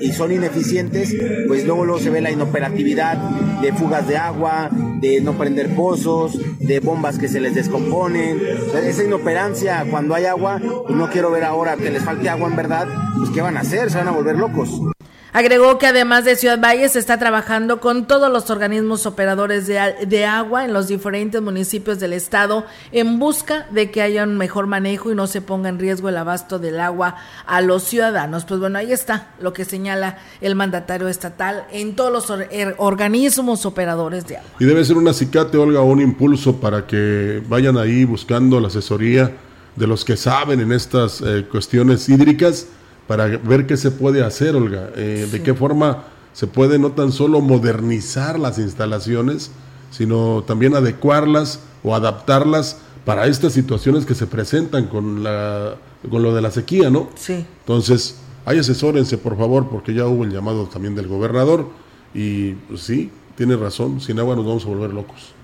y 0.00 0.12
son 0.12 0.32
ineficientes, 0.32 1.14
pues 1.46 1.64
luego, 1.64 1.84
luego 1.84 2.00
se 2.00 2.10
ve 2.10 2.20
la 2.20 2.30
inoperatividad 2.30 3.16
de 3.60 3.72
fugas 3.72 4.06
de 4.08 4.16
agua, 4.16 4.70
de 5.00 5.20
no 5.20 5.32
prender 5.38 5.74
pozos, 5.74 6.38
de 6.58 6.80
bombas 6.80 7.18
que 7.18 7.28
se 7.28 7.40
les 7.40 7.54
descomponen. 7.54 8.40
esa 8.84 9.04
inoperancia 9.04 9.86
cuando 9.90 10.14
hay 10.14 10.26
agua, 10.26 10.60
pues 10.60 10.96
no 10.96 11.10
quiero 11.10 11.30
ver 11.30 11.44
ahora 11.44 11.76
que 11.76 11.90
les 11.90 12.02
falte 12.02 12.28
agua 12.28 12.48
en 12.48 12.56
verdad, 12.56 12.88
pues 13.16 13.30
¿qué 13.30 13.40
van 13.40 13.56
a 13.56 13.60
hacer? 13.60 13.90
Se 13.90 13.98
van 13.98 14.08
a 14.08 14.12
volver 14.12 14.36
locos. 14.36 14.93
Agregó 15.34 15.78
que 15.78 15.88
además 15.88 16.24
de 16.24 16.36
Ciudad 16.36 16.60
Valle 16.60 16.88
se 16.88 17.00
está 17.00 17.18
trabajando 17.18 17.80
con 17.80 18.06
todos 18.06 18.30
los 18.30 18.50
organismos 18.50 19.04
operadores 19.04 19.66
de, 19.66 20.24
agua 20.26 20.64
en 20.64 20.72
los 20.72 20.86
diferentes 20.86 21.42
municipios 21.42 21.98
del 21.98 22.12
estado 22.12 22.64
en 22.92 23.18
busca 23.18 23.66
de 23.72 23.90
que 23.90 24.00
haya 24.00 24.22
un 24.22 24.36
mejor 24.36 24.68
manejo 24.68 25.10
y 25.10 25.16
no 25.16 25.26
se 25.26 25.40
ponga 25.40 25.68
en 25.68 25.80
riesgo 25.80 26.08
el 26.08 26.18
abasto 26.18 26.60
del 26.60 26.78
agua 26.78 27.16
a 27.46 27.60
los 27.62 27.82
ciudadanos. 27.82 28.44
Pues 28.44 28.60
bueno, 28.60 28.78
ahí 28.78 28.92
está 28.92 29.34
lo 29.40 29.52
que 29.52 29.64
señala 29.64 30.18
el 30.40 30.54
mandatario 30.54 31.08
estatal 31.08 31.64
en 31.72 31.96
todos 31.96 32.12
los 32.12 32.40
er, 32.52 32.76
organismos 32.78 33.66
operadores 33.66 34.28
de 34.28 34.36
agua. 34.36 34.50
Y 34.60 34.66
debe 34.66 34.84
ser 34.84 34.96
un 34.96 35.08
acicate, 35.08 35.58
Olga, 35.58 35.80
un 35.80 36.00
impulso 36.00 36.60
para 36.60 36.86
que 36.86 37.42
vayan 37.48 37.76
ahí 37.76 38.04
buscando 38.04 38.60
la 38.60 38.68
asesoría 38.68 39.32
de 39.74 39.86
los 39.88 40.04
que 40.04 40.16
saben 40.16 40.60
en 40.60 40.70
estas 40.70 41.20
eh, 41.22 41.44
cuestiones 41.50 42.08
hídricas 42.08 42.68
para 43.06 43.26
ver 43.26 43.66
qué 43.66 43.76
se 43.76 43.90
puede 43.90 44.22
hacer, 44.24 44.56
Olga, 44.56 44.90
eh, 44.96 45.28
de 45.30 45.42
qué 45.42 45.54
forma 45.54 46.04
se 46.32 46.46
puede 46.46 46.78
no 46.78 46.92
tan 46.92 47.12
solo 47.12 47.40
modernizar 47.40 48.38
las 48.38 48.58
instalaciones, 48.58 49.50
sino 49.90 50.42
también 50.46 50.74
adecuarlas 50.74 51.60
o 51.82 51.94
adaptarlas 51.94 52.78
para 53.04 53.26
estas 53.26 53.52
situaciones 53.52 54.06
que 54.06 54.14
se 54.14 54.26
presentan 54.26 54.86
con, 54.86 55.22
la, 55.22 55.76
con 56.10 56.22
lo 56.22 56.34
de 56.34 56.42
la 56.42 56.50
sequía, 56.50 56.90
¿no? 56.90 57.08
Sí. 57.14 57.44
Entonces, 57.60 58.16
ahí 58.44 58.58
asesórense, 58.58 59.18
por 59.18 59.36
favor, 59.36 59.68
porque 59.68 59.94
ya 59.94 60.06
hubo 60.06 60.24
el 60.24 60.32
llamado 60.32 60.66
también 60.66 60.94
del 60.94 61.06
gobernador 61.06 61.68
y 62.14 62.52
pues, 62.52 62.80
sí, 62.80 63.10
tiene 63.36 63.56
razón, 63.56 64.00
sin 64.00 64.18
agua 64.18 64.36
nos 64.36 64.46
vamos 64.46 64.64
a 64.64 64.68
volver 64.68 64.92
locos. 64.92 65.34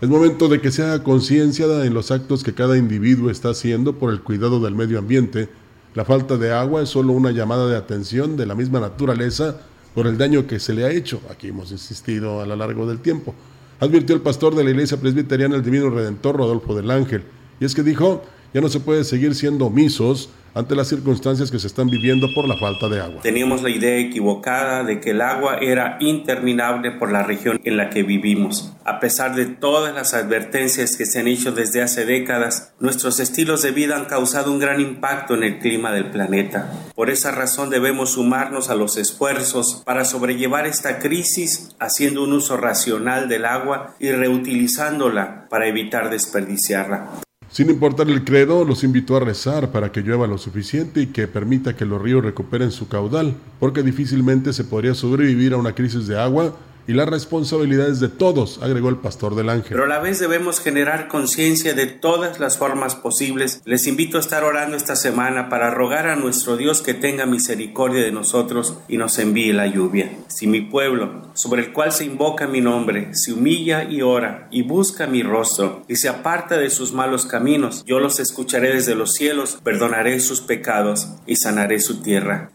Es 0.00 0.08
momento 0.08 0.48
de 0.48 0.60
que 0.60 0.70
se 0.70 0.82
haga 0.82 1.04
conciencia 1.04 1.66
en 1.84 1.94
los 1.94 2.10
actos 2.10 2.42
que 2.42 2.54
cada 2.54 2.76
individuo 2.76 3.30
está 3.30 3.50
haciendo 3.50 3.98
por 3.98 4.12
el 4.12 4.20
cuidado 4.20 4.60
del 4.60 4.74
medio 4.74 4.98
ambiente, 4.98 5.48
la 5.94 6.04
falta 6.04 6.36
de 6.36 6.52
agua 6.52 6.82
es 6.82 6.88
solo 6.88 7.12
una 7.12 7.32
llamada 7.32 7.68
de 7.68 7.76
atención 7.76 8.36
de 8.36 8.46
la 8.46 8.54
misma 8.54 8.80
naturaleza 8.80 9.60
por 9.94 10.06
el 10.06 10.16
daño 10.16 10.46
que 10.46 10.58
se 10.58 10.72
le 10.72 10.84
ha 10.84 10.90
hecho. 10.90 11.20
Aquí 11.30 11.48
hemos 11.48 11.70
insistido 11.70 12.40
a 12.40 12.46
lo 12.46 12.56
largo 12.56 12.86
del 12.86 13.00
tiempo. 13.00 13.34
Advirtió 13.78 14.14
el 14.14 14.22
pastor 14.22 14.54
de 14.54 14.64
la 14.64 14.70
iglesia 14.70 14.98
presbiteriana, 14.98 15.56
el 15.56 15.62
divino 15.62 15.90
redentor 15.90 16.36
Rodolfo 16.36 16.74
del 16.74 16.90
Ángel. 16.90 17.24
Y 17.60 17.64
es 17.64 17.74
que 17.74 17.82
dijo, 17.82 18.22
ya 18.54 18.60
no 18.60 18.68
se 18.68 18.80
puede 18.80 19.04
seguir 19.04 19.34
siendo 19.34 19.66
omisos 19.66 20.30
ante 20.54 20.74
las 20.74 20.88
circunstancias 20.88 21.50
que 21.50 21.58
se 21.58 21.66
están 21.66 21.88
viviendo 21.88 22.28
por 22.34 22.46
la 22.46 22.56
falta 22.56 22.88
de 22.88 23.00
agua. 23.00 23.22
Teníamos 23.22 23.62
la 23.62 23.70
idea 23.70 23.98
equivocada 23.98 24.84
de 24.84 25.00
que 25.00 25.10
el 25.10 25.20
agua 25.20 25.58
era 25.60 25.96
interminable 26.00 26.90
por 26.92 27.10
la 27.10 27.22
región 27.22 27.60
en 27.64 27.76
la 27.76 27.90
que 27.90 28.02
vivimos. 28.02 28.72
A 28.84 29.00
pesar 29.00 29.34
de 29.34 29.46
todas 29.46 29.94
las 29.94 30.14
advertencias 30.14 30.96
que 30.96 31.06
se 31.06 31.20
han 31.20 31.28
hecho 31.28 31.52
desde 31.52 31.82
hace 31.82 32.04
décadas, 32.04 32.72
nuestros 32.80 33.20
estilos 33.20 33.62
de 33.62 33.70
vida 33.70 33.96
han 33.96 34.06
causado 34.06 34.52
un 34.52 34.58
gran 34.58 34.80
impacto 34.80 35.34
en 35.34 35.44
el 35.44 35.58
clima 35.58 35.92
del 35.92 36.10
planeta. 36.10 36.70
Por 36.94 37.10
esa 37.10 37.30
razón 37.30 37.70
debemos 37.70 38.12
sumarnos 38.12 38.70
a 38.70 38.74
los 38.74 38.96
esfuerzos 38.96 39.82
para 39.84 40.04
sobrellevar 40.04 40.66
esta 40.66 40.98
crisis 40.98 41.70
haciendo 41.78 42.22
un 42.22 42.32
uso 42.32 42.56
racional 42.56 43.28
del 43.28 43.44
agua 43.44 43.94
y 43.98 44.10
reutilizándola 44.10 45.46
para 45.48 45.66
evitar 45.66 46.10
desperdiciarla. 46.10 47.22
Sin 47.52 47.68
importar 47.68 48.08
el 48.08 48.24
credo, 48.24 48.64
los 48.64 48.82
invitó 48.82 49.14
a 49.14 49.20
rezar 49.20 49.72
para 49.72 49.92
que 49.92 50.00
llueva 50.00 50.26
lo 50.26 50.38
suficiente 50.38 51.02
y 51.02 51.08
que 51.08 51.28
permita 51.28 51.76
que 51.76 51.84
los 51.84 52.00
ríos 52.00 52.24
recuperen 52.24 52.70
su 52.70 52.88
caudal, 52.88 53.34
porque 53.60 53.82
difícilmente 53.82 54.54
se 54.54 54.64
podría 54.64 54.94
sobrevivir 54.94 55.52
a 55.52 55.58
una 55.58 55.74
crisis 55.74 56.06
de 56.06 56.18
agua 56.18 56.56
y 56.86 56.92
las 56.92 57.08
responsabilidades 57.08 58.00
de 58.00 58.08
todos, 58.08 58.60
agregó 58.62 58.88
el 58.88 58.96
pastor 58.96 59.34
del 59.34 59.48
ángel. 59.48 59.72
Pero 59.72 59.84
a 59.84 59.88
la 59.88 60.00
vez 60.00 60.18
debemos 60.18 60.60
generar 60.60 61.08
conciencia 61.08 61.74
de 61.74 61.86
todas 61.86 62.40
las 62.40 62.58
formas 62.58 62.94
posibles. 62.94 63.62
Les 63.64 63.86
invito 63.86 64.16
a 64.16 64.20
estar 64.20 64.44
orando 64.44 64.76
esta 64.76 64.96
semana 64.96 65.48
para 65.48 65.70
rogar 65.70 66.06
a 66.08 66.16
nuestro 66.16 66.56
Dios 66.56 66.82
que 66.82 66.94
tenga 66.94 67.26
misericordia 67.26 68.02
de 68.02 68.12
nosotros 68.12 68.78
y 68.88 68.96
nos 68.96 69.18
envíe 69.18 69.52
la 69.52 69.66
lluvia. 69.66 70.10
Si 70.28 70.46
mi 70.46 70.60
pueblo, 70.60 71.30
sobre 71.34 71.62
el 71.62 71.72
cual 71.72 71.92
se 71.92 72.04
invoca 72.04 72.46
mi 72.46 72.60
nombre, 72.60 73.10
se 73.12 73.32
humilla 73.32 73.84
y 73.84 74.02
ora 74.02 74.48
y 74.50 74.62
busca 74.62 75.06
mi 75.06 75.22
rostro 75.22 75.84
y 75.88 75.96
se 75.96 76.08
aparta 76.08 76.58
de 76.58 76.70
sus 76.70 76.92
malos 76.92 77.26
caminos, 77.26 77.84
yo 77.84 77.98
los 77.98 78.20
escucharé 78.20 78.74
desde 78.74 78.94
los 78.94 79.12
cielos, 79.12 79.58
perdonaré 79.62 80.20
sus 80.20 80.40
pecados 80.40 81.08
y 81.26 81.36
sanaré 81.36 81.80
su 81.80 82.02
tierra. 82.02 82.52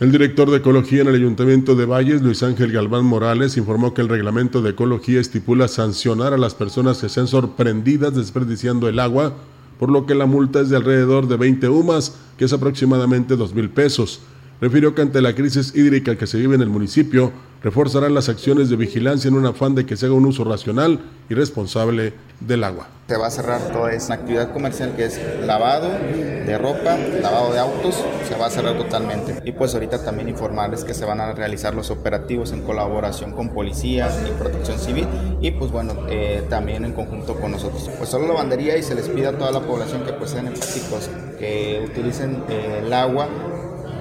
El 0.00 0.12
director 0.12 0.50
de 0.50 0.56
Ecología 0.56 1.02
en 1.02 1.08
el 1.08 1.16
Ayuntamiento 1.16 1.74
de 1.74 1.84
Valles, 1.84 2.22
Luis 2.22 2.42
Ángel 2.42 2.72
Galván 2.72 3.04
Morales, 3.04 3.58
informó 3.58 3.92
que 3.92 4.00
el 4.00 4.08
reglamento 4.08 4.62
de 4.62 4.70
ecología 4.70 5.20
estipula 5.20 5.68
sancionar 5.68 6.32
a 6.32 6.38
las 6.38 6.54
personas 6.54 7.02
que 7.02 7.10
sean 7.10 7.26
sorprendidas 7.26 8.14
desperdiciando 8.14 8.88
el 8.88 8.98
agua, 8.98 9.34
por 9.78 9.90
lo 9.90 10.06
que 10.06 10.14
la 10.14 10.24
multa 10.24 10.62
es 10.62 10.70
de 10.70 10.76
alrededor 10.76 11.28
de 11.28 11.36
20 11.36 11.68
UMAS, 11.68 12.16
que 12.38 12.46
es 12.46 12.52
aproximadamente 12.54 13.36
2 13.36 13.54
mil 13.54 13.68
pesos. 13.68 14.22
Refirió 14.62 14.94
que 14.94 15.02
ante 15.02 15.20
la 15.20 15.34
crisis 15.34 15.76
hídrica 15.76 16.16
que 16.16 16.26
se 16.26 16.38
vive 16.38 16.54
en 16.54 16.62
el 16.62 16.70
municipio, 16.70 17.30
reforzarán 17.62 18.14
las 18.14 18.28
acciones 18.28 18.70
de 18.70 18.76
vigilancia 18.76 19.28
en 19.28 19.34
un 19.34 19.46
afán 19.46 19.74
de 19.74 19.86
que 19.86 19.96
se 19.96 20.06
haga 20.06 20.14
un 20.14 20.26
uso 20.26 20.44
racional 20.44 21.00
y 21.28 21.34
responsable 21.34 22.14
del 22.40 22.64
agua. 22.64 22.88
Se 23.06 23.16
va 23.16 23.26
a 23.26 23.30
cerrar 23.30 23.60
toda 23.72 23.92
esa 23.92 24.14
actividad 24.14 24.52
comercial 24.52 24.94
que 24.96 25.04
es 25.04 25.20
lavado 25.44 25.88
de 25.88 26.58
ropa, 26.58 26.96
lavado 27.20 27.52
de 27.52 27.58
autos, 27.58 28.02
se 28.26 28.36
va 28.36 28.46
a 28.46 28.50
cerrar 28.50 28.76
totalmente. 28.78 29.40
Y 29.44 29.52
pues 29.52 29.74
ahorita 29.74 30.02
también 30.04 30.28
informarles 30.28 30.84
que 30.84 30.94
se 30.94 31.04
van 31.04 31.20
a 31.20 31.32
realizar 31.32 31.74
los 31.74 31.90
operativos 31.90 32.52
en 32.52 32.62
colaboración 32.62 33.32
con 33.32 33.50
policía 33.50 34.08
y 34.26 34.30
protección 34.38 34.78
civil 34.78 35.06
y 35.40 35.50
pues 35.50 35.70
bueno, 35.70 36.06
eh, 36.08 36.46
también 36.48 36.84
en 36.84 36.92
conjunto 36.92 37.34
con 37.34 37.50
nosotros. 37.50 37.90
Pues 37.98 38.08
solo 38.08 38.28
lavandería 38.28 38.78
y 38.78 38.82
se 38.82 38.94
les 38.94 39.08
pide 39.08 39.26
a 39.26 39.36
toda 39.36 39.50
la 39.50 39.60
población 39.60 40.04
que 40.04 40.12
pues 40.12 40.30
sean 40.30 40.46
empáticos, 40.46 41.10
que 41.38 41.84
utilicen 41.90 42.44
eh, 42.48 42.82
el 42.84 42.92
agua 42.92 43.28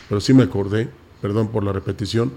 pero 0.07 0.21
sí 0.21 0.31
me 0.31 0.43
acordé, 0.43 0.87
perdón 1.23 1.47
por 1.47 1.63
la 1.63 1.73
repetición, 1.73 2.31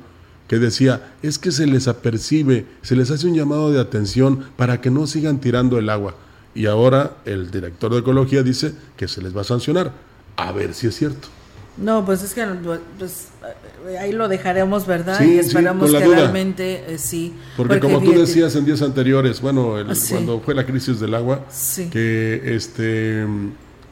que 0.48 0.58
decía, 0.58 1.12
es 1.22 1.38
que 1.38 1.52
se 1.52 1.66
les 1.66 1.88
apercibe, 1.88 2.64
se 2.80 2.96
les 2.96 3.10
hace 3.10 3.26
un 3.26 3.34
llamado 3.34 3.70
de 3.70 3.78
atención 3.78 4.46
para 4.56 4.80
que 4.80 4.90
no 4.90 5.06
sigan 5.06 5.40
tirando 5.40 5.78
el 5.78 5.90
agua. 5.90 6.14
Y 6.54 6.64
ahora 6.64 7.18
el 7.26 7.50
director 7.50 7.92
de 7.92 7.98
ecología 7.98 8.42
dice 8.42 8.72
que 8.96 9.08
se 9.08 9.20
les 9.20 9.36
va 9.36 9.42
a 9.42 9.44
sancionar. 9.44 9.92
A 10.38 10.52
ver 10.52 10.72
si 10.72 10.86
es 10.86 10.96
cierto. 10.96 11.28
No, 11.76 12.06
pues 12.06 12.22
es 12.22 12.32
que 12.32 12.46
pues, 12.98 13.28
ahí 14.00 14.12
lo 14.12 14.26
dejaremos, 14.26 14.86
¿verdad? 14.86 15.20
y 15.20 15.38
esperamos 15.38 15.92
que 15.92 15.98
realmente 15.98 16.94
eh, 16.94 16.96
sí. 16.96 17.34
Porque, 17.58 17.78
como 17.78 18.00
tú 18.00 18.12
decías 18.12 18.56
en 18.56 18.64
días 18.64 18.80
anteriores, 18.80 19.42
bueno, 19.42 19.74
cuando 20.08 20.40
fue 20.40 20.54
la 20.54 20.64
crisis 20.64 20.98
del 20.98 21.14
agua, 21.14 21.44
que 21.92 22.54
este 22.56 23.26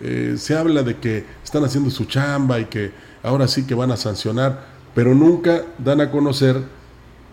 eh, 0.01 0.35
se 0.39 0.57
habla 0.57 0.83
de 0.83 0.97
que 0.97 1.25
están 1.43 1.65
haciendo 1.65 1.91
su 1.91 2.05
chamba 2.05 2.61
y 2.61 2.67
que 2.67 2.93
ahora 3.23 3.49
sí 3.49 3.67
que 3.67 3.75
van 3.75 3.91
a 3.91 3.97
sancionar, 3.97 4.67
pero 4.95 5.15
nunca 5.15 5.63
dan 5.79 6.01
a 6.01 6.11
conocer 6.11 6.63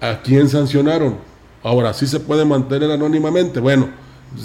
a 0.01 0.21
quién 0.21 0.49
sancionaron. 0.49 1.17
Ahora 1.63 1.93
sí 1.93 2.07
se 2.07 2.19
puede 2.19 2.45
mantener 2.45 2.91
anónimamente, 2.91 3.59
bueno, 3.59 3.89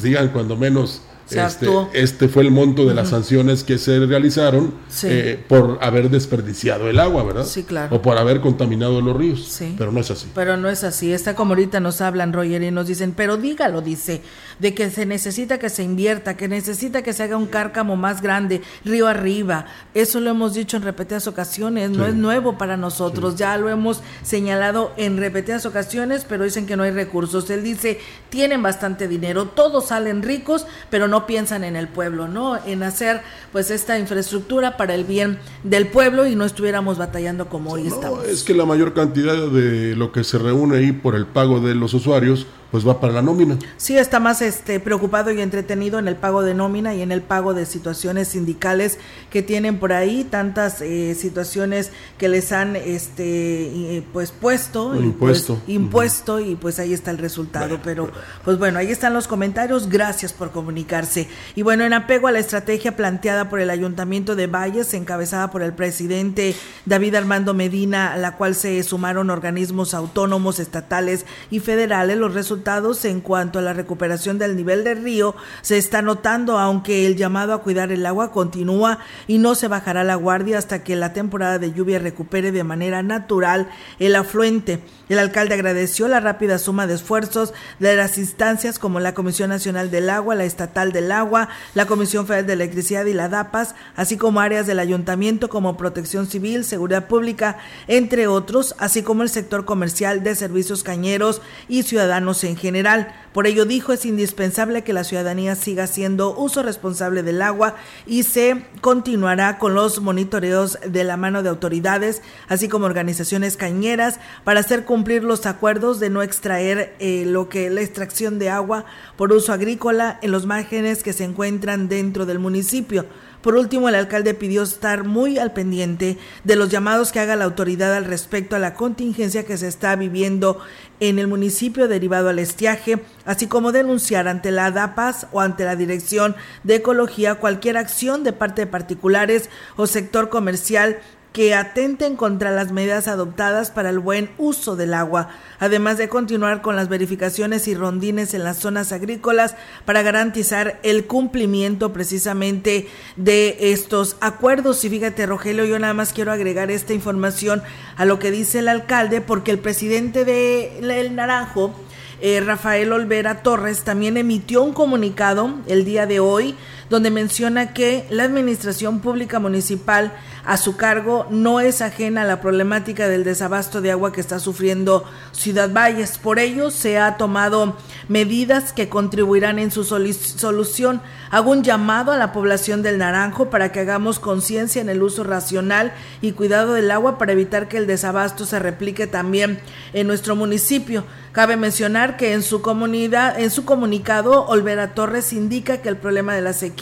digan 0.02 0.28
cuando 0.28 0.56
menos 0.56 1.02
este, 1.30 1.66
este, 1.92 2.28
fue 2.28 2.42
el 2.42 2.50
monto 2.50 2.86
de 2.86 2.94
las 2.94 3.10
sanciones 3.10 3.64
que 3.64 3.78
se 3.78 3.98
realizaron 4.06 4.74
eh, 5.02 5.42
por 5.48 5.78
haber 5.80 6.10
desperdiciado 6.10 6.88
el 6.88 6.98
agua, 6.98 7.22
¿verdad? 7.22 7.44
Sí, 7.44 7.62
claro. 7.62 7.96
O 7.96 8.02
por 8.02 8.18
haber 8.18 8.40
contaminado 8.40 9.00
los 9.00 9.16
ríos. 9.16 9.46
Sí. 9.46 9.74
Pero 9.78 9.92
no 9.92 10.00
es 10.00 10.10
así. 10.10 10.26
Pero 10.34 10.56
no 10.56 10.68
es 10.68 10.84
así. 10.84 11.12
Está 11.12 11.34
como 11.34 11.52
ahorita 11.52 11.80
nos 11.80 12.00
hablan, 12.00 12.32
Roger, 12.32 12.62
y 12.62 12.70
nos 12.70 12.86
dicen, 12.86 13.12
pero 13.16 13.36
dígalo, 13.36 13.80
dice, 13.80 14.22
de 14.58 14.74
que 14.74 14.90
se 14.90 15.06
necesita 15.06 15.58
que 15.58 15.68
se 15.68 15.82
invierta, 15.82 16.36
que 16.36 16.48
necesita 16.48 17.02
que 17.02 17.12
se 17.12 17.22
haga 17.22 17.36
un 17.36 17.46
cárcamo 17.46 17.96
más 17.96 18.22
grande, 18.22 18.62
río 18.84 19.06
arriba. 19.06 19.66
Eso 19.94 20.20
lo 20.20 20.30
hemos 20.30 20.54
dicho 20.54 20.76
en 20.76 20.82
repetidas 20.82 21.26
ocasiones, 21.26 21.90
no 21.90 22.06
es 22.06 22.14
nuevo 22.14 22.58
para 22.58 22.76
nosotros, 22.76 23.36
ya 23.36 23.56
lo 23.56 23.68
hemos 23.68 24.02
señalado 24.22 24.92
en 24.96 25.16
repetidas 25.16 25.66
ocasiones, 25.66 26.24
pero 26.28 26.44
dicen 26.44 26.66
que 26.66 26.76
no 26.76 26.82
hay 26.82 26.90
recursos. 26.90 27.48
Él 27.50 27.62
dice, 27.62 28.00
tienen 28.28 28.62
bastante 28.62 29.08
dinero, 29.08 29.46
todos 29.46 29.88
salen 29.88 30.22
ricos, 30.22 30.66
pero 30.90 31.08
no 31.08 31.19
piensan 31.26 31.64
en 31.64 31.76
el 31.76 31.88
pueblo, 31.88 32.28
¿no? 32.28 32.58
En 32.64 32.82
hacer 32.82 33.22
pues 33.52 33.70
esta 33.70 33.98
infraestructura 33.98 34.76
para 34.76 34.94
el 34.94 35.04
bien 35.04 35.38
del 35.64 35.88
pueblo 35.88 36.26
y 36.26 36.36
no 36.36 36.44
estuviéramos 36.44 36.98
batallando 36.98 37.48
como 37.48 37.72
hoy 37.72 37.86
estamos. 37.86 38.24
Es 38.24 38.42
que 38.42 38.54
la 38.54 38.64
mayor 38.64 38.94
cantidad 38.94 39.48
de 39.48 39.96
lo 39.96 40.12
que 40.12 40.24
se 40.24 40.38
reúne 40.38 40.78
ahí 40.78 40.92
por 40.92 41.14
el 41.14 41.26
pago 41.26 41.60
de 41.60 41.74
los 41.74 41.94
usuarios 41.94 42.46
pues 42.70 42.86
va 42.86 43.00
para 43.00 43.12
la 43.12 43.22
nómina. 43.22 43.58
Sí, 43.76 43.98
está 43.98 44.20
más 44.20 44.42
este 44.42 44.78
preocupado 44.78 45.32
y 45.32 45.40
entretenido 45.40 45.98
en 45.98 46.06
el 46.06 46.16
pago 46.16 46.42
de 46.42 46.54
nómina 46.54 46.94
y 46.94 47.02
en 47.02 47.10
el 47.10 47.20
pago 47.20 47.52
de 47.52 47.66
situaciones 47.66 48.28
sindicales 48.28 48.98
que 49.30 49.42
tienen 49.42 49.78
por 49.78 49.92
ahí, 49.92 50.24
tantas 50.24 50.80
eh, 50.80 51.16
situaciones 51.16 51.90
que 52.16 52.28
les 52.28 52.52
han 52.52 52.76
este 52.76 53.96
eh, 53.96 54.04
pues 54.12 54.30
puesto 54.30 54.94
impuesto. 54.94 55.54
Pues, 55.56 55.68
impuesto 55.68 56.40
y 56.40 56.54
pues 56.54 56.78
ahí 56.78 56.92
está 56.92 57.10
el 57.10 57.18
resultado, 57.18 57.80
pero 57.82 58.10
pues 58.44 58.58
bueno, 58.58 58.78
ahí 58.78 58.90
están 58.90 59.14
los 59.14 59.26
comentarios, 59.26 59.88
gracias 59.88 60.32
por 60.32 60.52
comunicarse. 60.52 61.28
Y 61.56 61.62
bueno, 61.62 61.84
en 61.84 61.92
apego 61.92 62.28
a 62.28 62.32
la 62.32 62.38
estrategia 62.38 62.96
planteada 62.96 63.48
por 63.48 63.58
el 63.58 63.70
Ayuntamiento 63.70 64.36
de 64.36 64.46
Valles, 64.46 64.94
encabezada 64.94 65.50
por 65.50 65.62
el 65.62 65.72
presidente 65.72 66.54
David 66.86 67.16
Armando 67.16 67.52
Medina, 67.52 68.12
a 68.12 68.16
la 68.16 68.36
cual 68.36 68.54
se 68.54 68.80
sumaron 68.84 69.30
organismos 69.30 69.92
autónomos, 69.92 70.60
estatales 70.60 71.26
y 71.50 71.58
federales, 71.58 72.16
los 72.16 72.32
resultados 72.32 72.59
en 73.04 73.20
cuanto 73.20 73.58
a 73.58 73.62
la 73.62 73.72
recuperación 73.72 74.38
del 74.38 74.56
nivel 74.56 74.84
del 74.84 75.02
río 75.02 75.34
se 75.62 75.78
está 75.78 76.02
notando, 76.02 76.58
aunque 76.58 77.06
el 77.06 77.16
llamado 77.16 77.52
a 77.52 77.62
cuidar 77.62 77.92
el 77.92 78.04
agua 78.04 78.32
continúa 78.32 78.98
y 79.26 79.38
no 79.38 79.54
se 79.54 79.68
bajará 79.68 80.04
la 80.04 80.14
guardia 80.14 80.58
hasta 80.58 80.82
que 80.82 80.96
la 80.96 81.12
temporada 81.12 81.58
de 81.58 81.72
lluvia 81.72 81.98
recupere 81.98 82.52
de 82.52 82.64
manera 82.64 83.02
natural 83.02 83.68
el 83.98 84.16
afluente. 84.16 84.80
El 85.08 85.18
alcalde 85.18 85.54
agradeció 85.54 86.06
la 86.06 86.20
rápida 86.20 86.58
suma 86.58 86.86
de 86.86 86.94
esfuerzos 86.94 87.52
de 87.80 87.96
las 87.96 88.16
instancias 88.18 88.78
como 88.78 89.00
la 89.00 89.14
Comisión 89.14 89.50
Nacional 89.50 89.90
del 89.90 90.08
Agua, 90.08 90.34
la 90.34 90.44
Estatal 90.44 90.92
del 90.92 91.10
Agua, 91.10 91.48
la 91.74 91.86
Comisión 91.86 92.26
Federal 92.26 92.46
de 92.46 92.52
Electricidad 92.52 93.04
y 93.06 93.12
la 93.12 93.28
DAPAS, 93.28 93.74
así 93.96 94.16
como 94.16 94.40
áreas 94.40 94.66
del 94.66 94.78
ayuntamiento 94.78 95.48
como 95.48 95.76
Protección 95.76 96.28
Civil, 96.28 96.64
Seguridad 96.64 97.08
Pública, 97.08 97.58
entre 97.88 98.28
otros, 98.28 98.76
así 98.78 99.02
como 99.02 99.24
el 99.24 99.30
sector 99.30 99.64
comercial 99.64 100.22
de 100.22 100.36
servicios 100.36 100.84
cañeros 100.84 101.42
y 101.68 101.82
ciudadanos 101.82 102.44
en 102.44 102.49
general. 102.56 103.14
Por 103.32 103.46
ello 103.46 103.64
dijo 103.64 103.92
es 103.92 104.04
indispensable 104.04 104.82
que 104.82 104.92
la 104.92 105.04
ciudadanía 105.04 105.54
siga 105.54 105.84
haciendo 105.84 106.36
uso 106.36 106.62
responsable 106.62 107.22
del 107.22 107.42
agua 107.42 107.76
y 108.06 108.24
se 108.24 108.64
continuará 108.80 109.58
con 109.58 109.74
los 109.74 110.00
monitoreos 110.00 110.78
de 110.86 111.04
la 111.04 111.16
mano 111.16 111.42
de 111.42 111.48
autoridades, 111.48 112.22
así 112.48 112.68
como 112.68 112.86
organizaciones 112.86 113.56
cañeras, 113.56 114.20
para 114.44 114.60
hacer 114.60 114.84
cumplir 114.84 115.22
los 115.22 115.46
acuerdos 115.46 116.00
de 116.00 116.10
no 116.10 116.22
extraer 116.22 116.94
eh, 116.98 117.24
lo 117.26 117.48
que 117.48 117.70
la 117.70 117.82
extracción 117.82 118.38
de 118.38 118.50
agua 118.50 118.84
por 119.16 119.32
uso 119.32 119.52
agrícola 119.52 120.18
en 120.22 120.32
los 120.32 120.46
márgenes 120.46 121.02
que 121.02 121.12
se 121.12 121.24
encuentran 121.24 121.88
dentro 121.88 122.26
del 122.26 122.38
municipio. 122.38 123.06
Por 123.42 123.56
último, 123.56 123.88
el 123.88 123.94
alcalde 123.94 124.34
pidió 124.34 124.62
estar 124.62 125.04
muy 125.04 125.38
al 125.38 125.52
pendiente 125.52 126.18
de 126.44 126.56
los 126.56 126.68
llamados 126.68 127.10
que 127.10 127.20
haga 127.20 127.36
la 127.36 127.46
autoridad 127.46 127.94
al 127.94 128.04
respecto 128.04 128.54
a 128.54 128.58
la 128.58 128.74
contingencia 128.74 129.46
que 129.46 129.56
se 129.56 129.66
está 129.66 129.96
viviendo 129.96 130.58
en 131.00 131.18
el 131.18 131.26
municipio 131.26 131.88
derivado 131.88 132.28
al 132.28 132.38
estiaje, 132.38 133.02
así 133.24 133.46
como 133.46 133.72
denunciar 133.72 134.28
ante 134.28 134.50
la 134.50 134.70
DAPAS 134.70 135.26
o 135.32 135.40
ante 135.40 135.64
la 135.64 135.74
Dirección 135.74 136.36
de 136.64 136.76
Ecología 136.76 137.36
cualquier 137.36 137.78
acción 137.78 138.24
de 138.24 138.34
parte 138.34 138.62
de 138.62 138.66
particulares 138.66 139.48
o 139.76 139.86
sector 139.86 140.28
comercial 140.28 140.98
que 141.32 141.54
atenten 141.54 142.16
contra 142.16 142.50
las 142.50 142.72
medidas 142.72 143.06
adoptadas 143.06 143.70
para 143.70 143.90
el 143.90 144.00
buen 144.00 144.30
uso 144.36 144.74
del 144.74 144.94
agua, 144.94 145.28
además 145.60 145.96
de 145.96 146.08
continuar 146.08 146.60
con 146.60 146.74
las 146.74 146.88
verificaciones 146.88 147.68
y 147.68 147.74
rondines 147.74 148.34
en 148.34 148.42
las 148.42 148.56
zonas 148.56 148.90
agrícolas 148.90 149.54
para 149.84 150.02
garantizar 150.02 150.80
el 150.82 151.06
cumplimiento 151.06 151.92
precisamente 151.92 152.88
de 153.16 153.56
estos 153.72 154.16
acuerdos. 154.20 154.84
Y 154.84 154.90
fíjate, 154.90 155.26
Rogelio, 155.26 155.64
yo 155.64 155.78
nada 155.78 155.94
más 155.94 156.12
quiero 156.12 156.32
agregar 156.32 156.70
esta 156.70 156.94
información 156.94 157.62
a 157.96 158.04
lo 158.04 158.18
que 158.18 158.32
dice 158.32 158.58
el 158.58 158.68
alcalde, 158.68 159.20
porque 159.20 159.52
el 159.52 159.58
presidente 159.60 160.24
de 160.24 160.78
El 160.78 161.14
Naranjo, 161.14 161.72
eh, 162.20 162.40
Rafael 162.40 162.92
Olvera 162.92 163.42
Torres, 163.42 163.82
también 163.84 164.16
emitió 164.16 164.62
un 164.62 164.72
comunicado 164.72 165.54
el 165.68 165.84
día 165.84 166.06
de 166.06 166.18
hoy 166.18 166.56
donde 166.90 167.10
menciona 167.10 167.72
que 167.72 168.04
la 168.10 168.24
Administración 168.24 169.00
Pública 169.00 169.38
Municipal 169.38 170.12
a 170.44 170.56
su 170.56 170.76
cargo 170.76 171.26
no 171.30 171.60
es 171.60 171.82
ajena 171.82 172.22
a 172.22 172.24
la 172.24 172.40
problemática 172.40 173.08
del 173.08 173.22
desabasto 173.22 173.80
de 173.80 173.92
agua 173.92 174.12
que 174.12 174.20
está 174.20 174.40
sufriendo 174.40 175.04
Ciudad 175.30 175.70
Valles. 175.72 176.18
Por 176.18 176.40
ello, 176.40 176.70
se 176.72 176.98
ha 176.98 177.16
tomado 177.16 177.76
medidas 178.08 178.72
que 178.72 178.88
contribuirán 178.88 179.60
en 179.60 179.70
su 179.70 179.84
solución. 179.84 181.00
Hago 181.30 181.52
un 181.52 181.62
llamado 181.62 182.10
a 182.10 182.16
la 182.16 182.32
población 182.32 182.82
del 182.82 182.98
Naranjo 182.98 183.50
para 183.50 183.70
que 183.70 183.80
hagamos 183.80 184.18
conciencia 184.18 184.82
en 184.82 184.88
el 184.88 185.02
uso 185.02 185.22
racional 185.22 185.92
y 186.20 186.32
cuidado 186.32 186.74
del 186.74 186.90
agua 186.90 187.18
para 187.18 187.32
evitar 187.32 187.68
que 187.68 187.76
el 187.76 187.86
desabasto 187.86 188.46
se 188.46 188.58
replique 188.58 189.06
también 189.06 189.60
en 189.92 190.08
nuestro 190.08 190.34
municipio. 190.34 191.04
Cabe 191.32 191.56
mencionar 191.56 192.16
que 192.16 192.32
en 192.32 192.42
su 192.42 192.60
comunidad, 192.60 193.38
en 193.38 193.52
su 193.52 193.64
comunicado, 193.64 194.46
Olvera 194.46 194.94
Torres 194.94 195.32
indica 195.32 195.78
que 195.78 195.88
el 195.88 195.96
problema 195.96 196.34
de 196.34 196.40
la 196.40 196.52
sequía 196.52 196.79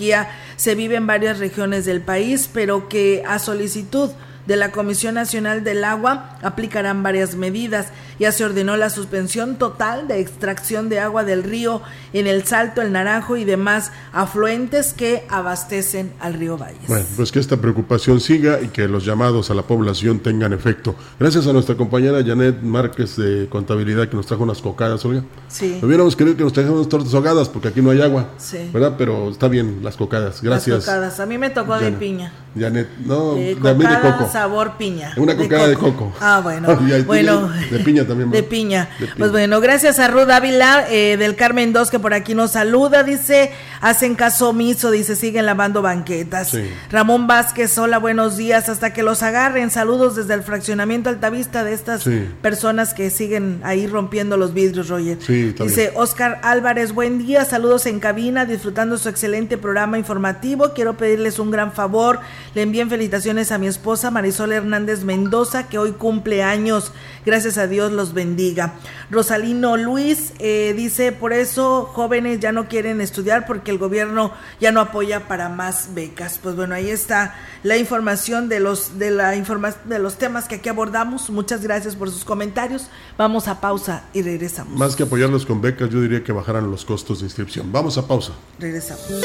se 0.56 0.74
vive 0.74 0.96
en 0.96 1.06
varias 1.06 1.38
regiones 1.38 1.84
del 1.84 2.00
país, 2.00 2.48
pero 2.52 2.88
que 2.88 3.22
a 3.26 3.38
solicitud 3.38 4.10
de 4.46 4.56
la 4.56 4.72
Comisión 4.72 5.14
Nacional 5.14 5.62
del 5.62 5.84
Agua 5.84 6.38
aplicarán 6.42 7.02
varias 7.02 7.34
medidas. 7.34 7.88
Ya 8.18 8.32
se 8.32 8.44
ordenó 8.44 8.76
la 8.76 8.90
suspensión 8.90 9.56
total 9.56 10.08
de 10.08 10.20
extracción 10.20 10.88
de 10.88 11.00
agua 11.00 11.24
del 11.24 11.42
río 11.42 11.82
en 12.12 12.26
el 12.26 12.44
Salto, 12.44 12.82
el 12.82 12.92
Naranjo 12.92 13.36
y 13.36 13.44
demás 13.44 13.92
afluentes 14.12 14.92
que 14.92 15.24
abastecen 15.28 16.12
al 16.20 16.34
río 16.34 16.58
Valles. 16.58 16.88
Bueno, 16.88 17.04
pues 17.16 17.30
que 17.30 17.38
esta 17.38 17.56
preocupación 17.56 18.20
siga 18.20 18.60
y 18.60 18.68
que 18.68 18.88
los 18.88 19.04
llamados 19.04 19.50
a 19.50 19.54
la 19.54 19.62
población 19.62 20.20
tengan 20.20 20.52
efecto. 20.52 20.94
Gracias 21.18 21.46
a 21.46 21.52
nuestra 21.52 21.76
compañera 21.76 22.22
Janet 22.24 22.62
Márquez 22.62 23.16
de 23.16 23.48
Contabilidad 23.48 24.08
que 24.08 24.16
nos 24.16 24.26
trajo 24.26 24.42
unas 24.42 24.60
cocadas, 24.60 25.04
Olga. 25.04 25.22
Sí. 25.48 25.78
Hubiéramos 25.82 26.16
querido 26.16 26.36
que 26.36 26.44
nos 26.44 26.52
trajeran 26.52 26.76
unas 26.76 26.88
tortas 26.88 27.14
ahogadas 27.14 27.48
porque 27.48 27.68
aquí 27.68 27.80
no 27.80 27.90
hay 27.90 28.00
agua. 28.00 28.30
Sí. 28.38 28.70
¿Verdad? 28.72 28.94
Pero 28.98 29.30
está 29.30 29.48
bien 29.48 29.80
las 29.82 29.96
cocadas. 29.96 30.42
Gracias. 30.42 30.78
Las 30.78 30.84
cocadas. 30.86 31.20
A 31.20 31.26
mí 31.26 31.38
me 31.38 31.50
tocó 31.50 31.78
de 31.78 31.92
piña. 31.92 32.32
Janet, 32.58 32.88
no, 33.04 33.34
de, 33.34 33.54
de 33.54 34.00
coco. 34.00 34.28
sabor 34.32 34.76
piña. 34.76 35.12
Una 35.16 35.36
cocada 35.36 35.68
de 35.68 35.76
coco. 35.76 36.12
Ah, 36.20 36.40
bueno. 36.42 36.76
bueno. 37.06 37.48
De 37.70 37.78
piña 37.80 38.04
también. 38.08 38.30
De 38.30 38.42
piña. 38.42 38.88
Pues 39.16 39.30
bueno, 39.30 39.60
gracias 39.60 39.98
a 39.98 40.08
Ruth 40.08 40.30
Ávila 40.30 40.86
eh, 40.90 41.16
del 41.16 41.36
Carmen 41.36 41.72
2 41.72 41.90
que 41.90 41.98
por 41.98 42.14
aquí 42.14 42.34
nos 42.34 42.52
saluda. 42.52 43.02
Dice, 43.04 43.52
hacen 43.80 44.14
caso 44.14 44.48
omiso, 44.50 44.90
dice, 44.90 45.14
siguen 45.14 45.46
lavando 45.46 45.82
banquetas. 45.82 46.56
Ramón 46.90 47.26
Vázquez, 47.26 47.76
hola, 47.78 47.98
buenos 47.98 48.36
días. 48.36 48.68
Hasta 48.68 48.92
que 48.92 49.02
los 49.02 49.22
agarren. 49.22 49.70
Saludos 49.70 50.16
desde 50.16 50.34
el 50.34 50.42
fraccionamiento 50.42 51.10
Altavista 51.10 51.64
de 51.64 51.74
estas 51.74 52.04
personas 52.42 52.94
que 52.94 53.10
siguen 53.10 53.60
ahí 53.62 53.86
rompiendo 53.86 54.36
los 54.36 54.54
vidrios, 54.54 54.88
Roger. 54.88 55.18
dice 55.18 55.92
Oscar 55.94 56.40
Álvarez, 56.42 56.92
buen 56.92 57.18
día. 57.18 57.44
Saludos 57.44 57.86
en 57.86 58.00
cabina, 58.00 58.44
disfrutando 58.44 58.98
su 58.98 59.08
excelente 59.08 59.58
programa 59.58 59.98
informativo. 59.98 60.72
Quiero 60.74 60.96
pedirles 60.96 61.38
un 61.38 61.50
gran 61.50 61.72
favor. 61.72 62.20
Le 62.54 62.62
envíen 62.62 62.88
felicitaciones 62.88 63.52
a 63.52 63.58
mi 63.58 63.66
esposa 63.66 64.10
Marisol 64.10 64.52
Hernández 64.52 65.04
Mendoza, 65.04 65.68
que 65.68 65.78
hoy 65.78 65.92
cumple 65.92 66.42
años. 66.42 66.92
Gracias 67.28 67.58
a 67.58 67.66
Dios 67.66 67.92
los 67.92 68.14
bendiga. 68.14 68.76
Rosalino 69.10 69.76
Luis 69.76 70.32
eh, 70.38 70.72
dice, 70.74 71.12
por 71.12 71.34
eso 71.34 71.84
jóvenes 71.92 72.40
ya 72.40 72.52
no 72.52 72.68
quieren 72.68 73.02
estudiar 73.02 73.44
porque 73.46 73.70
el 73.70 73.76
gobierno 73.76 74.32
ya 74.62 74.72
no 74.72 74.80
apoya 74.80 75.28
para 75.28 75.50
más 75.50 75.90
becas. 75.92 76.40
Pues 76.42 76.56
bueno, 76.56 76.74
ahí 76.74 76.88
está 76.88 77.34
la 77.64 77.76
información 77.76 78.48
de 78.48 78.60
los, 78.60 78.98
de 78.98 79.10
la 79.10 79.36
informa 79.36 79.74
de 79.84 79.98
los 79.98 80.16
temas 80.16 80.48
que 80.48 80.54
aquí 80.54 80.70
abordamos. 80.70 81.28
Muchas 81.28 81.62
gracias 81.62 81.96
por 81.96 82.10
sus 82.10 82.24
comentarios. 82.24 82.88
Vamos 83.18 83.46
a 83.46 83.60
pausa 83.60 84.04
y 84.14 84.22
regresamos. 84.22 84.78
Más 84.78 84.96
que 84.96 85.02
apoyarlos 85.02 85.44
con 85.44 85.60
becas, 85.60 85.90
yo 85.90 86.00
diría 86.00 86.24
que 86.24 86.32
bajaran 86.32 86.70
los 86.70 86.86
costos 86.86 87.20
de 87.20 87.26
inscripción. 87.26 87.70
Vamos 87.70 87.98
a 87.98 88.08
pausa. 88.08 88.32
Regresamos. 88.58 89.20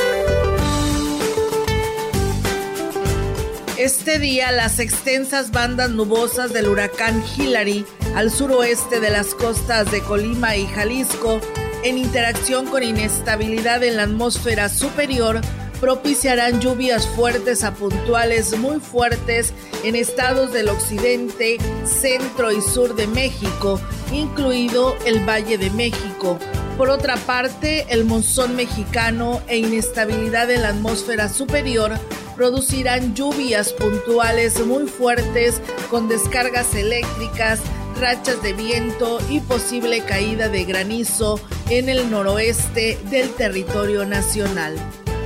Este 3.83 4.17
día 4.17 4.49
las 4.53 4.79
extensas 4.79 5.51
bandas 5.51 5.89
nubosas 5.89 6.53
del 6.53 6.69
huracán 6.69 7.21
Hillary 7.35 7.85
al 8.15 8.31
suroeste 8.31 9.01
de 9.01 9.09
las 9.09 9.35
costas 9.35 9.91
de 9.91 9.99
Colima 9.99 10.55
y 10.55 10.67
Jalisco, 10.67 11.41
en 11.83 11.97
interacción 11.97 12.65
con 12.67 12.81
inestabilidad 12.81 13.83
en 13.83 13.97
la 13.97 14.03
atmósfera 14.03 14.69
superior, 14.69 15.41
propiciarán 15.81 16.61
lluvias 16.61 17.05
fuertes 17.05 17.65
a 17.65 17.73
puntuales 17.73 18.57
muy 18.57 18.79
fuertes 18.79 19.53
en 19.83 19.97
estados 19.97 20.53
del 20.53 20.69
occidente, 20.69 21.57
centro 21.83 22.53
y 22.53 22.61
sur 22.61 22.95
de 22.95 23.07
México, 23.07 23.81
incluido 24.13 24.95
el 25.05 25.27
Valle 25.27 25.57
de 25.57 25.69
México. 25.71 26.39
Por 26.77 26.89
otra 26.89 27.17
parte, 27.17 27.85
el 27.89 28.05
monzón 28.05 28.55
mexicano 28.55 29.41
e 29.49 29.57
inestabilidad 29.57 30.49
en 30.51 30.61
la 30.61 30.69
atmósfera 30.69 31.27
superior 31.27 31.99
producirán 32.35 33.15
lluvias 33.15 33.73
puntuales 33.73 34.65
muy 34.65 34.87
fuertes 34.87 35.61
con 35.89 36.07
descargas 36.07 36.73
eléctricas, 36.75 37.59
rachas 37.99 38.41
de 38.41 38.53
viento 38.53 39.19
y 39.29 39.39
posible 39.39 40.01
caída 40.01 40.49
de 40.49 40.65
granizo 40.65 41.39
en 41.69 41.89
el 41.89 42.09
noroeste 42.09 42.99
del 43.09 43.29
territorio 43.33 44.05
nacional. 44.05 44.75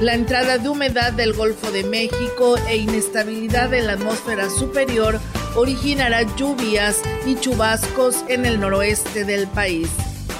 La 0.02 0.14
entrada 0.14 0.60
de 0.60 0.70
humedad 0.70 1.12
del 1.12 1.34
Golfo 1.34 1.72
de 1.72 1.84
México 1.84 2.56
e 2.68 2.78
inestabilidad 2.78 3.74
en 3.74 3.88
la 3.88 3.94
atmósfera 3.94 4.48
superior 4.50 5.20
originará 5.56 6.22
lluvias 6.36 7.02
y 7.26 7.36
chubascos 7.36 8.24
en 8.28 8.46
el 8.46 8.60
noroeste 8.60 9.26
del 9.26 9.48
país. 9.48 9.90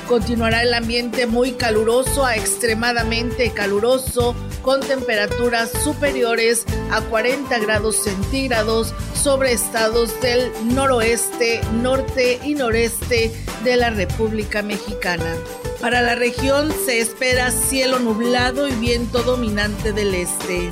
Continuará 0.08 0.62
el 0.62 0.74
ambiente 0.76 1.26
muy 1.26 1.54
caluroso 1.54 2.24
a 2.24 2.36
extremadamente 2.36 3.50
caluroso 3.52 4.36
con 4.68 4.82
temperaturas 4.82 5.72
superiores 5.82 6.66
a 6.92 7.00
40 7.00 7.58
grados 7.60 8.04
centígrados 8.04 8.94
sobre 9.14 9.54
estados 9.54 10.20
del 10.20 10.52
noroeste, 10.66 11.62
norte 11.82 12.38
y 12.44 12.54
noreste 12.54 13.32
de 13.64 13.78
la 13.78 13.92
República 13.92 14.62
Mexicana. 14.64 15.38
Para 15.80 16.02
la 16.02 16.16
región 16.16 16.70
se 16.86 17.00
espera 17.00 17.50
cielo 17.50 18.00
nublado 18.00 18.68
y 18.68 18.74
viento 18.74 19.24
dominante 19.24 19.94
del 19.94 20.14
este. 20.14 20.70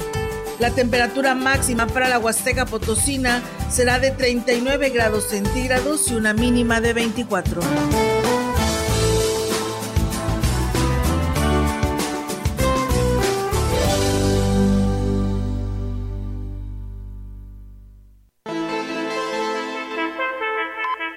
La 0.59 0.71
temperatura 0.71 1.33
máxima 1.33 1.87
para 1.87 2.09
la 2.09 2.19
Huasteca 2.19 2.65
Potosina 2.65 3.41
será 3.71 3.99
de 3.99 4.11
39 4.11 4.89
grados 4.89 5.23
centígrados 5.29 6.11
y 6.11 6.15
una 6.15 6.33
mínima 6.33 6.81
de 6.81 6.91
24. 6.91 7.61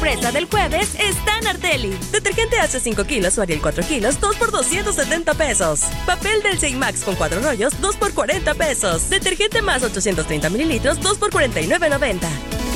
sorpresa 0.00 0.32
del 0.32 0.46
jueves 0.46 0.94
está 0.94 1.38
en 1.42 1.46
Arteli. 1.46 1.90
Detergente 2.10 2.58
hace 2.58 2.80
5 2.80 3.04
kilos 3.04 3.36
o 3.36 3.42
Ariel 3.42 3.60
4 3.60 3.84
kilos, 3.86 4.18
2 4.18 4.36
por 4.36 4.50
270 4.50 5.34
pesos. 5.34 5.82
Papel 6.06 6.40
del 6.42 6.76
Max 6.78 7.02
con 7.04 7.16
4 7.16 7.42
rollos, 7.42 7.78
2 7.82 7.96
por 7.96 8.14
40 8.14 8.54
pesos. 8.54 9.10
Detergente 9.10 9.60
más 9.60 9.82
830 9.82 10.48
mililitros, 10.48 11.02
2 11.02 11.18
por 11.18 11.30
49.90. 11.30 12.18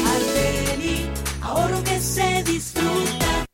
Arteli, 0.06 1.06
ahorro 1.40 1.82
que 1.82 1.98
se 1.98 2.42
disfruta. 2.42 3.46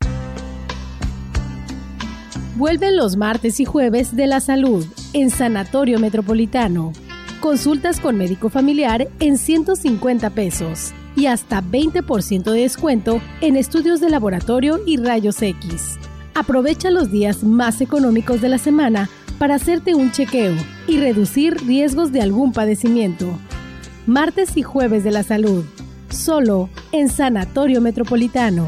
Vuelven 2.55 2.97
los 2.97 3.15
martes 3.15 3.61
y 3.61 3.65
jueves 3.65 4.17
de 4.17 4.27
la 4.27 4.41
salud 4.41 4.85
en 5.13 5.29
Sanatorio 5.29 5.97
Metropolitano. 5.97 6.91
Consultas 7.39 8.01
con 8.01 8.17
médico 8.17 8.49
familiar 8.49 9.07
en 9.21 9.37
150 9.37 10.29
pesos 10.31 10.93
y 11.21 11.27
hasta 11.27 11.61
20% 11.61 12.51
de 12.51 12.61
descuento 12.61 13.21
en 13.41 13.55
estudios 13.55 14.01
de 14.01 14.09
laboratorio 14.09 14.79
y 14.87 14.97
rayos 14.97 15.39
X. 15.43 15.99
Aprovecha 16.33 16.89
los 16.89 17.11
días 17.11 17.43
más 17.43 17.79
económicos 17.79 18.41
de 18.41 18.49
la 18.49 18.57
semana 18.57 19.07
para 19.37 19.53
hacerte 19.53 19.93
un 19.93 20.11
chequeo 20.11 20.55
y 20.87 20.97
reducir 20.97 21.57
riesgos 21.67 22.11
de 22.11 22.23
algún 22.23 22.53
padecimiento. 22.53 23.37
Martes 24.07 24.57
y 24.57 24.63
jueves 24.63 25.03
de 25.03 25.11
la 25.11 25.21
salud, 25.21 25.63
solo 26.09 26.69
en 26.91 27.07
Sanatorio 27.07 27.81
Metropolitano. 27.81 28.67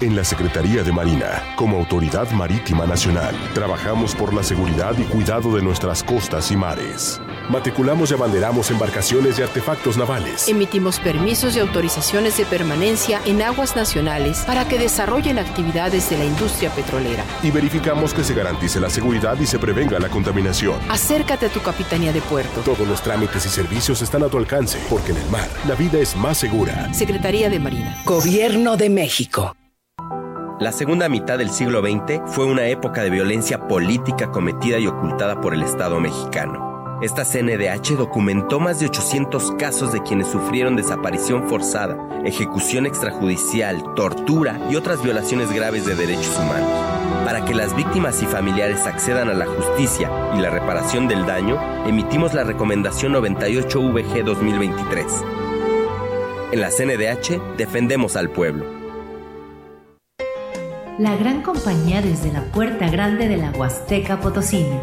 En 0.00 0.16
la 0.16 0.24
Secretaría 0.24 0.82
de 0.82 0.92
Marina, 0.92 1.42
como 1.56 1.76
Autoridad 1.76 2.30
Marítima 2.30 2.86
Nacional, 2.86 3.34
trabajamos 3.52 4.14
por 4.14 4.32
la 4.32 4.42
seguridad 4.42 4.96
y 4.96 5.02
cuidado 5.02 5.54
de 5.54 5.60
nuestras 5.60 6.02
costas 6.02 6.50
y 6.50 6.56
mares. 6.56 7.20
Matriculamos 7.50 8.12
y 8.12 8.14
abanderamos 8.14 8.70
embarcaciones 8.70 9.38
y 9.38 9.42
artefactos 9.42 9.96
navales. 9.96 10.48
Emitimos 10.48 11.00
permisos 11.00 11.56
y 11.56 11.58
autorizaciones 11.58 12.36
de 12.36 12.44
permanencia 12.44 13.20
en 13.24 13.42
aguas 13.42 13.74
nacionales 13.74 14.44
para 14.46 14.68
que 14.68 14.78
desarrollen 14.78 15.38
actividades 15.40 16.08
de 16.10 16.18
la 16.18 16.24
industria 16.24 16.70
petrolera. 16.70 17.24
Y 17.42 17.50
verificamos 17.50 18.14
que 18.14 18.22
se 18.22 18.34
garantice 18.34 18.78
la 18.78 18.88
seguridad 18.88 19.36
y 19.40 19.46
se 19.46 19.58
prevenga 19.58 19.98
la 19.98 20.08
contaminación. 20.08 20.78
Acércate 20.88 21.46
a 21.46 21.48
tu 21.48 21.60
capitanía 21.60 22.12
de 22.12 22.20
puerto. 22.20 22.60
Todos 22.60 22.86
los 22.86 23.02
trámites 23.02 23.44
y 23.44 23.48
servicios 23.48 24.00
están 24.00 24.22
a 24.22 24.28
tu 24.28 24.38
alcance, 24.38 24.78
porque 24.88 25.10
en 25.10 25.18
el 25.18 25.28
mar 25.28 25.48
la 25.66 25.74
vida 25.74 25.98
es 25.98 26.14
más 26.14 26.38
segura. 26.38 26.94
Secretaría 26.94 27.50
de 27.50 27.58
Marina. 27.58 28.00
Gobierno 28.04 28.76
de 28.76 28.90
México. 28.90 29.56
La 30.60 30.70
segunda 30.70 31.08
mitad 31.08 31.38
del 31.38 31.50
siglo 31.50 31.80
XX 31.80 32.20
fue 32.26 32.44
una 32.44 32.66
época 32.66 33.02
de 33.02 33.10
violencia 33.10 33.66
política 33.66 34.30
cometida 34.30 34.78
y 34.78 34.86
ocultada 34.86 35.40
por 35.40 35.54
el 35.54 35.62
Estado 35.62 35.98
mexicano. 36.00 36.69
Esta 37.02 37.24
CNDH 37.24 37.96
documentó 37.96 38.60
más 38.60 38.78
de 38.78 38.84
800 38.84 39.52
casos 39.52 39.90
de 39.90 40.02
quienes 40.02 40.26
sufrieron 40.26 40.76
desaparición 40.76 41.48
forzada, 41.48 41.96
ejecución 42.26 42.84
extrajudicial, 42.84 43.82
tortura 43.94 44.60
y 44.70 44.76
otras 44.76 45.02
violaciones 45.02 45.50
graves 45.50 45.86
de 45.86 45.94
derechos 45.94 46.38
humanos. 46.38 46.68
Para 47.24 47.46
que 47.46 47.54
las 47.54 47.74
víctimas 47.74 48.22
y 48.22 48.26
familiares 48.26 48.86
accedan 48.86 49.30
a 49.30 49.34
la 49.34 49.46
justicia 49.46 50.10
y 50.36 50.40
la 50.42 50.50
reparación 50.50 51.08
del 51.08 51.24
daño, 51.24 51.58
emitimos 51.86 52.34
la 52.34 52.44
recomendación 52.44 53.14
98VG 53.14 54.22
2023. 54.22 55.06
En 56.52 56.60
la 56.60 56.68
CNDH 56.68 57.56
defendemos 57.56 58.16
al 58.16 58.28
pueblo 58.28 58.80
la 60.98 61.16
gran 61.16 61.40
compañía 61.40 62.02
desde 62.02 62.30
la 62.30 62.42
puerta 62.52 62.90
grande 62.90 63.26
de 63.26 63.38
la 63.38 63.52
Huasteca 63.52 64.20
Potosina. 64.20 64.82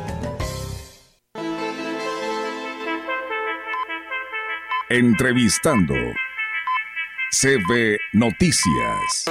Entrevistando 4.93 5.93
CB 7.31 7.97
Noticias. 8.11 9.25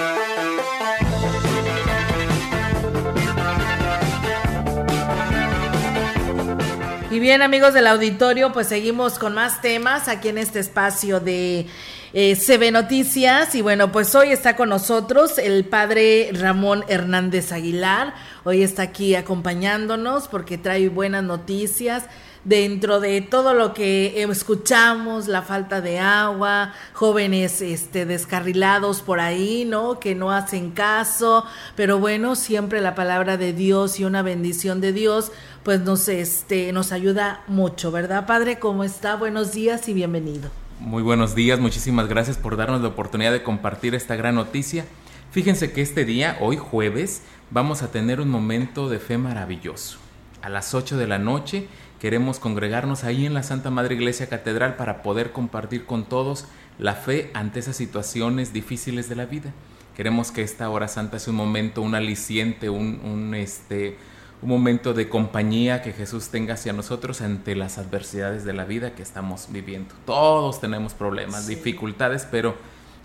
Y 7.10 7.18
bien 7.18 7.42
amigos 7.42 7.74
del 7.74 7.88
auditorio, 7.88 8.52
pues 8.52 8.68
seguimos 8.68 9.18
con 9.18 9.34
más 9.34 9.60
temas 9.60 10.08
aquí 10.08 10.30
en 10.30 10.38
este 10.38 10.60
espacio 10.60 11.20
de 11.20 11.66
eh, 12.14 12.36
CB 12.36 12.72
Noticias. 12.72 13.54
Y 13.54 13.60
bueno, 13.60 13.92
pues 13.92 14.14
hoy 14.14 14.30
está 14.30 14.56
con 14.56 14.70
nosotros 14.70 15.36
el 15.36 15.66
padre 15.66 16.30
Ramón 16.32 16.86
Hernández 16.88 17.52
Aguilar. 17.52 18.14
Hoy 18.44 18.62
está 18.62 18.80
aquí 18.80 19.14
acompañándonos 19.14 20.26
porque 20.26 20.56
trae 20.56 20.88
buenas 20.88 21.22
noticias 21.22 22.04
dentro 22.44 23.00
de 23.00 23.20
todo 23.20 23.54
lo 23.54 23.74
que 23.74 24.22
escuchamos, 24.22 25.28
la 25.28 25.42
falta 25.42 25.80
de 25.80 25.98
agua, 25.98 26.72
jóvenes 26.92 27.60
este 27.60 28.06
descarrilados 28.06 29.02
por 29.02 29.20
ahí, 29.20 29.64
¿no? 29.64 30.00
Que 30.00 30.14
no 30.14 30.30
hacen 30.32 30.70
caso, 30.70 31.44
pero 31.76 31.98
bueno, 31.98 32.36
siempre 32.36 32.80
la 32.80 32.94
palabra 32.94 33.36
de 33.36 33.52
Dios 33.52 34.00
y 34.00 34.04
una 34.04 34.22
bendición 34.22 34.80
de 34.80 34.92
Dios 34.92 35.32
pues 35.62 35.80
nos 35.80 36.08
este 36.08 36.72
nos 36.72 36.92
ayuda 36.92 37.42
mucho, 37.46 37.92
¿verdad, 37.92 38.26
Padre? 38.26 38.58
¿Cómo 38.58 38.84
está? 38.84 39.16
Buenos 39.16 39.52
días 39.52 39.88
y 39.88 39.94
bienvenido. 39.94 40.50
Muy 40.78 41.02
buenos 41.02 41.34
días, 41.34 41.60
muchísimas 41.60 42.08
gracias 42.08 42.38
por 42.38 42.56
darnos 42.56 42.80
la 42.80 42.88
oportunidad 42.88 43.32
de 43.32 43.42
compartir 43.42 43.94
esta 43.94 44.16
gran 44.16 44.34
noticia. 44.34 44.86
Fíjense 45.30 45.72
que 45.72 45.82
este 45.82 46.06
día, 46.06 46.38
hoy 46.40 46.56
jueves, 46.56 47.22
vamos 47.50 47.82
a 47.82 47.90
tener 47.90 48.20
un 48.20 48.30
momento 48.30 48.88
de 48.88 48.98
fe 48.98 49.18
maravilloso. 49.18 49.98
A 50.42 50.48
las 50.48 50.74
8 50.74 50.96
de 50.96 51.06
la 51.06 51.18
noche 51.18 51.68
queremos 52.00 52.40
congregarnos 52.40 53.04
ahí 53.04 53.26
en 53.26 53.34
la 53.34 53.42
Santa 53.42 53.70
Madre 53.70 53.94
Iglesia 53.94 54.28
Catedral 54.28 54.76
para 54.76 55.02
poder 55.02 55.32
compartir 55.32 55.84
con 55.84 56.04
todos 56.04 56.46
la 56.78 56.94
fe 56.94 57.30
ante 57.34 57.60
esas 57.60 57.76
situaciones 57.76 58.52
difíciles 58.54 59.08
de 59.08 59.16
la 59.16 59.26
vida. 59.26 59.52
Queremos 59.94 60.32
que 60.32 60.42
esta 60.42 60.70
hora 60.70 60.88
santa 60.88 61.18
sea 61.18 61.32
un 61.32 61.36
momento, 61.36 61.82
un 61.82 61.94
aliciente, 61.94 62.70
un, 62.70 63.00
un 63.04 63.34
este, 63.34 63.98
un 64.40 64.48
momento 64.48 64.94
de 64.94 65.10
compañía 65.10 65.82
que 65.82 65.92
Jesús 65.92 66.30
tenga 66.30 66.54
hacia 66.54 66.72
nosotros 66.72 67.20
ante 67.20 67.54
las 67.54 67.76
adversidades 67.76 68.46
de 68.46 68.54
la 68.54 68.64
vida 68.64 68.94
que 68.94 69.02
estamos 69.02 69.48
viviendo. 69.50 69.94
Todos 70.06 70.58
tenemos 70.58 70.94
problemas, 70.94 71.46
dificultades, 71.46 72.26
pero 72.30 72.56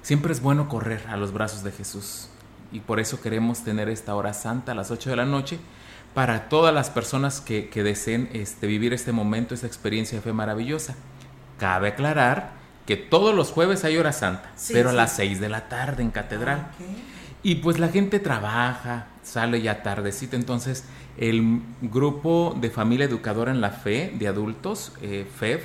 siempre 0.03 0.31
es 0.31 0.41
bueno 0.41 0.69
correr 0.69 1.03
a 1.09 1.17
los 1.17 1.33
brazos 1.33 1.63
de 1.63 1.73
Jesús. 1.73 2.29
Y 2.71 2.79
por 2.79 3.01
eso 3.01 3.21
queremos 3.21 3.65
tener 3.65 3.89
esta 3.89 4.15
hora 4.15 4.33
santa 4.33 4.71
a 4.71 4.75
las 4.75 4.89
8 4.89 5.09
de 5.09 5.15
la 5.17 5.25
noche 5.25 5.59
para 6.15 6.47
todas 6.47 6.73
las 6.73 6.89
personas 6.89 7.41
que, 7.41 7.69
deseen 7.75 8.29
este, 8.31 8.67
vivir 8.67 8.93
este 8.93 9.11
momento, 9.11 9.53
esta 9.53 9.67
experiencia 9.67 10.17
de 10.17 10.21
fe 10.21 10.31
maravillosa. 10.31 10.95
Cabe 11.59 11.89
aclarar 11.89 12.53
que 12.87 12.95
todos 12.95 13.35
los 13.35 13.51
jueves 13.51 13.83
hay 13.83 13.97
hora 13.97 14.13
santa, 14.13 14.49
pero 14.71 14.91
a 14.91 14.93
las 14.93 15.13
6 15.17 15.41
de 15.41 15.49
la 15.49 15.67
tarde 15.67 16.03
en 16.03 16.11
catedral. 16.11 16.67
Y 17.43 17.55
pues 17.55 17.79
la 17.79 17.89
gente 17.89 18.19
trabaja, 18.19 19.07
sale 19.23 19.61
ya 19.61 19.83
tardecita, 19.83 20.37
entonces 20.37 20.85
el 21.17 21.61
grupo 21.81 22.55
de 22.59 22.69
familia 22.69 23.05
educadora 23.05 23.51
en 23.51 23.59
la 23.59 23.71
fe 23.71 24.13
de 24.17 24.29
adultos, 24.29 24.93
eh, 25.01 25.27
FEV, 25.37 25.61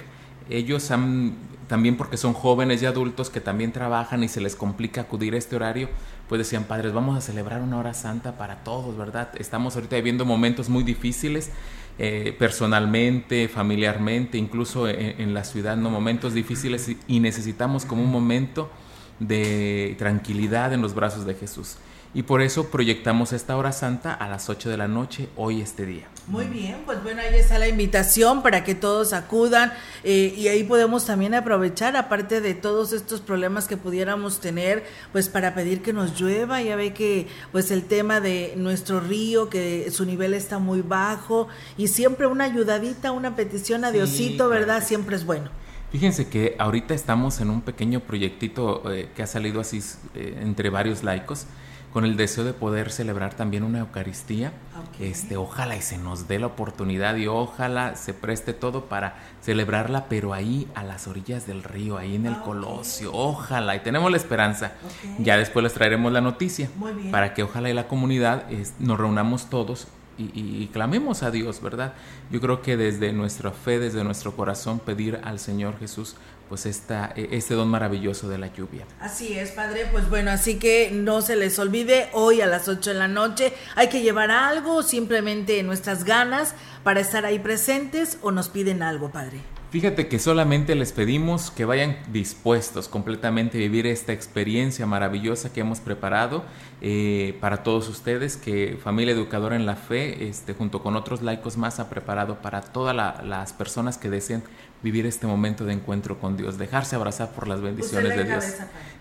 ellos 0.51 0.91
han, 0.91 1.37
también 1.69 1.97
porque 1.97 2.17
son 2.17 2.33
jóvenes 2.33 2.83
y 2.83 2.87
adultos 2.87 3.31
que 3.31 3.41
también 3.41 3.71
trabajan 3.71 4.25
y 4.25 4.29
se 4.29 4.41
les 4.41 4.57
complica 4.57 5.03
acudir 5.03 5.35
a 5.35 5.39
este 5.39 5.55
horario, 5.55 5.89
pues 6.31 6.39
decían, 6.39 6.63
padres, 6.63 6.93
vamos 6.93 7.19
a 7.19 7.21
celebrar 7.21 7.61
una 7.61 7.77
hora 7.77 7.93
santa 7.93 8.39
para 8.39 8.63
todos, 8.63 8.97
¿verdad? 8.97 9.31
Estamos 9.37 9.75
ahorita 9.75 9.97
viviendo 9.97 10.25
momentos 10.25 10.69
muy 10.69 10.85
difíciles, 10.85 11.51
eh, 11.99 12.37
personalmente, 12.39 13.49
familiarmente, 13.49 14.39
incluso 14.39 14.89
en, 14.89 15.21
en, 15.21 15.35
la 15.35 15.43
ciudad, 15.43 15.77
¿no? 15.77 15.91
Momentos 15.91 16.33
difíciles 16.33 16.93
y 17.09 17.19
necesitamos 17.19 17.85
como 17.85 18.05
un 18.05 18.13
momento 18.13 18.71
de 19.19 19.97
tranquilidad 19.99 20.73
en 20.73 20.83
los 20.83 20.95
brazos 20.95 21.27
de 21.27 21.35
Jesús. 21.35 21.79
Y 22.15 22.23
por 22.23 22.43
eso 22.43 22.71
proyectamos 22.71 23.33
esta 23.33 23.57
hora 23.57 23.73
santa 23.73 24.15
a 24.15 24.29
las 24.29 24.49
8 24.49 24.71
de 24.71 24.77
la 24.77 24.87
noche 24.87 25.29
hoy 25.35 25.61
este 25.61 25.85
día. 25.85 26.07
Muy 26.31 26.45
bien, 26.45 26.83
pues 26.87 27.03
bueno, 27.03 27.23
ahí 27.23 27.35
está 27.41 27.59
la 27.59 27.67
invitación 27.67 28.41
para 28.45 28.63
que 28.63 28.77
todos 28.77 29.13
acudan 29.13 29.73
eh, 30.05 30.33
y 30.37 30.47
ahí 30.47 30.63
podemos 30.63 31.05
también 31.05 31.35
aprovechar, 31.35 31.97
aparte 31.97 32.41
de 32.41 32.55
todos 32.55 32.93
estos 32.93 33.21
problemas 33.21 33.67
que 33.67 33.77
pudiéramos 33.77 34.39
tener, 34.39 34.85
pues 35.11 35.29
para 35.29 35.57
pedir 35.57 35.83
que 35.83 35.93
nos 35.93 36.21
llueva. 36.21 36.63
Ya 36.63 36.77
ve 36.77 36.95
que 36.95 37.27
pues 37.51 37.73
el 37.73 37.83
tema 37.83 38.21
de 38.21 38.55
nuestro 38.57 39.01
río, 39.01 39.51
que 39.51 39.91
su 39.91 40.05
nivel 40.05 40.33
está 40.35 40.61
muy 40.61 40.83
bajo 40.83 41.49
y 41.77 41.89
siempre 41.89 42.29
una 42.29 42.45
ayudadita, 42.45 43.11
una 43.11 43.35
petición 43.35 43.85
a 43.85 43.91
Diosito, 43.91 44.49
¿verdad? 44.49 44.85
Siempre 44.87 45.17
es 45.17 45.27
bueno. 45.27 45.51
Fíjense 45.91 46.29
que 46.29 46.55
ahorita 46.61 46.95
estamos 46.95 47.41
en 47.41 47.51
un 47.51 47.63
pequeño 47.63 47.99
proyectito 47.99 48.89
eh, 48.93 49.09
que 49.17 49.25
ha 49.25 49.27
salido 49.27 49.61
así 49.61 49.83
eh, 50.15 50.39
entre 50.41 50.71
varios 50.71 51.03
laicos 51.03 51.49
con 51.93 52.05
el 52.05 52.17
deseo 52.17 52.45
de 52.45 52.53
poder 52.53 52.93
celebrar 52.93 53.35
también 53.35 53.65
una 53.65 53.81
Eucaristía. 53.81 54.53
Este, 54.99 55.37
ojalá 55.37 55.77
y 55.77 55.83
se 55.83 55.99
nos 55.99 56.29
dé 56.29 56.39
la 56.39 56.47
oportunidad 56.47 57.17
y 57.17 57.27
ojalá 57.27 57.97
se 57.97 58.15
preste 58.15 58.53
todo 58.53 58.85
para 58.85 59.17
celebrarla, 59.43 60.07
pero 60.09 60.33
ahí 60.33 60.69
a 60.75 60.85
las 60.85 61.09
orillas 61.09 61.47
del 61.47 61.63
río, 61.63 61.99
ahí 61.99 62.15
en 62.15 62.27
el 62.27 62.39
Colosio. 62.41 63.11
Ojalá 63.13 63.77
y 63.77 63.81
tenemos 63.81 64.11
la 64.11 64.17
esperanza. 64.17 64.73
Ya 65.19 65.37
después 65.37 65.63
les 65.63 65.75
traeremos 65.75 66.13
la 66.13 66.21
noticia 66.21 66.69
para 67.11 67.35
que 67.35 67.43
ojalá 67.43 67.71
y 67.71 67.75
la 67.75 67.89
comunidad 67.89 68.45
nos 68.79 68.99
reunamos 68.99 69.51
todos 69.51 69.89
y, 70.19 70.67
clamemos 70.73 71.23
a 71.23 71.31
Dios, 71.31 71.63
¿verdad? 71.63 71.95
Yo 72.31 72.41
creo 72.41 72.63
que 72.63 72.77
desde 72.77 73.13
nuestra 73.13 73.53
fe, 73.53 73.79
desde 73.79 74.05
nuestro 74.05 74.37
corazón, 74.37 74.79
pedir 74.79 75.21
al 75.25 75.39
Señor 75.39 75.79
Jesús 75.79 76.17
pues 76.51 76.67
esta, 76.67 77.15
este 77.15 77.55
don 77.55 77.69
maravilloso 77.69 78.29
de 78.29 78.37
la 78.37 78.53
lluvia. 78.53 78.85
Así 78.99 79.39
es, 79.39 79.53
Padre, 79.53 79.87
pues 79.93 80.11
bueno, 80.11 80.33
así 80.33 80.59
que 80.59 80.91
no 80.93 81.23
se 81.23 81.37
les 81.37 81.57
olvide, 81.61 82.09
hoy 82.13 82.41
a 82.41 82.47
las 82.47 82.67
8 82.67 82.91
de 82.91 82.99
la 82.99 83.07
noche 83.07 83.53
hay 83.77 83.89
que 83.89 84.03
llevar 84.03 84.33
algo, 84.33 84.83
simplemente 84.83 85.63
nuestras 85.63 86.03
ganas 86.03 86.57
para 86.83 86.99
estar 86.99 87.25
ahí 87.25 87.39
presentes 87.39 88.19
o 88.21 88.33
nos 88.33 88.49
piden 88.49 88.83
algo, 88.83 89.11
Padre. 89.11 89.41
Fíjate 89.71 90.09
que 90.09 90.19
solamente 90.19 90.75
les 90.75 90.91
pedimos 90.91 91.53
que 91.53 91.65
vayan 91.65 91.97
dispuestos 92.13 92.89
completamente 92.89 93.57
a 93.57 93.61
vivir 93.61 93.87
esta 93.87 94.13
experiencia 94.13 94.85
maravillosa 94.85 95.53
que 95.53 95.61
hemos 95.61 95.79
preparado 95.79 96.43
eh, 96.81 97.39
para 97.41 97.63
todos 97.63 97.89
ustedes, 97.89 98.37
que 98.37 98.77
Familia 98.83 99.15
Educadora 99.15 99.55
en 99.55 99.67
la 99.67 99.77
Fe, 99.77 100.29
este, 100.29 100.55
junto 100.55 100.83
con 100.83 100.97
otros 100.97 101.23
laicos 101.23 101.57
más, 101.57 101.79
ha 101.79 101.89
preparado 101.89 102.43
para 102.43 102.63
todas 102.63 102.97
las 102.97 103.53
personas 103.53 103.97
que 103.97 104.11
deseen 104.11 104.43
vivir 104.83 105.07
este 105.07 105.27
momento 105.27 105.65
de 105.65 105.75
encuentro 105.75 106.19
con 106.19 106.37
Dios, 106.37 106.59
dejarse 106.59 106.97
abrazar 106.97 107.33
por 107.33 107.47
las 107.49 107.61
bendiciones 107.61 108.17
de 108.17 108.25
Dios. 108.25 108.45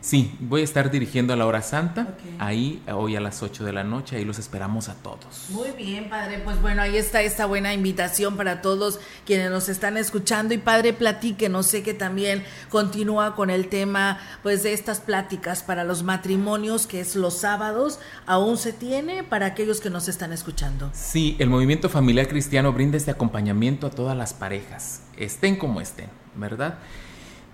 sí, 0.02 0.36
voy 0.40 0.62
a 0.62 0.64
estar 0.64 0.92
dirigiendo 0.92 1.34
a 1.34 1.36
la 1.36 1.46
hora 1.46 1.62
santa, 1.62 2.16
ahí 2.38 2.84
hoy 2.92 3.16
a 3.16 3.22
las 3.22 3.42
8 3.42 3.64
de 3.64 3.74
la 3.74 3.84
noche, 3.84 4.18
ahí 4.18 4.26
los 4.26 4.40
esperamos 4.40 4.90
a 4.90 4.96
todos. 4.96 5.48
Muy 5.50 5.72
bien, 5.72 6.10
Padre, 6.10 6.40
pues 6.44 6.62
bueno, 6.62 6.82
ahí 6.82 6.98
está 6.98 7.22
esta 7.22 7.46
buena 7.46 7.74
invitación 7.74 8.36
para 8.36 8.62
todos 8.62 9.00
quienes 9.26 9.50
nos 9.52 9.70
están 9.70 9.98
escuchando 9.98 10.54
y 10.54 10.58
Padre, 10.58 10.94
platique, 10.94 11.50
no 11.50 11.64
sé 11.64 11.84
que 11.84 11.94
también 11.94 12.44
continúa 12.70 13.36
con 13.36 13.50
el 13.50 13.70
tema 13.70 14.20
pues 14.44 14.64
de 14.64 14.74
estas 14.74 15.00
pláticas 15.00 15.64
para 15.64 15.84
los 15.84 16.04
matrimonios, 16.04 16.88
que 16.88 17.00
es 17.00 17.16
los 17.16 17.40
sábados, 17.40 18.00
aún 18.26 18.58
se 18.58 18.74
tiene 18.74 19.24
para 19.24 19.48
aquellos 19.48 19.80
que 19.80 19.90
nos 19.90 20.08
están 20.08 20.34
escuchando. 20.34 20.90
Sí, 20.94 21.36
el 21.40 21.50
movimiento 21.50 21.90
familiar 21.90 22.28
cristiano 22.28 22.74
brinda 22.74 22.98
este 22.98 23.12
acompañamiento 23.12 23.88
a 23.88 23.90
todas 23.90 24.18
las 24.18 24.34
parejas 24.34 25.02
estén 25.20 25.56
como 25.56 25.82
estén, 25.82 26.10
¿verdad? 26.36 26.80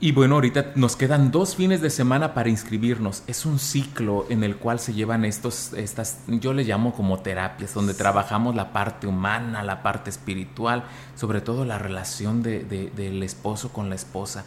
Y 0.01 0.11
bueno, 0.11 0.36
ahorita 0.36 0.74
nos 0.76 0.97
quedan 0.97 1.32
dos 1.32 1.55
fines 1.55 1.80
de 1.80 1.89
semana 1.89 2.34
para 2.34 2.49
inscribirnos. 2.49 3.24
Es 3.28 3.45
un 3.45 3.59
ciclo 3.59 4.26
en 4.30 4.43
el 4.43 4.57
cual 4.57 4.80
se 4.80 4.93
llevan 4.93 5.24
estos, 5.24 5.72
estas, 5.72 6.20
yo 6.28 6.53
le 6.53 6.66
llamo 6.66 6.93
como 6.93 7.20
terapias, 7.20 7.74
donde 7.74 7.93
trabajamos 7.93 8.55
la 8.55 8.74
parte 8.74 9.07
humana, 9.07 9.63
la 9.63 9.84
parte 9.84 10.09
espiritual, 10.09 10.84
sobre 11.16 11.39
todo 11.39 11.63
la 11.63 11.78
relación 11.80 12.43
del 12.43 13.24
esposo 13.24 13.72
con 13.72 13.89
la 13.89 13.95
esposa. 13.95 14.43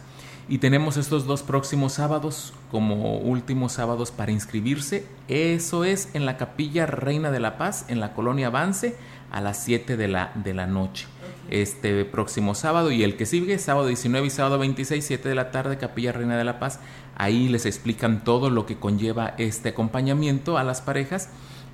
Y 0.47 0.59
tenemos 0.59 0.97
estos 0.97 1.25
dos 1.25 1.41
próximos 1.41 1.93
sábados 1.93 2.53
como 2.69 3.17
últimos 3.17 3.73
sábados 3.73 4.11
para 4.11 4.31
inscribirse. 4.31 5.05
Eso 5.27 5.83
es 5.83 6.09
en 6.13 6.27
la 6.27 6.37
Capilla 6.37 6.85
Reina 6.85 7.31
de 7.31 7.39
la 7.39 7.57
Paz, 7.57 7.85
en 7.87 7.99
la 7.99 8.13
Colonia 8.13 8.47
Avance, 8.47 8.95
a 9.31 9.41
las 9.41 9.63
7 9.63 9.97
de 9.97 10.07
la, 10.07 10.31
de 10.35 10.53
la 10.53 10.67
noche 10.67 11.07
este 11.51 12.05
próximo 12.05 12.55
sábado 12.55 12.91
y 12.91 13.03
el 13.03 13.15
que 13.15 13.25
sigue, 13.25 13.57
sábado 13.59 13.87
19 13.87 14.27
y 14.27 14.29
sábado 14.29 14.59
26, 14.59 15.03
7 15.05 15.29
de 15.29 15.35
la 15.35 15.51
tarde, 15.51 15.77
Capilla 15.77 16.11
Reina 16.11 16.37
de 16.37 16.43
la 16.43 16.59
Paz. 16.59 16.79
Ahí 17.15 17.49
les 17.49 17.65
explican 17.65 18.23
todo 18.23 18.49
lo 18.49 18.65
que 18.65 18.77
conlleva 18.77 19.33
este 19.37 19.69
acompañamiento 19.69 20.57
a 20.57 20.63
las 20.63 20.81
parejas 20.81 21.29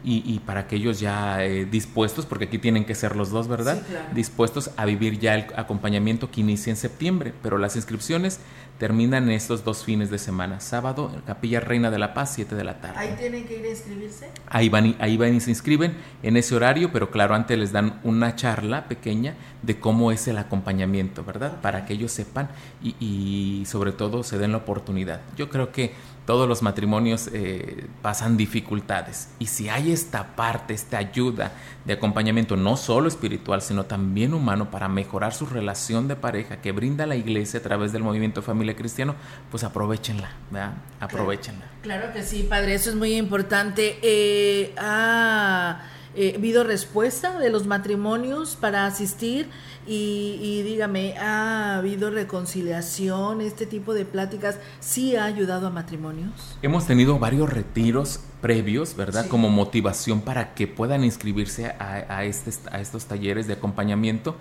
y, 0.08 0.40
para 0.46 0.62
aquellos 0.62 1.00
ya 1.00 1.44
eh, 1.44 1.66
dispuestos, 1.66 2.28
porque 2.28 2.46
aquí 2.46 2.60
tienen 2.60 2.86
que 2.86 2.94
ser 2.94 3.16
los 3.16 3.32
dos, 3.32 3.48
¿verdad? 3.48 3.82
Dispuestos 4.14 4.70
a 4.78 4.86
vivir 4.86 5.20
ya 5.20 5.34
el 5.34 5.48
acompañamiento 5.56 6.30
que 6.30 6.42
inicia 6.42 6.70
en 6.70 6.78
septiembre, 6.78 7.34
pero 7.42 7.58
las 7.58 7.76
inscripciones 7.76 8.40
terminan 8.78 9.30
estos 9.30 9.64
dos 9.64 9.84
fines 9.84 10.10
de 10.10 10.18
semana. 10.18 10.60
Sábado, 10.60 11.12
Capilla 11.26 11.60
Reina 11.60 11.92
de 11.92 12.00
la 12.00 12.14
Paz, 12.14 12.34
7 12.36 12.56
de 12.56 12.64
la 12.64 12.82
tarde. 12.82 13.00
¿Ahí 13.00 13.16
tienen 13.18 13.46
que 13.46 13.60
ir 13.60 13.66
a 13.66 13.70
inscribirse? 13.70 14.30
Ahí 14.48 14.70
van, 14.70 14.96
ahí 15.00 15.18
van 15.18 15.36
y 15.36 15.40
se 15.40 15.50
inscriben 15.50 15.96
en 16.24 16.38
ese 16.38 16.56
horario, 16.56 16.92
pero 16.92 17.10
claro, 17.12 17.36
antes 17.36 17.58
les 17.58 17.72
dan 17.72 18.00
una 18.04 18.36
charla 18.36 18.88
pequeña 18.88 19.36
de 19.62 19.80
cómo 19.80 20.12
es 20.12 20.28
el 20.28 20.38
acompañamiento, 20.38 21.24
¿verdad? 21.24 21.62
Para 21.62 21.86
que 21.86 21.94
ellos 21.94 22.12
sepan 22.12 22.50
y, 22.84 22.96
y 23.00 23.66
sobre 23.66 23.92
todo 23.92 24.24
se 24.24 24.38
den 24.38 24.52
la 24.52 24.58
oportunidad. 24.58 25.22
Yo 25.38 25.50
creo 25.50 25.72
que 25.72 25.94
todos 26.26 26.50
los 26.50 26.62
matrimonios 26.62 27.30
eh, 27.32 27.88
pasan 28.02 28.36
dificultades. 28.36 29.30
Y 29.40 29.46
si 29.46 29.70
hay 29.70 29.92
esta 29.92 30.36
parte, 30.36 30.74
esta 30.74 30.98
ayuda 30.98 31.52
de 31.86 31.94
acompañamiento, 31.94 32.58
no 32.58 32.78
solo 32.78 33.08
espiritual, 33.08 33.62
sino 33.62 33.86
también 33.86 34.34
humano, 34.34 34.72
para 34.72 34.90
mejorar 34.90 35.34
su 35.34 35.46
relación 35.46 36.08
de 36.08 36.16
pareja 36.16 36.62
que 36.62 36.72
brinda 36.72 37.06
la 37.06 37.16
iglesia 37.16 37.60
a 37.60 37.64
través 37.64 37.92
del 37.92 38.04
movimiento 38.04 38.42
Familia 38.66 38.76
Cristiano, 38.76 39.16
pues 39.52 39.64
aprovechenla, 39.64 40.32
¿verdad? 40.50 40.74
Aprovechenla. 41.00 41.66
Claro, 41.84 42.12
que 42.14 42.24
sí, 42.24 42.48
padre, 42.50 42.74
eso 42.74 42.90
es 42.90 42.96
muy 42.96 43.16
importante. 43.16 44.00
Eh, 44.02 44.74
ah, 44.80 45.84
eh, 46.16 46.34
habido 46.36 46.64
respuesta 46.64 47.38
de 47.38 47.52
los 47.52 47.68
matrimonios 47.68 48.56
para 48.56 48.88
asistir 48.88 49.50
y, 49.86 50.64
dígame, 50.64 51.16
¿ha 51.20 51.78
habido 51.78 52.10
reconciliación? 52.10 53.42
¿Este 53.42 53.68
tipo 53.68 53.94
de 53.94 54.06
pláticas 54.06 54.58
sí 54.80 55.16
ha 55.16 55.26
ayudado 55.26 55.68
a 55.68 55.70
matrimonios? 55.70 56.58
Hemos 56.64 56.88
tenido 56.88 57.20
varios 57.20 57.52
retiros 57.52 58.22
previos, 58.42 58.96
¿verdad? 58.96 59.28
Como 59.28 59.50
motivación 59.50 60.22
para 60.22 60.56
que 60.56 60.66
puedan 60.66 61.04
inscribirse 61.04 61.68
a, 61.68 62.24
este, 62.24 62.52
a 62.72 62.82
estos 62.82 63.06
talleres 63.06 63.46
de 63.46 63.54
acompañamiento. 63.54 64.36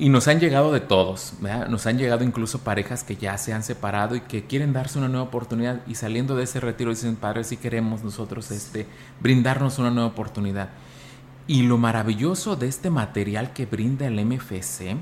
Y 0.00 0.10
nos 0.10 0.28
han 0.28 0.38
llegado 0.38 0.72
de 0.72 0.78
todos, 0.78 1.32
¿verdad? 1.40 1.66
nos 1.66 1.84
han 1.86 1.98
llegado 1.98 2.22
incluso 2.22 2.60
parejas 2.60 3.02
que 3.02 3.16
ya 3.16 3.36
se 3.36 3.52
han 3.52 3.64
separado 3.64 4.14
y 4.14 4.20
que 4.20 4.44
quieren 4.44 4.72
darse 4.72 4.96
una 4.96 5.08
nueva 5.08 5.26
oportunidad 5.26 5.80
y 5.88 5.96
saliendo 5.96 6.36
de 6.36 6.44
ese 6.44 6.60
retiro 6.60 6.90
dicen, 6.90 7.16
padre, 7.16 7.42
si 7.42 7.56
queremos 7.56 8.04
nosotros 8.04 8.52
este, 8.52 8.86
brindarnos 9.20 9.80
una 9.80 9.90
nueva 9.90 10.08
oportunidad. 10.08 10.68
Y 11.48 11.62
lo 11.62 11.78
maravilloso 11.78 12.54
de 12.54 12.68
este 12.68 12.90
material 12.90 13.52
que 13.52 13.66
brinda 13.66 14.06
el 14.06 14.24
MFC 14.24 14.98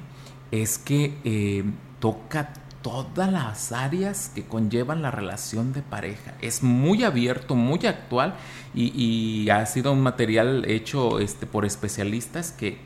es 0.50 0.78
que 0.78 1.18
eh, 1.24 1.64
toca 2.00 2.54
todas 2.80 3.30
las 3.30 3.72
áreas 3.72 4.30
que 4.32 4.44
conllevan 4.44 5.02
la 5.02 5.10
relación 5.10 5.72
de 5.72 5.82
pareja. 5.82 6.34
Es 6.40 6.62
muy 6.62 7.02
abierto, 7.02 7.54
muy 7.56 7.84
actual 7.84 8.36
y, 8.74 9.48
ha 9.50 9.66
sido 9.66 9.92
un 9.92 10.02
material 10.02 10.64
hecho 10.70 11.18
este, 11.18 11.46
por 11.46 11.66
especialistas 11.66 12.52
que, 12.52 12.78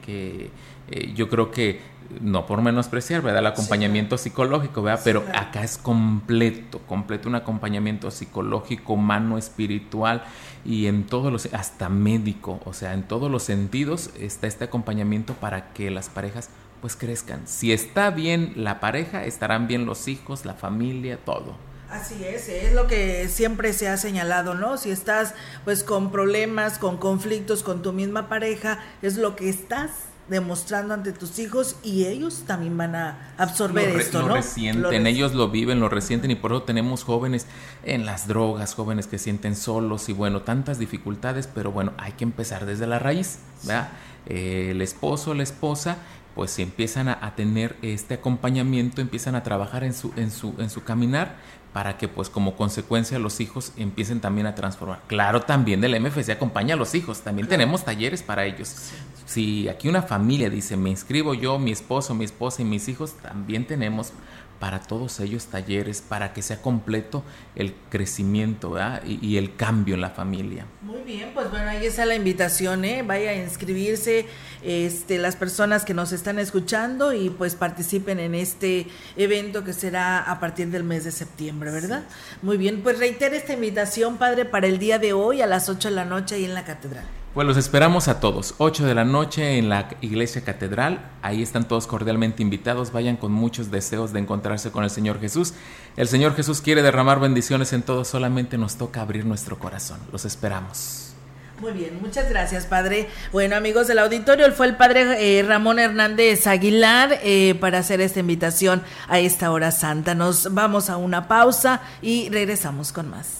eh, 0.89 1.13
yo 1.15 1.29
creo 1.29 1.51
que 1.51 1.81
no 2.21 2.47
por 2.47 2.63
menospreciar, 2.63 3.23
¿verdad? 3.23 3.41
El 3.41 3.47
acompañamiento 3.47 4.19
psicológico, 4.19 4.83
¿verdad? 4.83 5.01
Pero 5.05 5.25
acá 5.35 5.63
es 5.63 5.79
completo, 5.79 6.81
completo 6.87 7.29
un 7.29 7.35
acompañamiento 7.35 8.11
psicológico, 8.11 8.95
humano, 8.95 9.39
espiritual 9.39 10.25
y 10.65 10.87
en 10.87 11.07
todos 11.07 11.33
los, 11.33 11.53
hasta 11.55 11.89
médico, 11.89 12.61
o 12.65 12.73
sea, 12.73 12.95
en 12.95 13.05
todos 13.05 13.31
los 13.31 13.43
sentidos 13.43 14.11
está 14.19 14.47
este 14.47 14.65
acompañamiento 14.65 15.35
para 15.35 15.73
que 15.73 15.91
las 15.91 16.09
parejas 16.09 16.51
pues 16.81 16.97
crezcan. 16.97 17.47
Si 17.47 17.73
está 17.73 18.11
bien 18.11 18.53
la 18.57 18.81
pareja, 18.81 19.25
estarán 19.25 19.67
bien 19.67 19.87
los 19.87 20.09
hijos, 20.09 20.45
la 20.45 20.55
familia, 20.55 21.19
todo. 21.25 21.57
Así 21.91 22.25
es, 22.25 22.49
es 22.49 22.73
lo 22.73 22.87
que 22.87 23.29
siempre 23.29 23.73
se 23.73 23.89
ha 23.89 23.97
señalado, 23.97 24.55
¿no? 24.55 24.77
Si 24.77 24.91
estás 24.91 25.35
pues 25.65 25.83
con 25.83 26.13
problemas, 26.13 26.79
con 26.79 26.99
conflictos 26.99 27.65
con 27.65 27.83
tu 27.83 27.93
misma 27.93 28.29
pareja, 28.29 28.79
es 29.03 29.17
lo 29.17 29.35
que 29.35 29.49
estás 29.49 29.91
demostrando 30.31 30.95
ante 30.95 31.13
tus 31.13 31.39
hijos 31.41 31.77
y 31.83 32.07
ellos 32.07 32.45
también 32.47 32.77
van 32.79 32.95
a 32.95 33.35
absorber 33.37 33.89
esto, 33.89 34.23
¿no? 34.23 34.29
Lo 34.29 34.35
resienten, 34.37 35.07
ellos 35.07 35.35
lo 35.35 35.49
viven, 35.49 35.81
lo 35.81 35.89
resienten 35.89 36.31
y 36.31 36.37
por 36.37 36.53
eso 36.53 36.63
tenemos 36.63 37.03
jóvenes 37.03 37.47
en 37.83 38.07
las 38.07 38.29
drogas, 38.29 38.75
jóvenes 38.75 39.09
que 39.09 39.19
sienten 39.19 39.57
solos 39.57 40.09
y 40.09 40.13
bueno, 40.13 40.43
tantas 40.43 40.79
dificultades, 40.79 41.49
pero 41.53 41.73
bueno, 41.73 41.93
hay 41.99 42.13
que 42.13 42.23
empezar 42.23 42.65
desde 42.65 42.87
la 42.87 43.01
raíz, 43.01 43.41
¿verdad? 43.65 43.91
Eh, 44.27 44.69
el 44.71 44.83
esposo, 44.83 45.35
la 45.35 45.43
esposa, 45.43 45.97
pues 46.35 46.51
si 46.51 46.63
empiezan 46.63 47.09
a, 47.09 47.35
tener 47.37 47.77
este 47.83 48.15
acompañamiento, 48.15 49.01
empiezan 49.01 49.35
a 49.35 49.43
trabajar 49.43 49.85
en 49.85 49.95
su, 49.95 50.13
en 50.17 50.31
su, 50.31 50.55
en 50.59 50.71
su 50.71 50.85
caminar, 50.85 51.37
para 51.73 51.99
que 51.99 52.09
pues 52.09 52.29
como 52.29 52.57
consecuencia 52.57 53.19
los 53.19 53.41
hijos 53.41 53.73
empiecen 53.77 54.21
también 54.21 54.47
a 54.47 54.55
transformar. 54.55 55.03
Claro, 55.07 55.43
también 55.43 55.83
el 55.85 56.01
MFC 56.01 56.31
acompaña 56.31 56.75
a 56.75 56.77
los 56.77 56.95
hijos, 56.95 57.21
también 57.21 57.49
tenemos 57.49 57.85
talleres 57.85 58.23
para 58.23 58.45
ellos. 58.45 58.91
Si 59.27 59.69
aquí 59.69 59.89
una 59.89 60.03
familia 60.03 60.51
dice, 60.51 60.77
me 60.77 60.91
inscribo 60.91 61.35
yo, 61.35 61.59
mi 61.59 61.71
esposo, 61.71 62.15
mi 62.15 62.25
esposa 62.25 62.63
y 62.63 62.65
mis 62.65 62.89
hijos, 62.89 63.13
también 63.23 63.67
tenemos 63.67 64.13
para 64.61 64.79
todos 64.79 65.19
ellos 65.21 65.47
talleres, 65.47 66.03
para 66.07 66.35
que 66.35 66.43
sea 66.43 66.61
completo 66.61 67.25
el 67.57 67.75
crecimiento 67.89 68.77
y, 69.05 69.19
y, 69.27 69.39
el 69.39 69.57
cambio 69.57 69.95
en 69.95 70.03
la 70.03 70.11
familia. 70.11 70.67
Muy 70.83 71.01
bien, 71.01 71.31
pues 71.33 71.51
bueno, 71.51 71.71
ahí 71.71 71.87
está 71.87 72.05
la 72.05 72.15
invitación, 72.15 72.85
¿eh? 72.85 73.03
vaya 73.03 73.31
a 73.31 73.35
inscribirse 73.35 74.27
este, 74.63 75.17
las 75.19 75.35
personas 75.35 75.87
que 75.87 75.95
nos 75.95 76.13
están 76.13 76.39
escuchando 76.39 77.15
y 77.15 77.31
pues 77.31 77.55
participen 77.55 78.21
en 78.21 78.35
este 78.35 78.87
evento 79.17 79.65
que 79.65 79.73
será 79.73 80.31
a 80.31 80.39
partir 80.39 80.69
del 80.69 80.85
mes 80.85 81.05
de 81.05 81.11
septiembre, 81.11 81.71
¿verdad? 81.71 82.05
Muy 82.43 82.59
bien, 82.59 82.83
pues 82.83 82.99
reitero 82.99 83.35
esta 83.35 83.55
invitación, 83.55 84.19
padre, 84.19 84.45
para 84.45 84.67
el 84.67 84.79
día 84.79 84.99
de 84.99 85.15
hoy 85.15 85.41
a 85.41 85.47
las 85.47 85.71
8 85.71 85.89
de 85.89 85.95
la 85.95 86.05
noche 86.05 86.35
ahí 86.35 86.45
en 86.45 86.53
la 86.53 86.65
catedral. 86.65 87.07
Pues 87.35 87.47
los 87.47 87.57
esperamos 87.57 88.09
a 88.09 88.19
todos. 88.19 88.55
8 88.59 88.87
de 88.87 88.95
la 88.95 89.05
noche 89.05 89.57
en 89.57 89.69
la 89.69 89.89
iglesia 90.01 90.43
catedral. 90.43 91.13
Ahí 91.23 91.43
están 91.43 91.69
todos 91.69 91.87
cordialmente 91.87 92.43
invitados. 92.43 92.91
Vayan 92.91 93.17
con 93.17 93.31
muchos 93.31 93.71
deseos 93.71 94.13
de 94.13 94.19
encontrarse 94.19 94.73
con 94.73 94.83
el 94.83 94.91
Señor 94.91 95.21
Jesús. 95.21 95.55
El 95.97 96.09
Señor 96.09 96.35
Jesús 96.35 96.61
quiere 96.61 96.83
derramar 96.83 97.21
bendiciones 97.21 97.73
en 97.73 97.83
todos. 97.83 98.09
Solamente 98.09 98.59
nos 98.59 98.75
toca 98.75 99.01
abrir 99.01 99.27
nuestro 99.27 99.61
corazón. 99.61 100.01
Los 100.11 100.25
esperamos. 100.25 101.13
Muy 101.61 101.71
bien, 101.73 102.01
muchas 102.01 102.29
gracias, 102.29 102.67
padre. 102.67 103.09
Bueno, 103.31 103.55
amigos 103.55 103.87
del 103.87 104.01
auditorio, 104.01 104.47
él 104.47 104.53
fue 104.53 104.67
el 104.67 104.77
padre 104.77 105.39
eh, 105.39 105.43
Ramón 105.45 105.79
Hernández 105.79 106.49
Aguilar 106.49 107.21
eh, 107.23 107.55
para 107.61 107.79
hacer 107.79 108.01
esta 108.01 108.19
invitación 108.19 108.83
a 109.09 109.21
esta 109.21 109.53
hora 109.53 109.71
santa. 109.71 110.17
Nos 110.17 110.53
vamos 110.53 110.91
a 110.91 110.97
una 110.97 111.29
pausa 111.29 111.83
y 112.03 112.29
regresamos 112.31 112.93
con 112.93 113.11
más. 113.11 113.40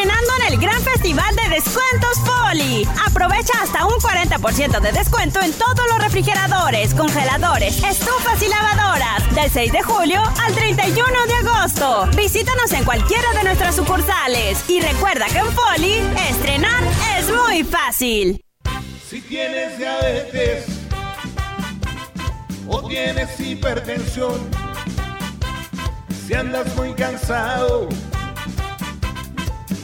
estrenando 0.00 0.32
en 0.40 0.52
el 0.52 0.60
gran 0.60 0.82
festival 0.82 1.36
de 1.36 1.48
descuentos 1.56 2.18
Poli. 2.24 2.88
Aprovecha 3.06 3.52
hasta 3.62 3.84
un 3.84 3.94
40% 3.94 4.80
de 4.80 4.92
descuento 4.92 5.40
en 5.42 5.52
todos 5.52 5.86
los 5.90 6.02
refrigeradores, 6.02 6.94
congeladores, 6.94 7.82
estufas 7.82 8.42
y 8.42 8.48
lavadoras. 8.48 9.34
Del 9.34 9.50
6 9.50 9.72
de 9.72 9.82
julio 9.82 10.22
al 10.42 10.54
31 10.54 11.06
de 11.26 11.48
agosto. 11.48 12.06
Visítanos 12.16 12.72
en 12.72 12.84
cualquiera 12.84 13.30
de 13.34 13.44
nuestras 13.44 13.76
sucursales. 13.76 14.64
Y 14.68 14.80
recuerda 14.80 15.26
que 15.26 15.38
en 15.38 15.54
Poli, 15.54 15.94
estrenar 16.30 16.82
es 17.18 17.30
muy 17.30 17.62
fácil. 17.62 18.42
Si 19.06 19.20
tienes 19.20 19.76
diabetes 19.76 20.64
o 22.66 22.88
tienes 22.88 23.38
hipertensión, 23.38 24.48
si 26.26 26.34
andas 26.34 26.74
muy 26.76 26.94
cansado, 26.94 27.88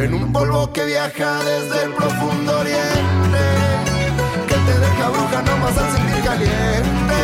En 0.00 0.14
un 0.14 0.32
polvo 0.32 0.72
que 0.72 0.84
viaja 0.84 1.42
desde 1.42 1.84
el 1.84 1.92
profundo 1.92 2.60
oriente, 2.60 3.44
que 4.46 4.54
te 4.54 4.78
deja 4.78 5.08
bruja 5.08 5.42
nomás 5.42 5.76
al 5.76 5.96
sentir 5.96 6.24
caliente. 6.24 7.20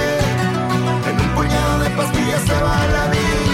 En 1.09 1.20
un 1.20 1.35
puñado 1.37 1.79
de 1.81 1.91
pastillas 1.91 2.43
se 2.43 2.55
va 2.55 2.87
la 2.87 3.07
vida. 3.11 3.54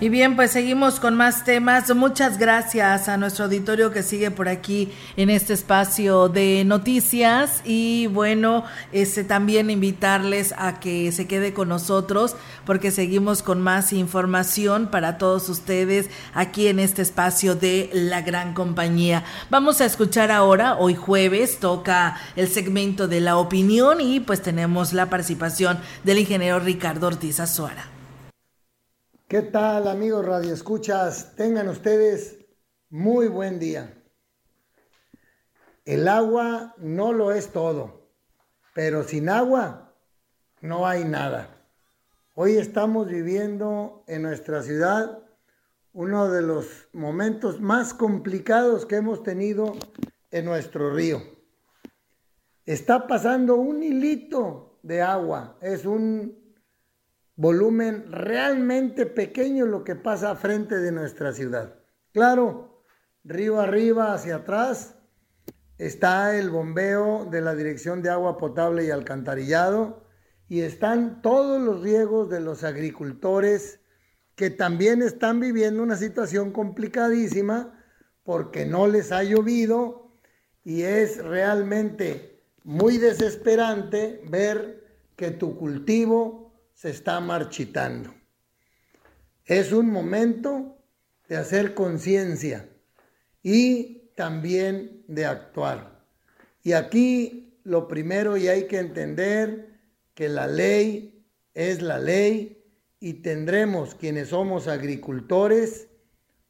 Y 0.00 0.08
bien, 0.08 0.34
pues 0.34 0.50
seguimos 0.50 0.98
con 0.98 1.14
más 1.14 1.44
temas. 1.44 1.94
Muchas 1.94 2.36
gracias 2.36 3.08
a 3.08 3.16
nuestro 3.16 3.44
auditorio 3.44 3.92
que 3.92 4.02
sigue 4.02 4.32
por 4.32 4.48
aquí 4.48 4.92
en 5.16 5.30
este 5.30 5.52
espacio 5.52 6.28
de 6.28 6.64
noticias. 6.66 7.62
Y 7.64 8.08
bueno, 8.08 8.64
este, 8.90 9.22
también 9.22 9.70
invitarles 9.70 10.52
a 10.58 10.80
que 10.80 11.12
se 11.12 11.28
quede 11.28 11.54
con 11.54 11.68
nosotros 11.68 12.34
porque 12.66 12.90
seguimos 12.90 13.42
con 13.42 13.62
más 13.62 13.92
información 13.92 14.88
para 14.88 15.16
todos 15.16 15.48
ustedes 15.48 16.10
aquí 16.34 16.66
en 16.66 16.80
este 16.80 17.00
espacio 17.00 17.54
de 17.54 17.88
la 17.92 18.20
gran 18.20 18.52
compañía. 18.52 19.24
Vamos 19.48 19.80
a 19.80 19.84
escuchar 19.84 20.32
ahora, 20.32 20.76
hoy 20.76 20.96
jueves, 20.96 21.60
toca 21.60 22.18
el 22.34 22.48
segmento 22.48 23.06
de 23.06 23.20
la 23.20 23.36
opinión 23.36 24.00
y 24.00 24.18
pues 24.18 24.42
tenemos 24.42 24.92
la 24.92 25.08
participación 25.08 25.78
del 26.02 26.18
ingeniero 26.18 26.58
Ricardo 26.58 27.06
Ortiz 27.06 27.38
Azuara. 27.38 27.93
¿Qué 29.34 29.42
tal 29.42 29.88
amigos 29.88 30.24
Radio 30.24 30.54
Escuchas? 30.54 31.34
Tengan 31.34 31.68
ustedes 31.68 32.38
muy 32.88 33.26
buen 33.26 33.58
día. 33.58 34.00
El 35.84 36.06
agua 36.06 36.76
no 36.78 37.12
lo 37.12 37.32
es 37.32 37.48
todo. 37.48 38.12
pero 38.76 39.02
sin 39.02 39.28
agua 39.28 39.92
no 40.60 40.86
hay 40.86 41.02
nada. 41.02 41.66
Hoy 42.34 42.58
estamos 42.58 43.08
viviendo 43.08 44.04
en 44.06 44.22
nuestra 44.22 44.62
ciudad 44.62 45.18
uno 45.92 46.30
de 46.30 46.42
los 46.42 46.86
momentos 46.92 47.60
más 47.60 47.92
complicados 47.92 48.86
que 48.86 48.94
hemos 48.94 49.24
tenido 49.24 49.72
en 50.30 50.44
nuestro 50.44 50.94
río. 50.94 51.20
Está 52.66 53.08
pasando 53.08 53.56
un 53.56 53.82
hilito 53.82 54.78
de 54.84 55.02
agua, 55.02 55.58
es 55.60 55.86
un 55.86 56.43
volumen 57.36 58.10
realmente 58.10 59.06
pequeño 59.06 59.66
lo 59.66 59.84
que 59.84 59.96
pasa 59.96 60.36
frente 60.36 60.78
de 60.78 60.92
nuestra 60.92 61.32
ciudad. 61.32 61.80
Claro, 62.12 62.84
río 63.24 63.60
arriba 63.60 64.14
hacia 64.14 64.36
atrás 64.36 64.96
está 65.78 66.36
el 66.36 66.50
bombeo 66.50 67.26
de 67.30 67.40
la 67.40 67.54
Dirección 67.54 68.02
de 68.02 68.10
Agua 68.10 68.38
Potable 68.38 68.84
y 68.84 68.90
Alcantarillado 68.90 70.04
y 70.48 70.60
están 70.60 71.22
todos 71.22 71.60
los 71.60 71.82
riegos 71.82 72.30
de 72.30 72.40
los 72.40 72.62
agricultores 72.62 73.80
que 74.36 74.50
también 74.50 75.02
están 75.02 75.40
viviendo 75.40 75.82
una 75.82 75.96
situación 75.96 76.52
complicadísima 76.52 77.80
porque 78.22 78.66
no 78.66 78.86
les 78.86 79.10
ha 79.12 79.22
llovido 79.22 80.12
y 80.64 80.82
es 80.82 81.22
realmente 81.22 82.42
muy 82.62 82.98
desesperante 82.98 84.22
ver 84.28 84.84
que 85.16 85.30
tu 85.30 85.56
cultivo 85.56 86.43
se 86.74 86.90
está 86.90 87.20
marchitando. 87.20 88.14
Es 89.44 89.72
un 89.72 89.90
momento 89.90 90.78
de 91.28 91.36
hacer 91.36 91.74
conciencia 91.74 92.68
y 93.42 94.10
también 94.16 95.04
de 95.08 95.26
actuar. 95.26 96.04
Y 96.62 96.72
aquí 96.72 97.58
lo 97.64 97.88
primero 97.88 98.36
y 98.36 98.48
hay 98.48 98.66
que 98.66 98.78
entender 98.78 99.80
que 100.14 100.28
la 100.28 100.46
ley 100.46 101.26
es 101.54 101.82
la 101.82 101.98
ley 101.98 102.62
y 103.00 103.14
tendremos 103.14 103.94
quienes 103.94 104.28
somos 104.28 104.68
agricultores 104.68 105.88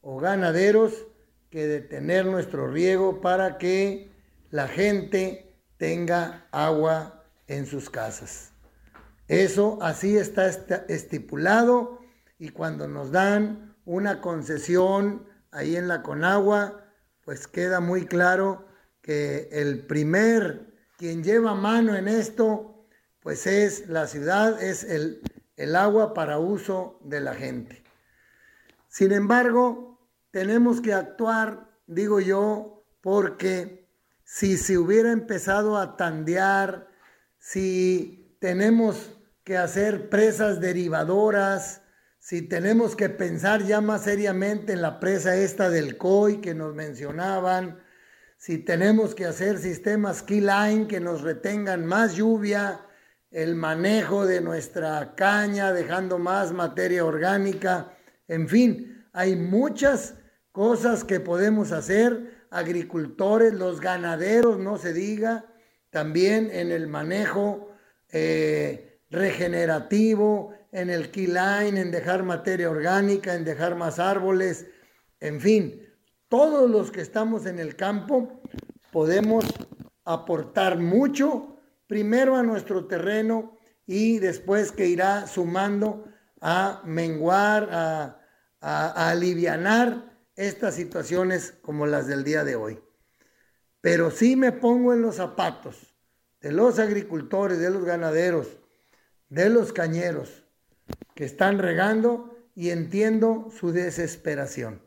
o 0.00 0.18
ganaderos 0.18 1.06
que 1.50 1.66
detener 1.66 2.26
nuestro 2.26 2.68
riego 2.68 3.20
para 3.20 3.58
que 3.58 4.10
la 4.50 4.68
gente 4.68 5.54
tenga 5.76 6.46
agua 6.50 7.24
en 7.46 7.66
sus 7.66 7.90
casas. 7.90 8.53
Eso 9.28 9.78
así 9.80 10.16
está 10.16 10.46
estipulado 10.88 12.00
y 12.38 12.50
cuando 12.50 12.88
nos 12.88 13.10
dan 13.10 13.76
una 13.84 14.20
concesión 14.20 15.26
ahí 15.50 15.76
en 15.76 15.88
la 15.88 16.02
Conagua, 16.02 16.84
pues 17.24 17.46
queda 17.46 17.80
muy 17.80 18.06
claro 18.06 18.66
que 19.00 19.48
el 19.52 19.86
primer 19.86 20.74
quien 20.98 21.24
lleva 21.24 21.54
mano 21.54 21.94
en 21.94 22.08
esto, 22.08 22.86
pues 23.20 23.46
es 23.46 23.88
la 23.88 24.06
ciudad, 24.06 24.62
es 24.62 24.84
el, 24.84 25.22
el 25.56 25.76
agua 25.76 26.14
para 26.14 26.38
uso 26.38 26.98
de 27.02 27.20
la 27.20 27.34
gente. 27.34 27.82
Sin 28.88 29.12
embargo, 29.12 30.08
tenemos 30.30 30.80
que 30.80 30.92
actuar, 30.92 31.70
digo 31.86 32.20
yo, 32.20 32.84
porque 33.00 33.88
si 34.24 34.56
se 34.56 34.78
hubiera 34.78 35.12
empezado 35.12 35.78
a 35.78 35.96
tandear, 35.96 36.88
si 37.38 38.36
tenemos 38.40 39.13
que 39.44 39.58
hacer 39.58 40.08
presas 40.08 40.60
derivadoras, 40.60 41.82
si 42.18 42.40
tenemos 42.40 42.96
que 42.96 43.10
pensar 43.10 43.62
ya 43.62 43.82
más 43.82 44.04
seriamente 44.04 44.72
en 44.72 44.80
la 44.80 44.98
presa 44.98 45.36
esta 45.36 45.68
del 45.68 45.98
COI 45.98 46.40
que 46.40 46.54
nos 46.54 46.74
mencionaban, 46.74 47.78
si 48.38 48.58
tenemos 48.58 49.14
que 49.14 49.26
hacer 49.26 49.58
sistemas 49.58 50.22
keyline 50.22 50.88
que 50.88 51.00
nos 51.00 51.20
retengan 51.20 51.84
más 51.84 52.14
lluvia, 52.14 52.80
el 53.30 53.54
manejo 53.54 54.26
de 54.26 54.40
nuestra 54.40 55.14
caña, 55.14 55.72
dejando 55.72 56.18
más 56.18 56.52
materia 56.52 57.04
orgánica, 57.04 57.92
en 58.26 58.48
fin, 58.48 59.06
hay 59.12 59.36
muchas 59.36 60.14
cosas 60.52 61.04
que 61.04 61.20
podemos 61.20 61.72
hacer, 61.72 62.46
agricultores, 62.50 63.52
los 63.52 63.80
ganaderos, 63.80 64.58
no 64.58 64.78
se 64.78 64.94
diga, 64.94 65.44
también 65.90 66.48
en 66.50 66.72
el 66.72 66.86
manejo 66.86 67.70
eh, 68.10 68.93
regenerativo, 69.14 70.54
en 70.72 70.90
el 70.90 71.10
keyline, 71.10 71.76
en 71.76 71.90
dejar 71.90 72.24
materia 72.24 72.68
orgánica, 72.68 73.34
en 73.34 73.44
dejar 73.44 73.76
más 73.76 73.98
árboles, 73.98 74.66
en 75.20 75.40
fin, 75.40 75.80
todos 76.28 76.68
los 76.68 76.90
que 76.90 77.00
estamos 77.00 77.46
en 77.46 77.58
el 77.58 77.76
campo 77.76 78.42
podemos 78.90 79.44
aportar 80.04 80.78
mucho 80.78 81.60
primero 81.86 82.36
a 82.36 82.42
nuestro 82.42 82.86
terreno 82.86 83.56
y 83.86 84.18
después 84.18 84.72
que 84.72 84.86
irá 84.88 85.26
sumando 85.26 86.04
a 86.40 86.82
menguar, 86.84 87.68
a, 87.70 88.20
a, 88.60 89.10
alivianar 89.10 90.18
estas 90.36 90.74
situaciones 90.74 91.52
como 91.62 91.86
las 91.86 92.06
del 92.06 92.24
día 92.24 92.42
de 92.44 92.56
hoy. 92.56 92.80
Pero 93.80 94.10
sí 94.10 94.34
me 94.34 94.52
pongo 94.52 94.92
en 94.92 95.02
los 95.02 95.16
zapatos 95.16 95.94
de 96.40 96.52
los 96.52 96.78
agricultores, 96.78 97.58
de 97.60 97.70
los 97.70 97.84
ganaderos, 97.84 98.58
de 99.34 99.50
los 99.50 99.72
cañeros 99.72 100.44
que 101.16 101.24
están 101.24 101.58
regando 101.58 102.38
y 102.54 102.70
entiendo 102.70 103.50
su 103.50 103.72
desesperación 103.72 104.80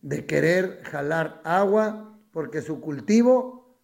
de 0.00 0.26
querer 0.26 0.82
jalar 0.84 1.40
agua 1.44 2.20
porque 2.30 2.62
su 2.62 2.80
cultivo 2.80 3.80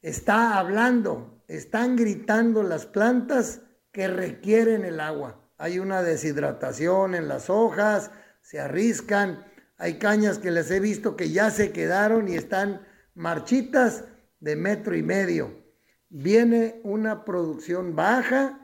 está 0.00 0.58
hablando, 0.58 1.42
están 1.48 1.96
gritando 1.96 2.62
las 2.62 2.86
plantas 2.86 3.62
que 3.90 4.06
requieren 4.06 4.84
el 4.84 5.00
agua. 5.00 5.40
Hay 5.58 5.80
una 5.80 6.02
deshidratación 6.02 7.16
en 7.16 7.26
las 7.26 7.50
hojas, 7.50 8.12
se 8.42 8.60
arriscan, 8.60 9.44
hay 9.76 9.98
cañas 9.98 10.38
que 10.38 10.52
les 10.52 10.70
he 10.70 10.78
visto 10.78 11.16
que 11.16 11.30
ya 11.30 11.50
se 11.50 11.72
quedaron 11.72 12.28
y 12.28 12.36
están 12.36 12.86
marchitas 13.14 14.04
de 14.38 14.54
metro 14.54 14.94
y 14.94 15.02
medio. 15.02 15.64
Viene 16.10 16.80
una 16.84 17.24
producción 17.24 17.96
baja 17.96 18.62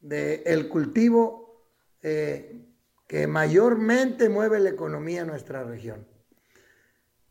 del 0.00 0.42
el 0.44 0.68
cultivo 0.68 1.64
eh, 2.02 2.66
que 3.06 3.26
mayormente 3.26 4.28
mueve 4.28 4.60
la 4.60 4.70
economía 4.70 5.22
en 5.22 5.28
nuestra 5.28 5.64
región. 5.64 6.06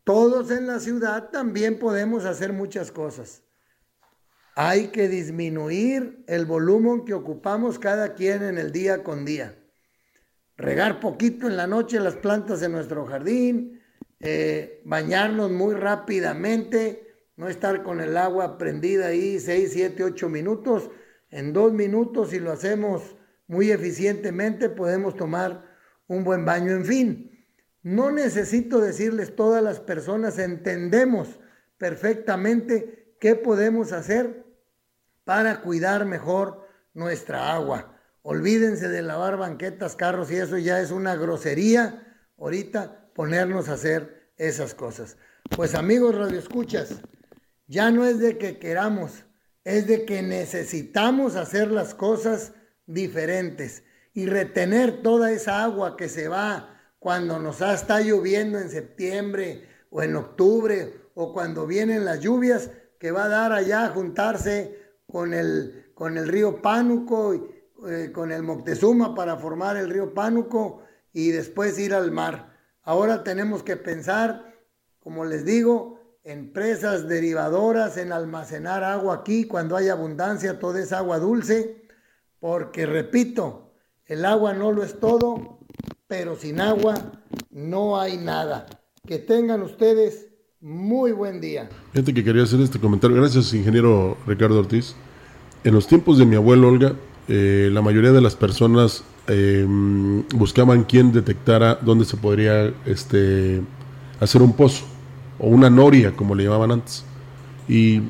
Todos 0.04 0.52
en 0.52 0.68
la 0.68 0.80
ciudad 0.80 1.30
también 1.30 1.80
podemos 1.80 2.26
hacer 2.26 2.52
muchas 2.52 2.92
cosas. 2.92 3.44
Hay 4.56 4.88
que 4.88 5.08
disminuir 5.08 6.24
el 6.28 6.46
volumen 6.46 7.06
que 7.06 7.14
ocupamos 7.14 7.80
cada 7.80 8.14
quien 8.14 8.44
en 8.44 8.58
el 8.58 8.72
día 8.72 9.04
con 9.04 9.24
día. 9.24 9.58
Regar 10.58 11.00
poquito 11.00 11.48
en 11.48 11.56
la 11.56 11.68
noche 11.68 12.00
las 12.00 12.16
plantas 12.16 12.60
de 12.60 12.68
nuestro 12.68 13.06
jardín, 13.06 13.82
eh, 14.20 14.82
bañarnos 14.84 15.50
muy 15.50 15.76
rápidamente, 15.76 17.24
no 17.38 17.48
estar 17.48 17.84
con 17.84 18.02
el 18.02 18.18
agua 18.18 18.58
prendida 18.58 19.08
ahí 19.08 19.40
6, 19.40 19.70
7, 19.72 20.04
8 20.04 20.28
minutos. 20.28 20.90
En 21.30 21.54
dos 21.54 21.74
minutos, 21.74 22.32
si 22.32 22.40
lo 22.40 22.52
hacemos 22.52 23.16
muy 23.48 23.72
eficientemente, 23.72 24.70
podemos 24.70 25.16
tomar 25.16 25.66
un 26.08 26.24
buen 26.24 26.46
baño. 26.46 26.72
En 26.72 26.86
fin, 26.86 27.46
no 27.82 28.12
necesito 28.12 28.80
decirles, 28.80 29.36
todas 29.36 29.64
las 29.64 29.80
personas 29.80 30.38
entendemos 30.40 31.40
perfectamente 31.78 33.16
qué 33.20 33.36
podemos 33.36 33.92
hacer 33.92 34.46
para 35.24 35.62
cuidar 35.62 36.06
mejor 36.06 36.68
nuestra 36.94 37.54
agua. 37.54 37.96
Olvídense 38.22 38.90
de 38.90 39.02
lavar 39.02 39.38
banquetas, 39.38 39.96
carros 39.96 40.32
y 40.32 40.36
eso 40.36 40.58
ya 40.58 40.82
es 40.82 40.92
una 40.92 41.16
grosería 41.16 42.06
ahorita 42.38 43.12
ponernos 43.14 43.70
a 43.70 43.74
hacer 43.74 44.32
esas 44.38 44.74
cosas. 44.74 45.18
Pues 45.56 45.76
amigos 45.76 46.16
radioescuchas, 46.16 47.02
ya 47.68 47.92
no 47.92 48.06
es 48.06 48.20
de 48.20 48.38
que 48.38 48.60
queramos, 48.60 49.26
es 49.64 49.88
de 49.88 50.06
que 50.06 50.22
necesitamos 50.22 51.36
hacer 51.36 51.72
las 51.72 51.94
cosas 51.94 52.54
diferentes 52.86 53.84
y 54.14 54.26
retener 54.26 55.02
toda 55.02 55.32
esa 55.32 55.64
agua 55.64 55.96
que 55.96 56.10
se 56.10 56.28
va 56.28 56.80
cuando 57.00 57.40
nos 57.40 57.62
está 57.62 58.02
lloviendo 58.02 58.60
en 58.60 58.70
septiembre 58.70 59.68
o 59.90 60.02
en 60.02 60.16
octubre 60.16 60.94
o 61.14 61.34
cuando 61.34 61.68
vienen 61.68 62.06
las 62.06 62.20
lluvias 62.20 62.72
que 63.00 63.12
va 63.12 63.26
a 63.26 63.30
dar 63.30 63.54
allá 63.54 63.86
a 63.86 63.90
juntarse 63.90 64.78
con 65.08 65.34
el, 65.34 65.92
con 65.94 66.18
el 66.18 66.28
río 66.28 66.62
Pánuco, 66.62 67.34
eh, 67.88 68.12
con 68.12 68.32
el 68.32 68.44
Moctezuma 68.44 69.16
para 69.16 69.38
formar 69.38 69.78
el 69.78 69.90
río 69.90 70.14
Pánuco 70.14 70.84
y 71.14 71.32
después 71.32 71.80
ir 71.80 71.94
al 71.94 72.12
mar. 72.12 72.58
Ahora 72.84 73.24
tenemos 73.24 73.64
que 73.64 73.78
pensar, 73.78 74.54
como 75.00 75.26
les 75.26 75.46
digo, 75.46 75.99
en 76.24 76.52
presas 76.52 77.08
derivadoras, 77.08 77.98
en 77.98 78.12
almacenar 78.12 78.84
agua 78.84 79.16
aquí 79.16 79.46
cuando 79.46 79.76
hay 79.76 79.90
abundancia, 79.90 80.60
toda 80.60 80.82
esa 80.82 81.00
agua 81.00 81.20
dulce, 81.20 81.84
porque 82.40 82.86
repito, 82.86 83.74
el 84.06 84.26
agua 84.26 84.54
no 84.54 84.72
lo 84.72 84.84
es 84.84 85.00
todo, 85.00 85.60
pero 86.08 86.36
sin 86.36 86.60
agua 86.62 86.96
no 87.52 88.00
hay 88.00 88.18
nada. 88.18 88.68
Que 89.08 89.20
tengan 89.20 89.62
ustedes 89.62 90.28
muy 90.62 91.12
buen 91.12 91.40
día. 91.40 91.70
Gente 91.94 92.14
que 92.14 92.24
quería 92.24 92.44
hacer 92.44 92.60
este 92.60 92.80
comentario. 92.80 93.16
Gracias, 93.16 93.54
ingeniero 93.54 94.18
Ricardo 94.28 94.60
Ortiz. 94.60 94.96
en 95.64 95.74
los 95.74 95.88
tiempos 95.88 96.18
de 96.18 96.26
mi 96.26 96.36
abuelo 96.36 96.70
Olga, 96.70 96.96
eh, 97.28 97.70
la 97.72 97.82
mayoría 97.82 98.12
de 98.12 98.22
las 98.22 98.36
personas 98.36 99.04
eh, 99.28 99.66
buscaban 100.36 100.84
quien 100.84 101.12
detectara 101.12 101.76
dónde 101.76 102.06
se 102.06 102.18
podría 102.18 102.74
este, 102.86 103.62
hacer 104.20 104.42
un 104.42 104.54
pozo 104.54 104.86
o 105.40 105.48
una 105.48 105.70
noria, 105.70 106.16
como 106.16 106.36
le 106.36 106.44
llamaban 106.44 106.72
antes. 106.72 107.04
Y, 107.68 108.02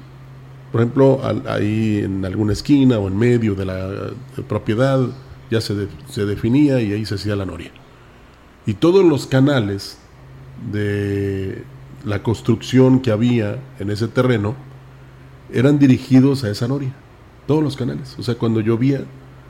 por 0.72 0.82
ejemplo, 0.82 1.22
ahí 1.48 2.02
en 2.04 2.26
alguna 2.26 2.54
esquina 2.54 3.00
o 3.00 3.08
en 3.08 3.18
medio 3.18 3.56
de 3.56 3.66
la 3.66 4.12
propiedad 4.48 5.00
ya 5.50 5.62
se, 5.62 5.88
se 6.10 6.26
definía 6.26 6.82
y 6.82 6.94
ahí 6.94 7.06
se 7.06 7.16
hacía 7.16 7.36
la 7.36 7.46
noria. 7.46 7.72
Y 8.66 8.74
todos 8.76 9.04
los 9.04 9.26
canales 9.26 9.98
de 10.72 11.64
la 12.06 12.24
construcción 12.24 13.00
que 13.00 13.12
había 13.12 13.60
en 13.80 13.90
ese 13.90 14.08
terreno 14.08 14.56
eran 15.52 15.80
dirigidos 15.80 16.44
a 16.44 16.50
esa 16.50 16.68
noria. 16.68 16.94
Todos 17.48 17.64
los 17.64 17.76
canales. 17.76 18.16
O 18.20 18.24
sea, 18.24 18.36
cuando 18.36 18.62
llovía, 18.62 19.04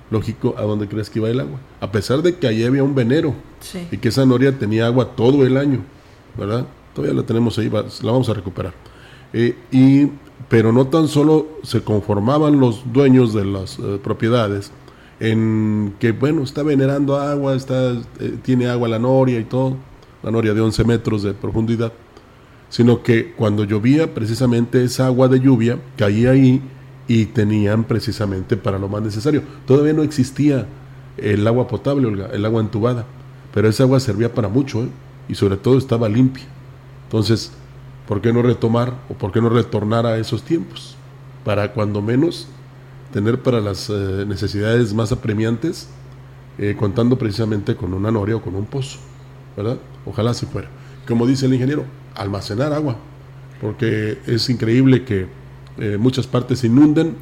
lógico, 0.09 0.55
¿a 0.57 0.61
dónde 0.61 0.87
crees 0.87 1.09
que 1.09 1.19
iba 1.19 1.29
el 1.29 1.39
agua? 1.39 1.59
A 1.81 1.91
pesar 1.91 2.21
de 2.21 2.35
que 2.37 2.47
allí 2.47 2.63
había 2.63 2.83
un 2.83 2.95
venero 2.95 3.35
y 3.91 3.97
que 3.97 4.09
esa 4.09 4.25
noria 4.25 4.57
tenía 4.57 4.85
agua 4.85 5.15
todo 5.15 5.45
el 5.45 5.57
año, 5.57 5.81
¿verdad? 6.37 6.65
Todavía 6.93 7.15
la 7.15 7.25
tenemos 7.25 7.57
ahí, 7.57 7.69
la 7.69 8.11
vamos 8.11 8.29
a 8.29 8.33
recuperar. 8.33 8.73
Eh, 9.33 9.55
y, 9.71 10.07
pero 10.47 10.71
no 10.71 10.87
tan 10.87 11.07
solo 11.07 11.47
se 11.63 11.83
conformaban 11.83 12.59
los 12.59 12.91
dueños 12.91 13.33
de 13.33 13.45
las 13.45 13.77
eh, 13.79 13.99
propiedades 14.03 14.71
en 15.19 15.95
que, 15.99 16.11
bueno, 16.13 16.43
está 16.43 16.63
venerando 16.63 17.17
agua, 17.17 17.55
está, 17.55 17.91
eh, 17.91 18.37
tiene 18.41 18.67
agua 18.67 18.87
la 18.87 18.99
noria 18.99 19.39
y 19.39 19.43
todo, 19.43 19.75
la 20.23 20.31
noria 20.31 20.53
de 20.53 20.61
11 20.61 20.83
metros 20.85 21.23
de 21.23 21.33
profundidad, 21.33 21.91
sino 22.69 23.03
que 23.03 23.33
cuando 23.33 23.65
llovía, 23.65 24.13
precisamente 24.13 24.83
esa 24.83 25.07
agua 25.07 25.27
de 25.27 25.39
lluvia 25.39 25.77
caía 25.97 26.31
ahí 26.31 26.61
y 27.07 27.25
tenían 27.25 27.83
precisamente 27.83 28.55
para 28.55 28.79
lo 28.79 28.87
más 28.87 29.01
necesario. 29.01 29.43
Todavía 29.65 29.93
no 29.93 30.03
existía 30.03 30.67
el 31.17 31.45
agua 31.47 31.67
potable, 31.67 32.25
el 32.31 32.45
agua 32.45 32.61
entubada, 32.61 33.05
pero 33.53 33.67
esa 33.67 33.83
agua 33.83 33.99
servía 33.99 34.33
para 34.33 34.47
mucho 34.47 34.87
y 35.27 35.35
sobre 35.35 35.57
todo 35.57 35.77
estaba 35.77 36.07
limpia. 36.07 36.45
Entonces, 37.09 37.51
¿por 38.07 38.21
qué 38.21 38.31
no 38.31 38.43
retomar 38.43 38.93
o 39.09 39.15
por 39.15 39.31
qué 39.31 39.41
no 39.41 39.49
retornar 39.49 40.05
a 40.05 40.19
esos 40.19 40.43
tiempos? 40.43 40.95
Para 41.43 41.73
cuando 41.73 42.03
menos 42.03 42.47
tener 43.11 43.41
para 43.41 43.59
las 43.59 43.89
eh, 43.89 44.25
necesidades 44.27 44.93
más 44.93 45.11
apremiantes, 45.11 45.87
eh, 46.59 46.75
contando 46.77 47.17
precisamente 47.17 47.75
con 47.75 47.95
una 47.95 48.11
noria 48.11 48.35
o 48.35 48.43
con 48.43 48.53
un 48.53 48.67
pozo, 48.67 48.99
¿verdad? 49.57 49.79
Ojalá 50.05 50.35
si 50.35 50.45
fuera. 50.45 50.69
Como 51.07 51.25
dice 51.25 51.47
el 51.47 51.53
ingeniero, 51.55 51.83
almacenar 52.13 52.73
agua, 52.73 52.97
porque 53.59 54.19
es 54.27 54.47
increíble 54.51 55.03
que 55.03 55.25
eh, 55.79 55.97
muchas 55.99 56.27
partes 56.27 56.59
se 56.59 56.67
inunden 56.67 57.15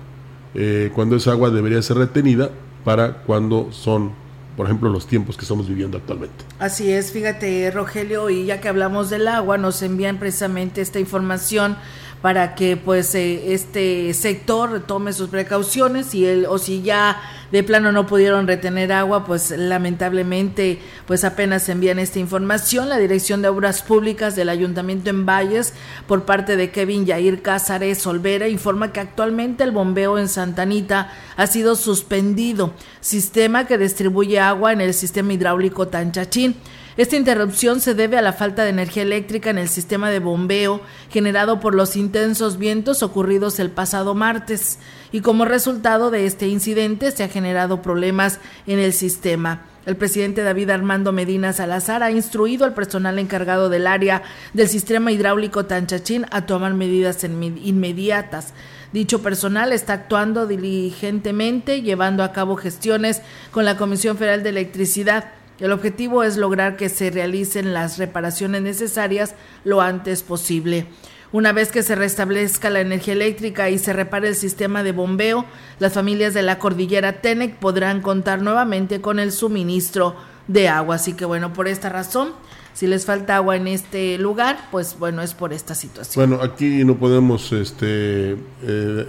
cuando 0.95 1.17
esa 1.17 1.33
agua 1.33 1.51
debería 1.51 1.79
ser 1.83 1.97
retenida 1.97 2.49
para 2.83 3.21
cuando 3.21 3.67
son, 3.71 4.13
por 4.57 4.65
ejemplo, 4.65 4.89
los 4.89 5.05
tiempos 5.05 5.37
que 5.37 5.43
estamos 5.43 5.69
viviendo 5.69 5.99
actualmente. 5.99 6.43
Así 6.57 6.91
es, 6.91 7.11
fíjate 7.11 7.69
Rogelio, 7.69 8.31
y 8.31 8.45
ya 8.45 8.59
que 8.59 8.67
hablamos 8.67 9.11
del 9.11 9.27
agua, 9.27 9.59
nos 9.59 9.83
envían 9.83 10.17
precisamente 10.17 10.81
esta 10.81 10.99
información 10.99 11.77
para 12.21 12.55
que 12.55 12.77
pues 12.77 13.13
eh, 13.15 13.53
este 13.53 14.13
sector 14.13 14.83
tome 14.87 15.13
sus 15.13 15.29
precauciones 15.29 16.15
y 16.15 16.25
el, 16.25 16.45
o 16.45 16.57
si 16.57 16.81
ya 16.81 17.21
de 17.51 17.63
plano 17.63 17.91
no 17.91 18.07
pudieron 18.07 18.47
retener 18.47 18.91
agua, 18.91 19.25
pues 19.25 19.51
lamentablemente 19.51 20.79
pues 21.05 21.23
apenas 21.23 21.69
envían 21.69 21.99
esta 21.99 22.19
información. 22.19 22.89
La 22.89 22.97
Dirección 22.97 23.41
de 23.41 23.47
Obras 23.47 23.81
Públicas 23.81 24.35
del 24.35 24.49
Ayuntamiento 24.49 25.09
en 25.09 25.25
Valles 25.25 25.73
por 26.07 26.25
parte 26.25 26.57
de 26.57 26.71
Kevin 26.71 27.05
Yair 27.05 27.41
Cázares 27.41 28.05
Olvera 28.07 28.47
informa 28.47 28.91
que 28.91 28.99
actualmente 28.99 29.63
el 29.63 29.71
bombeo 29.71 30.17
en 30.17 30.27
Santanita 30.27 31.13
ha 31.37 31.47
sido 31.47 31.75
suspendido, 31.75 32.73
sistema 32.99 33.65
que 33.65 33.77
distribuye 33.77 34.39
agua 34.39 34.73
en 34.73 34.81
el 34.81 34.93
sistema 34.93 35.33
hidráulico 35.33 35.87
Tanchachín. 35.87 36.55
Esta 36.97 37.15
interrupción 37.15 37.79
se 37.79 37.93
debe 37.93 38.17
a 38.17 38.23
la 38.23 38.33
falta 38.33 38.63
de 38.63 38.71
energía 38.71 39.03
eléctrica 39.03 39.51
en 39.51 39.59
el 39.59 39.69
sistema 39.69 40.09
de 40.09 40.17
bombeo 40.17 40.81
generado 41.11 41.59
por 41.59 41.75
los 41.75 41.95
intensos 41.95 42.57
vientos 42.57 43.03
ocurridos 43.03 43.59
el 43.59 43.69
pasado 43.69 44.15
martes 44.15 44.79
y 45.11 45.21
como 45.21 45.45
resultado 45.45 46.09
de 46.09 46.25
este 46.25 46.47
incidente 46.47 47.11
se 47.11 47.23
ha 47.23 47.29
generado 47.29 47.83
problemas 47.83 48.39
en 48.65 48.79
el 48.79 48.93
sistema. 48.93 49.67
El 49.85 49.95
presidente 49.95 50.41
David 50.41 50.71
Armando 50.71 51.11
Medina 51.11 51.53
Salazar 51.53 52.01
ha 52.01 52.09
instruido 52.09 52.65
al 52.65 52.73
personal 52.73 53.19
encargado 53.19 53.69
del 53.69 53.85
área 53.85 54.23
del 54.53 54.67
sistema 54.67 55.11
hidráulico 55.11 55.65
Tanchachín 55.65 56.25
a 56.31 56.47
tomar 56.47 56.73
medidas 56.73 57.23
inmediatas. 57.23 58.55
Dicho 58.91 59.21
personal 59.21 59.71
está 59.71 59.93
actuando 59.93 60.47
diligentemente, 60.47 61.83
llevando 61.83 62.23
a 62.23 62.33
cabo 62.33 62.55
gestiones 62.55 63.21
con 63.51 63.65
la 63.65 63.77
Comisión 63.77 64.17
Federal 64.17 64.41
de 64.41 64.49
Electricidad 64.49 65.36
el 65.59 65.71
objetivo 65.71 66.23
es 66.23 66.37
lograr 66.37 66.77
que 66.77 66.89
se 66.89 67.09
realicen 67.09 67.73
las 67.73 67.97
reparaciones 67.97 68.61
necesarias 68.61 69.35
lo 69.63 69.81
antes 69.81 70.23
posible. 70.23 70.87
Una 71.31 71.51
vez 71.51 71.71
que 71.71 71.83
se 71.83 71.95
restablezca 71.95 72.69
la 72.69 72.79
energía 72.79 73.13
eléctrica 73.13 73.69
y 73.69 73.77
se 73.79 73.91
repare 73.91 74.29
el 74.29 74.35
sistema 74.35 74.83
de 74.83 74.93
bombeo, 74.93 75.45
las 75.79 75.93
familias 75.93 76.33
de 76.33 76.41
la 76.41 76.57
cordillera 76.57 77.21
Tenec 77.21 77.57
podrán 77.57 78.01
contar 78.01 78.41
nuevamente 78.41 79.01
con 79.01 79.19
el 79.19 79.31
suministro 79.31 80.15
de 80.47 80.69
agua. 80.69 80.95
Así 80.95 81.13
que 81.13 81.25
bueno, 81.25 81.51
por 81.51 81.67
esta 81.67 81.89
razón 81.89 82.33
si 82.77 82.85
les 82.85 83.05
falta 83.05 83.37
agua 83.37 83.55
en 83.55 83.67
este 83.67 84.19
lugar, 84.19 84.67
pues 84.69 84.97
bueno, 84.99 85.23
es 85.23 85.33
por 85.33 85.51
esta 85.51 85.73
situación. 85.73 86.29
Bueno, 86.29 86.43
aquí 86.43 86.85
no 86.85 86.95
podemos 86.95 87.51
este, 87.51 88.37
eh, 88.61 89.05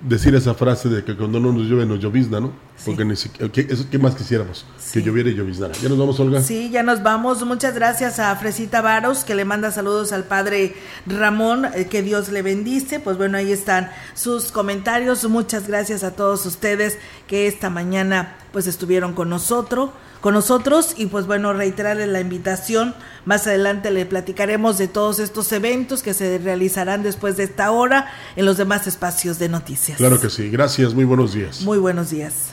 decir 0.00 0.36
esa 0.36 0.54
frase 0.54 0.88
de 0.88 1.02
que 1.02 1.16
cuando 1.16 1.40
no 1.40 1.52
nos 1.52 1.64
llueve 1.64 1.84
nos 1.84 1.98
llovizna, 1.98 2.38
¿no? 2.38 2.52
Porque 2.84 3.04
ni 3.04 3.16
siquiera, 3.16 3.50
¿qué, 3.52 3.98
más 3.98 4.14
quisiéramos? 4.14 4.64
Que 4.92 5.02
lloviera 5.02 5.30
y 5.30 5.34
lloviznara. 5.34 5.74
¿Ya 5.82 5.88
nos 5.88 5.98
vamos, 5.98 6.18
Olga? 6.20 6.42
Sí, 6.42 6.70
ya 6.70 6.82
nos 6.82 7.02
vamos. 7.02 7.44
Muchas 7.44 7.74
gracias 7.74 8.18
a 8.18 8.34
Fresita 8.36 8.80
Varos, 8.80 9.24
que 9.24 9.34
le 9.34 9.44
manda 9.44 9.70
saludos 9.70 10.12
al 10.12 10.24
padre 10.24 10.74
Ramón, 11.06 11.64
eh, 11.64 11.86
que 11.86 12.02
Dios 12.02 12.28
le 12.28 12.42
bendice. 12.42 13.00
Pues 13.00 13.16
bueno, 13.16 13.38
ahí 13.38 13.52
están 13.52 13.90
sus 14.14 14.52
comentarios. 14.52 15.24
Muchas 15.28 15.68
gracias 15.68 16.04
a 16.04 16.12
todos 16.12 16.44
ustedes 16.46 16.98
que 17.26 17.46
esta 17.46 17.70
mañana 17.70 18.36
pues 18.52 18.66
estuvieron 18.66 19.14
con 19.14 19.30
nosotros 19.30 19.90
con 20.22 20.34
nosotros 20.34 20.94
y 20.96 21.06
pues 21.06 21.26
bueno, 21.26 21.52
reiterarle 21.52 22.06
la 22.06 22.20
invitación. 22.20 22.94
Más 23.26 23.46
adelante 23.46 23.90
le 23.90 24.06
platicaremos 24.06 24.78
de 24.78 24.88
todos 24.88 25.18
estos 25.18 25.52
eventos 25.52 26.02
que 26.02 26.14
se 26.14 26.38
realizarán 26.38 27.02
después 27.02 27.36
de 27.36 27.42
esta 27.42 27.72
hora 27.72 28.10
en 28.36 28.46
los 28.46 28.56
demás 28.56 28.86
espacios 28.86 29.38
de 29.38 29.50
noticias. 29.50 29.98
Claro 29.98 30.20
que 30.20 30.30
sí, 30.30 30.48
gracias, 30.48 30.94
muy 30.94 31.04
buenos 31.04 31.34
días. 31.34 31.60
Muy 31.62 31.78
buenos 31.78 32.10
días. 32.10 32.52